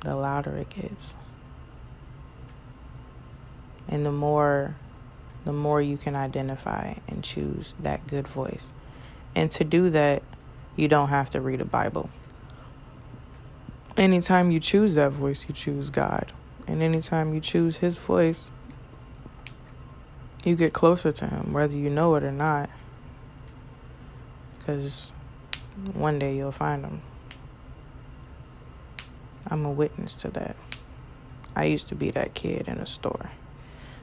The 0.00 0.16
louder 0.16 0.56
it 0.56 0.70
gets. 0.70 1.16
And 3.88 4.06
the 4.06 4.12
more 4.12 4.76
the 5.44 5.52
more 5.52 5.80
you 5.80 5.96
can 5.96 6.14
identify 6.14 6.94
and 7.08 7.24
choose 7.24 7.74
that 7.80 8.06
good 8.06 8.28
voice. 8.28 8.72
And 9.34 9.50
to 9.52 9.64
do 9.64 9.90
that, 9.90 10.22
you 10.76 10.88
don't 10.88 11.08
have 11.08 11.30
to 11.30 11.40
read 11.40 11.60
a 11.60 11.64
Bible. 11.64 12.10
Anytime 13.96 14.50
you 14.50 14.60
choose 14.60 14.94
that 14.94 15.12
voice, 15.12 15.46
you 15.48 15.54
choose 15.54 15.90
God. 15.90 16.32
And 16.66 16.82
anytime 16.82 17.34
you 17.34 17.40
choose 17.40 17.78
His 17.78 17.96
voice, 17.96 18.50
you 20.44 20.56
get 20.56 20.72
closer 20.72 21.12
to 21.12 21.26
Him, 21.26 21.52
whether 21.52 21.76
you 21.76 21.90
know 21.90 22.14
it 22.14 22.22
or 22.22 22.32
not. 22.32 22.70
Because 24.58 25.10
one 25.94 26.18
day 26.18 26.36
you'll 26.36 26.52
find 26.52 26.84
Him. 26.84 27.02
I'm 29.46 29.64
a 29.64 29.70
witness 29.70 30.16
to 30.16 30.28
that. 30.28 30.56
I 31.56 31.64
used 31.64 31.88
to 31.88 31.94
be 31.94 32.10
that 32.10 32.34
kid 32.34 32.68
in 32.68 32.78
a 32.78 32.86
store, 32.86 33.30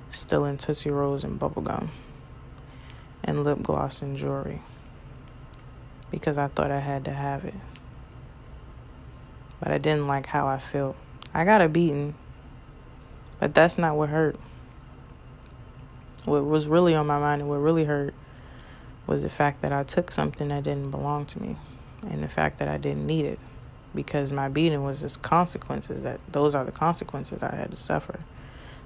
still 0.10 0.46
in 0.46 0.58
Tootsie 0.58 0.90
Rolls 0.90 1.24
and 1.24 1.40
bubblegum, 1.40 1.90
and 3.24 3.44
lip 3.44 3.62
gloss 3.62 4.02
and 4.02 4.18
jewelry 4.18 4.62
because 6.10 6.38
I 6.38 6.48
thought 6.48 6.72
I 6.72 6.80
had 6.80 7.06
to 7.06 7.14
have 7.14 7.46
it. 7.46 7.54
But 9.60 9.72
I 9.72 9.78
didn't 9.78 10.08
like 10.08 10.28
how 10.28 10.48
I 10.48 10.60
felt. 10.60 10.96
I 11.34 11.46
got 11.46 11.62
a 11.62 11.70
beating, 11.70 12.16
but 13.40 13.54
that's 13.54 13.78
not 13.78 13.96
what 13.96 14.10
hurt. 14.10 14.40
What 16.26 16.46
was 16.46 16.68
really 16.68 16.96
on 16.96 17.08
my 17.08 17.20
mind 17.20 17.42
and 17.42 17.50
what 17.50 17.58
really 17.58 17.86
hurt 17.86 18.14
was 19.06 19.24
the 19.24 19.30
fact 19.30 19.62
that 19.62 19.72
I 19.72 19.84
took 19.84 20.12
something 20.12 20.50
that 20.50 20.64
didn't 20.64 20.92
belong 20.92 21.26
to 21.28 21.42
me 21.42 21.58
and 22.10 22.22
the 22.22 22.28
fact 22.28 22.60
that 22.60 22.68
I 22.68 22.78
didn't 22.78 23.08
need 23.08 23.26
it 23.26 23.40
because 23.96 24.32
my 24.32 24.50
beating 24.50 24.84
was 24.84 25.00
just 25.00 25.22
consequences 25.22 26.04
that 26.04 26.20
those 26.32 26.56
are 26.56 26.64
the 26.64 26.72
consequences 26.72 27.42
I 27.42 27.56
had 27.56 27.72
to 27.72 27.78
suffer 27.78 28.20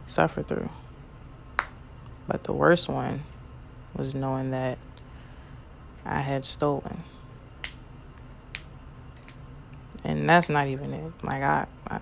suffer 0.08 0.44
through. 0.44 0.70
But 2.28 2.44
the 2.44 2.54
worst 2.54 2.88
one 2.90 3.24
was 3.96 4.16
knowing 4.16 4.52
that 4.52 4.78
I 6.06 6.22
had 6.22 6.46
stolen. 6.46 7.04
And 10.04 10.28
that's 10.30 10.50
not 10.50 10.68
even 10.68 10.94
it. 10.94 11.14
Like 11.24 11.44
I, 11.44 11.68
I, 11.88 12.00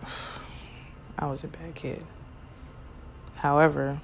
I 1.18 1.26
was 1.28 1.43
a 1.43 1.47
bad 1.47 1.76
kid. 1.76 2.06
However, 3.36 4.00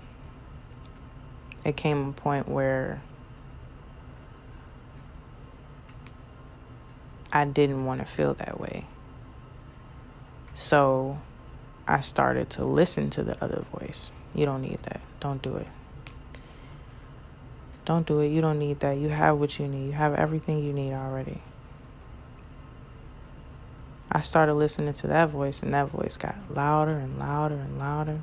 it 1.64 1.78
came 1.78 2.10
a 2.10 2.12
point 2.12 2.48
where 2.48 3.02
I 7.36 7.44
didn't 7.44 7.84
want 7.84 8.00
to 8.00 8.06
feel 8.06 8.34
that 8.36 8.62
way. 8.62 8.86
So 10.54 11.20
I 11.86 12.00
started 12.00 12.50
to 12.52 12.64
listen 12.64 13.10
to 13.10 13.24
the 13.24 13.44
other 13.44 13.66
voice. 13.74 14.10
You 14.34 14.46
don't 14.46 14.62
need 14.62 14.82
that. 14.84 15.02
Don't 15.20 15.42
do 15.42 15.58
it. 15.58 15.68
Don't 17.84 18.08
do 18.08 18.22
it. 18.22 18.30
You 18.30 18.40
don't 18.40 18.58
need 18.58 18.80
that. 18.80 18.94
You 18.94 19.10
have 19.10 19.38
what 19.38 19.60
you 19.60 19.68
need. 19.68 19.88
You 19.88 19.92
have 19.92 20.16
everything 20.16 20.64
you 20.64 20.72
need 20.72 20.94
already. 20.94 21.42
I 24.10 24.22
started 24.22 24.54
listening 24.54 24.94
to 24.94 25.08
that 25.08 25.30
voice, 25.30 25.62
and 25.62 25.74
that 25.74 25.90
voice 25.90 26.16
got 26.16 26.38
louder 26.50 26.98
and 26.98 27.20
louder 27.20 27.56
and 27.56 27.78
louder. 27.78 28.22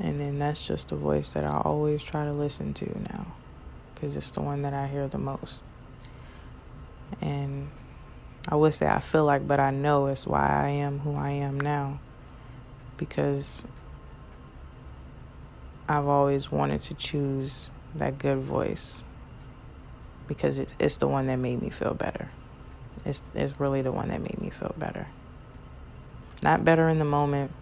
And 0.00 0.18
then 0.18 0.38
that's 0.38 0.62
just 0.62 0.88
the 0.88 0.96
voice 0.96 1.28
that 1.30 1.44
I 1.44 1.60
always 1.62 2.02
try 2.02 2.24
to 2.24 2.32
listen 2.32 2.72
to 2.72 2.98
now 3.12 3.26
because 3.94 4.16
it's 4.16 4.30
the 4.30 4.40
one 4.40 4.62
that 4.62 4.72
I 4.72 4.86
hear 4.86 5.06
the 5.06 5.18
most. 5.18 5.60
And 7.20 7.70
I 8.48 8.56
would 8.56 8.74
say 8.74 8.86
I 8.86 9.00
feel 9.00 9.24
like, 9.24 9.46
but 9.46 9.60
I 9.60 9.70
know 9.70 10.06
it's 10.06 10.26
why 10.26 10.46
I 10.46 10.68
am 10.68 11.00
who 11.00 11.14
I 11.14 11.30
am 11.30 11.58
now 11.58 12.00
because 12.96 13.64
I've 15.88 16.06
always 16.06 16.50
wanted 16.50 16.80
to 16.82 16.94
choose 16.94 17.70
that 17.94 18.18
good 18.18 18.38
voice 18.38 19.02
because 20.26 20.58
it, 20.58 20.74
it's 20.78 20.96
the 20.96 21.06
one 21.06 21.26
that 21.26 21.36
made 21.36 21.60
me 21.60 21.70
feel 21.70 21.94
better. 21.94 22.30
It's, 23.04 23.22
it's 23.34 23.58
really 23.60 23.82
the 23.82 23.92
one 23.92 24.08
that 24.08 24.20
made 24.20 24.40
me 24.40 24.50
feel 24.50 24.74
better. 24.78 25.06
Not 26.42 26.64
better 26.64 26.88
in 26.88 26.98
the 26.98 27.04
moment, 27.04 27.52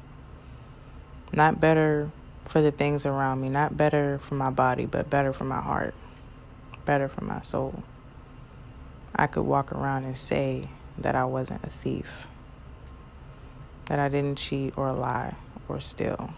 not 1.32 1.60
better 1.60 2.10
for 2.46 2.60
the 2.60 2.70
things 2.70 3.06
around 3.06 3.40
me, 3.40 3.48
not 3.48 3.76
better 3.76 4.20
for 4.28 4.34
my 4.34 4.50
body, 4.50 4.86
but 4.86 5.10
better 5.10 5.32
for 5.32 5.44
my 5.44 5.60
heart, 5.60 5.94
better 6.84 7.08
for 7.08 7.24
my 7.24 7.40
soul. 7.40 7.82
I 9.14 9.26
could 9.26 9.42
walk 9.42 9.72
around 9.72 10.04
and 10.04 10.16
say 10.16 10.68
that 10.98 11.14
I 11.14 11.24
wasn't 11.24 11.64
a 11.64 11.70
thief, 11.70 12.26
that 13.86 13.98
I 13.98 14.08
didn't 14.08 14.38
cheat 14.38 14.76
or 14.76 14.92
lie 14.92 15.34
or 15.68 15.80
steal. 15.80 16.30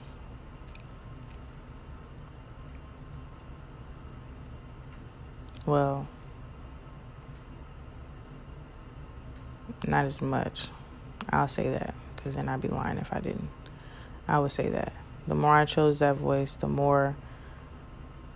Well, 5.66 6.06
not 9.86 10.04
as 10.04 10.20
much. 10.20 10.68
I'll 11.30 11.48
say 11.48 11.70
that 11.70 11.94
because 12.16 12.34
then 12.34 12.48
I'd 12.48 12.60
be 12.60 12.68
lying 12.68 12.98
if 12.98 13.12
I 13.12 13.20
didn't. 13.20 13.48
I 14.28 14.38
would 14.38 14.52
say 14.52 14.68
that. 14.70 14.92
The 15.26 15.34
more 15.34 15.54
I 15.54 15.64
chose 15.64 16.00
that 16.00 16.16
voice, 16.16 16.56
the 16.56 16.68
more 16.68 17.16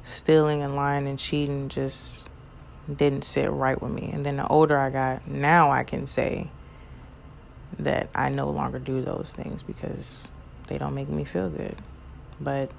stealing 0.04 0.62
and 0.62 0.74
lying 0.74 1.06
and 1.06 1.18
cheating 1.18 1.68
just 1.68 2.27
didn't 2.94 3.24
sit 3.24 3.50
right 3.50 3.80
with 3.80 3.92
me. 3.92 4.10
And 4.12 4.24
then 4.24 4.36
the 4.36 4.46
older 4.46 4.78
I 4.78 4.90
got, 4.90 5.28
now 5.28 5.70
I 5.70 5.84
can 5.84 6.06
say 6.06 6.50
that 7.78 8.08
I 8.14 8.28
no 8.30 8.48
longer 8.48 8.78
do 8.78 9.02
those 9.02 9.32
things 9.32 9.62
because 9.62 10.28
they 10.68 10.78
don't 10.78 10.94
make 10.94 11.08
me 11.08 11.24
feel 11.24 11.50
good. 11.50 11.76
But 12.40 12.70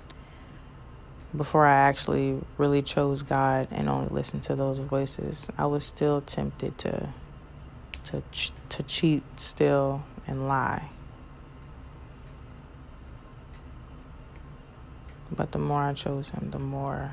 before 1.36 1.66
I 1.66 1.76
actually 1.76 2.40
really 2.58 2.82
chose 2.82 3.22
God 3.22 3.68
and 3.72 3.88
only 3.88 4.10
listened 4.10 4.44
to 4.44 4.56
those 4.56 4.80
voices, 4.80 5.48
I 5.58 5.68
was 5.68 5.86
still 5.86 6.22
tempted 6.22 6.78
to 6.80 7.10
to 8.06 8.24
to 8.70 8.84
cheat, 8.84 9.24
still 9.38 10.04
and 10.26 10.48
lie. 10.48 10.90
But 15.32 15.52
the 15.52 15.60
more 15.60 15.82
I 15.82 15.94
chose 15.94 16.30
Him, 16.30 16.50
the 16.50 16.60
more 16.60 17.12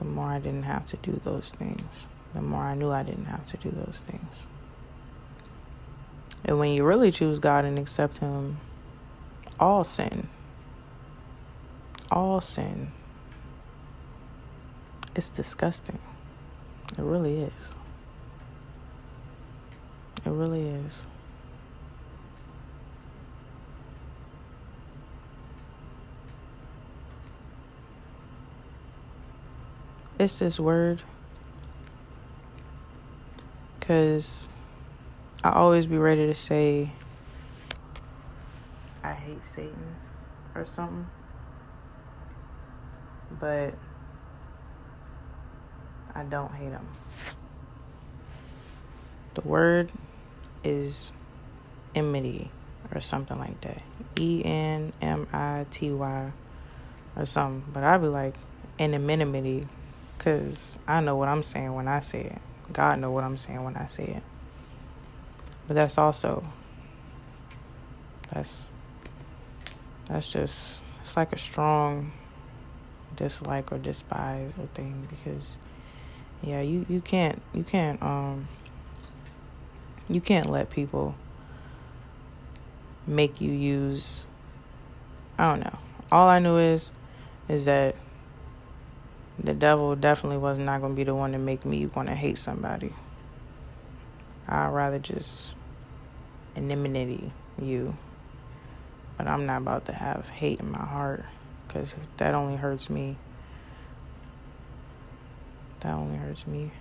the 0.00 0.06
more 0.06 0.28
I 0.28 0.38
didn't 0.38 0.62
have 0.62 0.86
to 0.86 0.96
do 0.96 1.20
those 1.24 1.50
things. 1.58 2.06
The 2.34 2.40
more 2.40 2.62
I 2.62 2.74
knew 2.74 2.90
I 2.90 3.02
didn't 3.02 3.26
have 3.26 3.44
to 3.48 3.58
do 3.58 3.70
those 3.70 4.02
things. 4.10 4.46
And 6.42 6.58
when 6.58 6.70
you 6.70 6.84
really 6.84 7.12
choose 7.12 7.38
God 7.38 7.66
and 7.66 7.78
accept 7.78 8.16
Him, 8.16 8.56
all 9.60 9.84
sin, 9.84 10.26
all 12.10 12.40
sin, 12.40 12.92
it's 15.14 15.28
disgusting. 15.28 15.98
It 16.96 17.02
really 17.02 17.42
is. 17.42 17.74
It 20.24 20.30
really 20.30 20.66
is. 20.66 21.04
It's 30.20 30.38
this 30.38 30.60
word 30.60 31.00
because 33.78 34.50
I 35.42 35.52
always 35.52 35.86
be 35.86 35.96
ready 35.96 36.26
to 36.26 36.34
say 36.34 36.92
I 39.02 39.14
hate 39.14 39.42
Satan 39.42 39.96
or 40.54 40.66
something. 40.66 41.06
But 43.40 43.72
I 46.14 46.24
don't 46.24 46.52
hate 46.52 46.68
him. 46.68 46.86
The 49.32 49.40
word 49.40 49.90
is 50.62 51.12
enmity 51.94 52.50
or 52.94 53.00
something 53.00 53.38
like 53.38 53.58
that. 53.62 53.80
E 54.18 54.42
N 54.44 54.92
M 55.00 55.26
I 55.32 55.64
T 55.70 55.90
Y 55.90 56.32
or 57.16 57.24
something. 57.24 57.64
But 57.72 57.84
I'd 57.84 58.02
be 58.02 58.08
like, 58.08 58.34
enmity 58.78 59.66
because 60.20 60.78
I 60.86 61.00
know 61.00 61.16
what 61.16 61.28
I'm 61.28 61.42
saying 61.42 61.72
when 61.72 61.88
I 61.88 62.00
say 62.00 62.20
it. 62.20 62.38
God 62.74 62.98
know 62.98 63.10
what 63.10 63.24
I'm 63.24 63.38
saying 63.38 63.64
when 63.64 63.74
I 63.74 63.86
say 63.86 64.04
it. 64.04 64.22
But 65.66 65.76
that's 65.76 65.96
also 65.96 66.44
that's 68.30 68.66
that's 70.08 70.30
just 70.30 70.80
it's 71.00 71.16
like 71.16 71.32
a 71.32 71.38
strong 71.38 72.12
dislike 73.16 73.72
or 73.72 73.78
despise 73.78 74.50
or 74.60 74.66
thing 74.74 75.08
because 75.08 75.56
yeah, 76.42 76.60
you 76.60 76.84
you 76.90 77.00
can't 77.00 77.40
you 77.54 77.62
can't 77.62 78.02
um 78.02 78.46
you 80.10 80.20
can't 80.20 80.50
let 80.50 80.68
people 80.68 81.14
make 83.06 83.40
you 83.40 83.52
use 83.52 84.26
I 85.38 85.48
don't 85.48 85.60
know. 85.60 85.78
All 86.12 86.28
I 86.28 86.40
knew 86.40 86.58
is 86.58 86.92
is 87.48 87.64
that 87.64 87.96
the 89.42 89.54
devil 89.54 89.96
definitely 89.96 90.38
was 90.38 90.58
not 90.58 90.80
going 90.80 90.92
to 90.92 90.96
be 90.96 91.04
the 91.04 91.14
one 91.14 91.32
to 91.32 91.38
make 91.38 91.64
me 91.64 91.86
want 91.86 92.08
to 92.08 92.14
hate 92.14 92.38
somebody. 92.38 92.92
I'd 94.46 94.68
rather 94.68 94.98
just 94.98 95.54
enmity 96.56 97.32
you. 97.60 97.96
But 99.16 99.26
I'm 99.26 99.46
not 99.46 99.58
about 99.58 99.86
to 99.86 99.92
have 99.92 100.28
hate 100.28 100.60
in 100.60 100.70
my 100.70 100.84
heart 100.84 101.24
because 101.66 101.94
that 102.16 102.34
only 102.34 102.56
hurts 102.56 102.90
me. 102.90 103.16
That 105.80 105.94
only 105.94 106.18
hurts 106.18 106.46
me. 106.46 106.72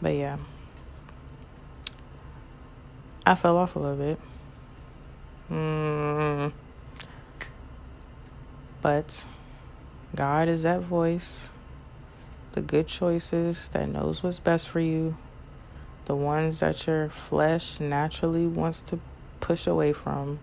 But 0.00 0.14
yeah. 0.14 0.38
I 3.26 3.34
fell 3.34 3.58
off 3.58 3.76
a 3.76 3.78
little 3.78 3.96
bit. 3.96 4.20
Mm. 5.50 6.52
But 8.80 9.24
God 10.18 10.48
is 10.48 10.64
that 10.64 10.80
voice, 10.80 11.48
the 12.50 12.60
good 12.60 12.88
choices 12.88 13.68
that 13.72 13.88
knows 13.88 14.20
what's 14.20 14.40
best 14.40 14.68
for 14.68 14.80
you, 14.80 15.16
the 16.06 16.16
ones 16.16 16.58
that 16.58 16.88
your 16.88 17.08
flesh 17.08 17.78
naturally 17.78 18.44
wants 18.44 18.80
to 18.80 18.98
push 19.38 19.68
away 19.68 19.92
from. 19.92 20.40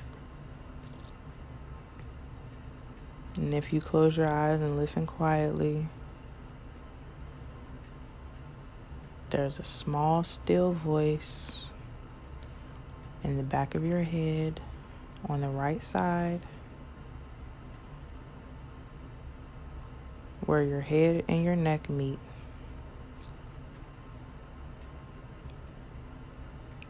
And 3.36 3.54
if 3.54 3.74
you 3.74 3.82
close 3.82 4.16
your 4.16 4.32
eyes 4.32 4.62
and 4.62 4.78
listen 4.78 5.06
quietly, 5.06 5.88
there's 9.30 9.60
a 9.60 9.66
small, 9.66 10.24
still 10.24 10.72
voice 10.72 11.66
in 13.26 13.36
the 13.36 13.44
back 13.44 13.76
of 13.76 13.86
your 13.86 14.04
head 14.04 14.62
on 15.28 15.42
the 15.42 15.50
right 15.50 15.84
side 15.84 16.40
where 20.46 20.64
your 20.64 20.82
head 20.82 21.24
and 21.28 21.44
your 21.44 21.56
neck 21.56 21.90
meet. 21.90 22.20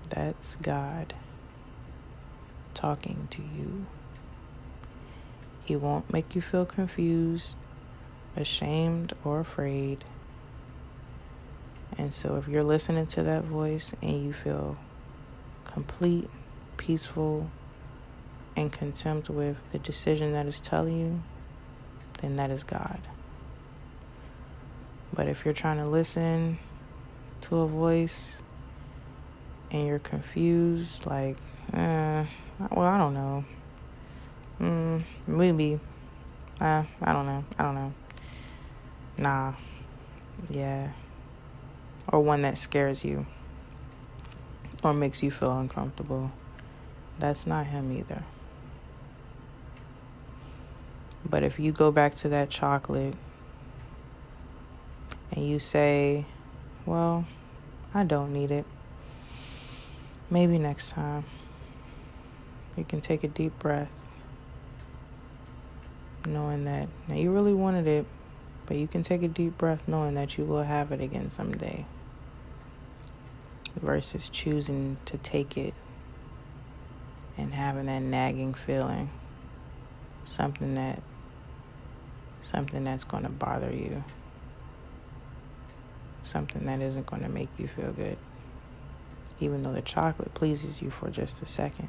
That's 0.09 0.55
God 0.57 1.13
talking 2.73 3.27
to 3.31 3.41
you. 3.41 3.85
He 5.63 5.75
won't 5.75 6.13
make 6.13 6.35
you 6.35 6.41
feel 6.41 6.65
confused, 6.65 7.55
ashamed, 8.35 9.13
or 9.23 9.39
afraid. 9.39 10.03
And 11.97 12.13
so, 12.13 12.35
if 12.35 12.47
you're 12.47 12.63
listening 12.63 13.07
to 13.07 13.23
that 13.23 13.45
voice 13.45 13.93
and 14.01 14.23
you 14.23 14.33
feel 14.33 14.77
complete, 15.63 16.29
peaceful, 16.77 17.49
and 18.55 18.71
contempt 18.71 19.29
with 19.29 19.57
the 19.71 19.79
decision 19.79 20.33
that 20.33 20.45
is 20.45 20.59
telling 20.59 20.99
you, 20.99 21.23
then 22.21 22.35
that 22.35 22.51
is 22.51 22.63
God. 22.63 22.99
But 25.15 25.29
if 25.29 25.45
you're 25.45 25.53
trying 25.53 25.77
to 25.77 25.85
listen 25.85 26.59
to 27.41 27.59
a 27.59 27.67
voice 27.67 28.35
and 29.71 29.87
you're 29.87 29.99
confused, 29.99 31.05
like, 31.05 31.37
uh, 31.73 32.25
well, 32.69 32.85
I 32.85 32.97
don't 32.97 33.13
know. 33.13 33.45
Mm, 34.59 35.03
maybe. 35.25 35.79
Uh, 36.59 36.83
I 37.01 37.13
don't 37.13 37.25
know. 37.25 37.45
I 37.57 37.63
don't 37.63 37.75
know. 37.75 37.93
Nah. 39.17 39.53
Yeah. 40.49 40.91
Or 42.09 42.19
one 42.19 42.41
that 42.41 42.57
scares 42.57 43.05
you 43.05 43.25
or 44.83 44.93
makes 44.93 45.23
you 45.23 45.31
feel 45.31 45.57
uncomfortable. 45.57 46.31
That's 47.19 47.47
not 47.47 47.67
him 47.67 47.91
either. 47.91 48.23
But 51.27 51.43
if 51.43 51.57
you 51.57 51.71
go 51.71 51.91
back 51.91 52.15
to 52.15 52.29
that 52.29 52.49
chocolate 52.49 53.15
and 55.35 55.45
you 55.45 55.59
say, 55.59 56.25
well, 56.85 57.25
I 57.93 58.03
don't 58.03 58.31
need 58.31 58.51
it. 58.51 58.65
Maybe 60.29 60.57
next 60.57 60.91
time. 60.91 61.25
You 62.77 62.83
can 62.83 62.99
take 62.99 63.23
a 63.23 63.27
deep 63.27 63.57
breath, 63.59 63.91
knowing 66.25 66.65
that 66.65 66.89
now 67.07 67.15
you 67.15 67.31
really 67.31 67.53
wanted 67.53 67.87
it, 67.87 68.05
but 68.65 68.75
you 68.77 68.87
can 68.87 69.03
take 69.03 69.23
a 69.23 69.27
deep 69.27 69.57
breath 69.57 69.81
knowing 69.87 70.15
that 70.15 70.37
you 70.37 70.43
will 70.43 70.63
have 70.63 70.91
it 70.91 70.99
again 70.99 71.31
someday. 71.31 71.85
Versus 73.81 74.29
choosing 74.29 74.97
to 75.05 75.17
take 75.17 75.57
it 75.57 75.73
and 77.37 77.53
having 77.53 77.85
that 77.85 78.01
nagging 78.01 78.53
feeling. 78.53 79.09
Something 80.23 80.75
that 80.75 81.01
something 82.41 82.83
that's 82.83 83.03
going 83.03 83.23
to 83.23 83.29
bother 83.29 83.71
you. 83.71 84.03
Something 86.25 86.65
that 86.65 86.81
isn't 86.81 87.05
going 87.05 87.21
to 87.21 87.29
make 87.29 87.49
you 87.57 87.67
feel 87.67 87.91
good. 87.91 88.17
Even 89.39 89.63
though 89.63 89.73
the 89.73 89.81
chocolate 89.81 90.33
pleases 90.33 90.81
you 90.81 90.89
for 90.89 91.09
just 91.09 91.41
a 91.41 91.45
second, 91.45 91.87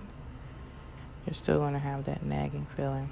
you're 1.24 1.34
still 1.34 1.58
going 1.58 1.72
to 1.72 1.78
have 1.78 2.04
that 2.04 2.24
nagging 2.24 2.66
feeling. 2.76 3.10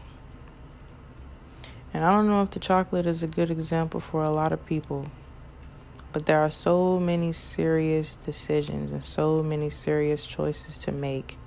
And 1.92 2.04
I 2.04 2.10
don't 2.10 2.26
know 2.26 2.42
if 2.42 2.50
the 2.50 2.58
chocolate 2.58 3.06
is 3.06 3.22
a 3.22 3.28
good 3.28 3.50
example 3.50 4.00
for 4.00 4.22
a 4.22 4.30
lot 4.30 4.52
of 4.52 4.66
people, 4.66 5.06
but 6.12 6.26
there 6.26 6.40
are 6.40 6.50
so 6.50 6.98
many 6.98 7.32
serious 7.32 8.16
decisions 8.16 8.90
and 8.90 9.04
so 9.04 9.42
many 9.42 9.70
serious 9.70 10.26
choices 10.26 10.76
to 10.78 10.92
make 10.92 11.38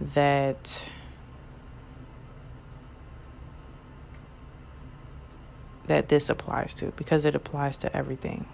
that 0.00 0.84
that 5.90 6.08
this 6.08 6.30
applies 6.30 6.72
to 6.72 6.92
because 6.92 7.24
it 7.24 7.34
applies 7.34 7.76
to 7.76 7.94
everything. 7.96 8.46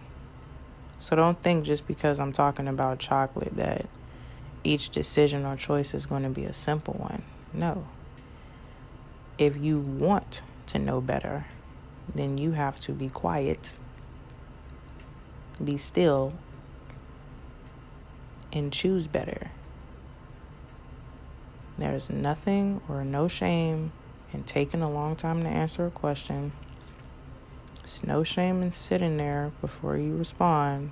So 0.99 1.15
don't 1.15 1.43
think 1.43 1.67
just 1.67 1.87
because 1.87 2.19
I'm 2.19 2.33
talking 2.33 2.67
about 2.67 2.99
chocolate 2.99 3.55
that 3.57 3.85
each 4.65 4.89
decision 4.89 5.45
or 5.45 5.55
choice 5.55 5.93
is 5.93 6.07
going 6.07 6.23
to 6.23 6.31
be 6.31 6.47
a 6.47 6.55
simple 6.55 6.95
one. 6.95 7.23
No. 7.53 7.87
If 9.37 9.55
you 9.59 9.79
want 9.79 10.41
to 10.69 10.79
know 10.79 11.03
better, 11.03 11.45
then 12.15 12.39
you 12.39 12.53
have 12.53 12.81
to 12.81 12.93
be 12.93 13.11
quiet, 13.11 13.77
be 15.63 15.77
still, 15.77 16.33
and 18.51 18.73
choose 18.73 19.07
better. 19.07 19.51
There's 21.77 22.09
nothing 22.09 22.81
or 22.89 23.05
no 23.05 23.29
shame 23.29 23.93
in 24.33 24.45
taking 24.45 24.81
a 24.81 24.91
long 24.91 25.17
time 25.17 25.43
to 25.43 25.49
answer 25.49 25.85
a 25.85 25.91
question 25.91 26.53
it's 27.87 28.03
no 28.03 28.25
shame 28.25 28.63
in 28.63 28.73
sitting 28.73 29.17
there 29.17 29.53
before 29.61 29.97
you 29.97 30.17
respond, 30.17 30.91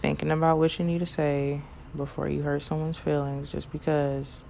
thinking 0.00 0.30
about 0.30 0.56
what 0.56 0.78
you 0.78 0.84
need 0.86 1.00
to 1.00 1.06
say 1.06 1.60
before 1.94 2.26
you 2.26 2.40
hurt 2.40 2.62
someone's 2.62 2.96
feelings 2.96 3.52
just 3.52 3.70
because 3.70 4.42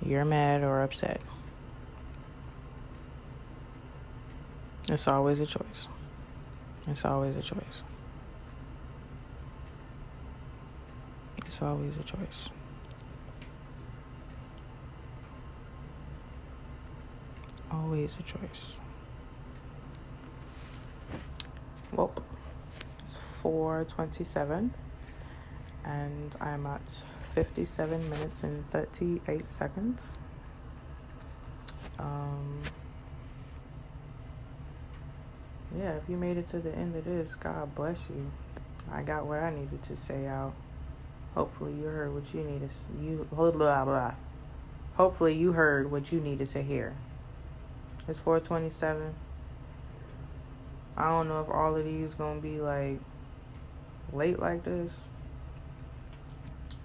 you're 0.00 0.24
mad 0.24 0.62
or 0.62 0.82
upset. 0.82 1.20
It's 4.88 5.06
always 5.06 5.38
a 5.40 5.44
choice. 5.44 5.88
It's 6.88 7.04
always 7.04 7.36
a 7.36 7.42
choice. 7.42 7.82
It's 11.44 11.60
always 11.60 11.94
a 11.98 12.04
choice. 12.04 12.48
Always 17.70 18.16
a 18.18 18.22
choice. 18.22 18.76
Well 21.92 22.12
it's 23.04 23.16
427 23.42 24.74
and 25.84 26.36
i'm 26.40 26.66
at 26.66 27.02
57 27.34 28.10
minutes 28.10 28.42
and 28.42 28.68
38 28.70 29.48
seconds. 29.48 30.16
Um 31.98 32.60
yeah 35.76 35.92
if 35.92 36.02
you 36.08 36.16
made 36.16 36.36
it 36.36 36.50
to 36.50 36.58
the 36.58 36.74
end 36.74 36.96
of 36.96 37.04
this 37.04 37.34
god 37.36 37.74
bless 37.74 37.98
you. 38.08 38.30
I 38.90 39.02
got 39.02 39.26
what 39.26 39.38
i 39.38 39.50
needed 39.50 39.82
to 39.84 39.96
say 39.96 40.26
out. 40.26 40.54
Hopefully 41.34 41.72
you 41.72 41.84
heard 41.84 42.12
what 42.12 42.34
you 42.34 42.42
needed 42.42 42.70
you 43.00 43.26
blah 43.30 43.50
blah 43.52 43.84
blah. 43.84 44.14
Hopefully 44.96 45.34
you 45.34 45.52
heard 45.52 45.90
what 45.90 46.10
you 46.10 46.20
needed 46.20 46.48
to 46.50 46.62
hear. 46.62 46.94
It's 48.08 48.18
427 48.18 49.14
I 51.00 51.04
don't 51.04 51.28
know 51.28 51.40
if 51.40 51.48
all 51.48 51.74
of 51.74 51.82
these 51.82 52.12
gonna 52.12 52.42
be 52.42 52.60
like 52.60 53.00
late 54.12 54.38
like 54.38 54.64
this. 54.64 54.92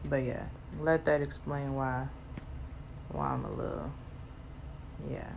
But 0.05 0.23
yeah, 0.23 0.45
let 0.79 1.03
that 1.03 1.21
explain 1.21 1.75
why 1.75 2.07
why 3.09 3.27
I'm 3.27 3.43
a 3.43 3.51
little 3.51 3.91
yeah 5.11 5.31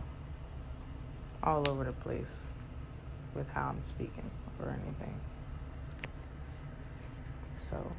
all 1.43 1.69
over 1.69 1.83
the 1.83 1.91
place 1.91 2.33
with 3.35 3.49
how 3.49 3.67
I'm 3.67 3.83
speaking 3.83 4.31
or 4.61 4.69
anything. 4.69 5.19
So 7.57 7.91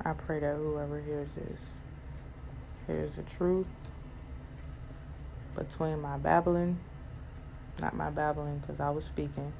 I 0.00 0.14
pray 0.14 0.40
that 0.40 0.56
whoever 0.56 1.02
hears 1.02 1.34
this 1.34 1.74
hears 2.86 3.16
the 3.16 3.22
truth 3.24 3.66
between 5.56 6.00
my 6.00 6.18
babbling, 6.18 6.78
not 7.80 7.94
my 7.94 8.10
babbling 8.10 8.58
because 8.58 8.80
I 8.80 8.90
was 8.90 9.04
speaking, 9.04 9.52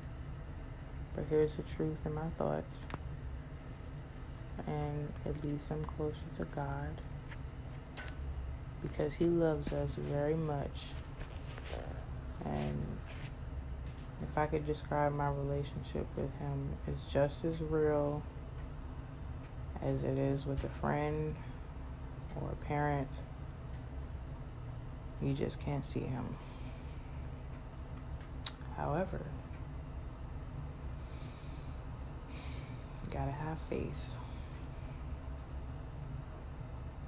but 1.14 1.24
hears 1.28 1.56
the 1.56 1.62
truth 1.62 1.98
in 2.04 2.14
my 2.14 2.28
thoughts, 2.36 2.84
and 4.66 5.12
it 5.24 5.42
leads 5.44 5.68
them 5.68 5.84
closer 5.84 6.20
to 6.36 6.44
God 6.44 7.00
because 8.82 9.14
He 9.14 9.24
loves 9.24 9.72
us 9.72 9.94
very 9.94 10.34
much. 10.34 10.88
And 12.44 12.98
if 14.22 14.38
I 14.38 14.46
could 14.46 14.66
describe 14.66 15.12
my 15.12 15.28
relationship 15.28 16.06
with 16.16 16.36
Him, 16.38 16.76
it's 16.86 17.04
just 17.06 17.44
as 17.44 17.60
real 17.60 18.22
as 19.82 20.04
it 20.04 20.16
is 20.16 20.46
with 20.46 20.62
a 20.64 20.68
friend 20.68 21.34
or 22.40 22.50
a 22.52 22.64
parent 22.64 23.08
you 25.22 25.32
just 25.32 25.58
can't 25.60 25.84
see 25.84 26.00
him. 26.00 26.36
However, 28.76 29.20
you 33.04 33.10
gotta 33.10 33.32
have 33.32 33.58
faith. 33.70 34.16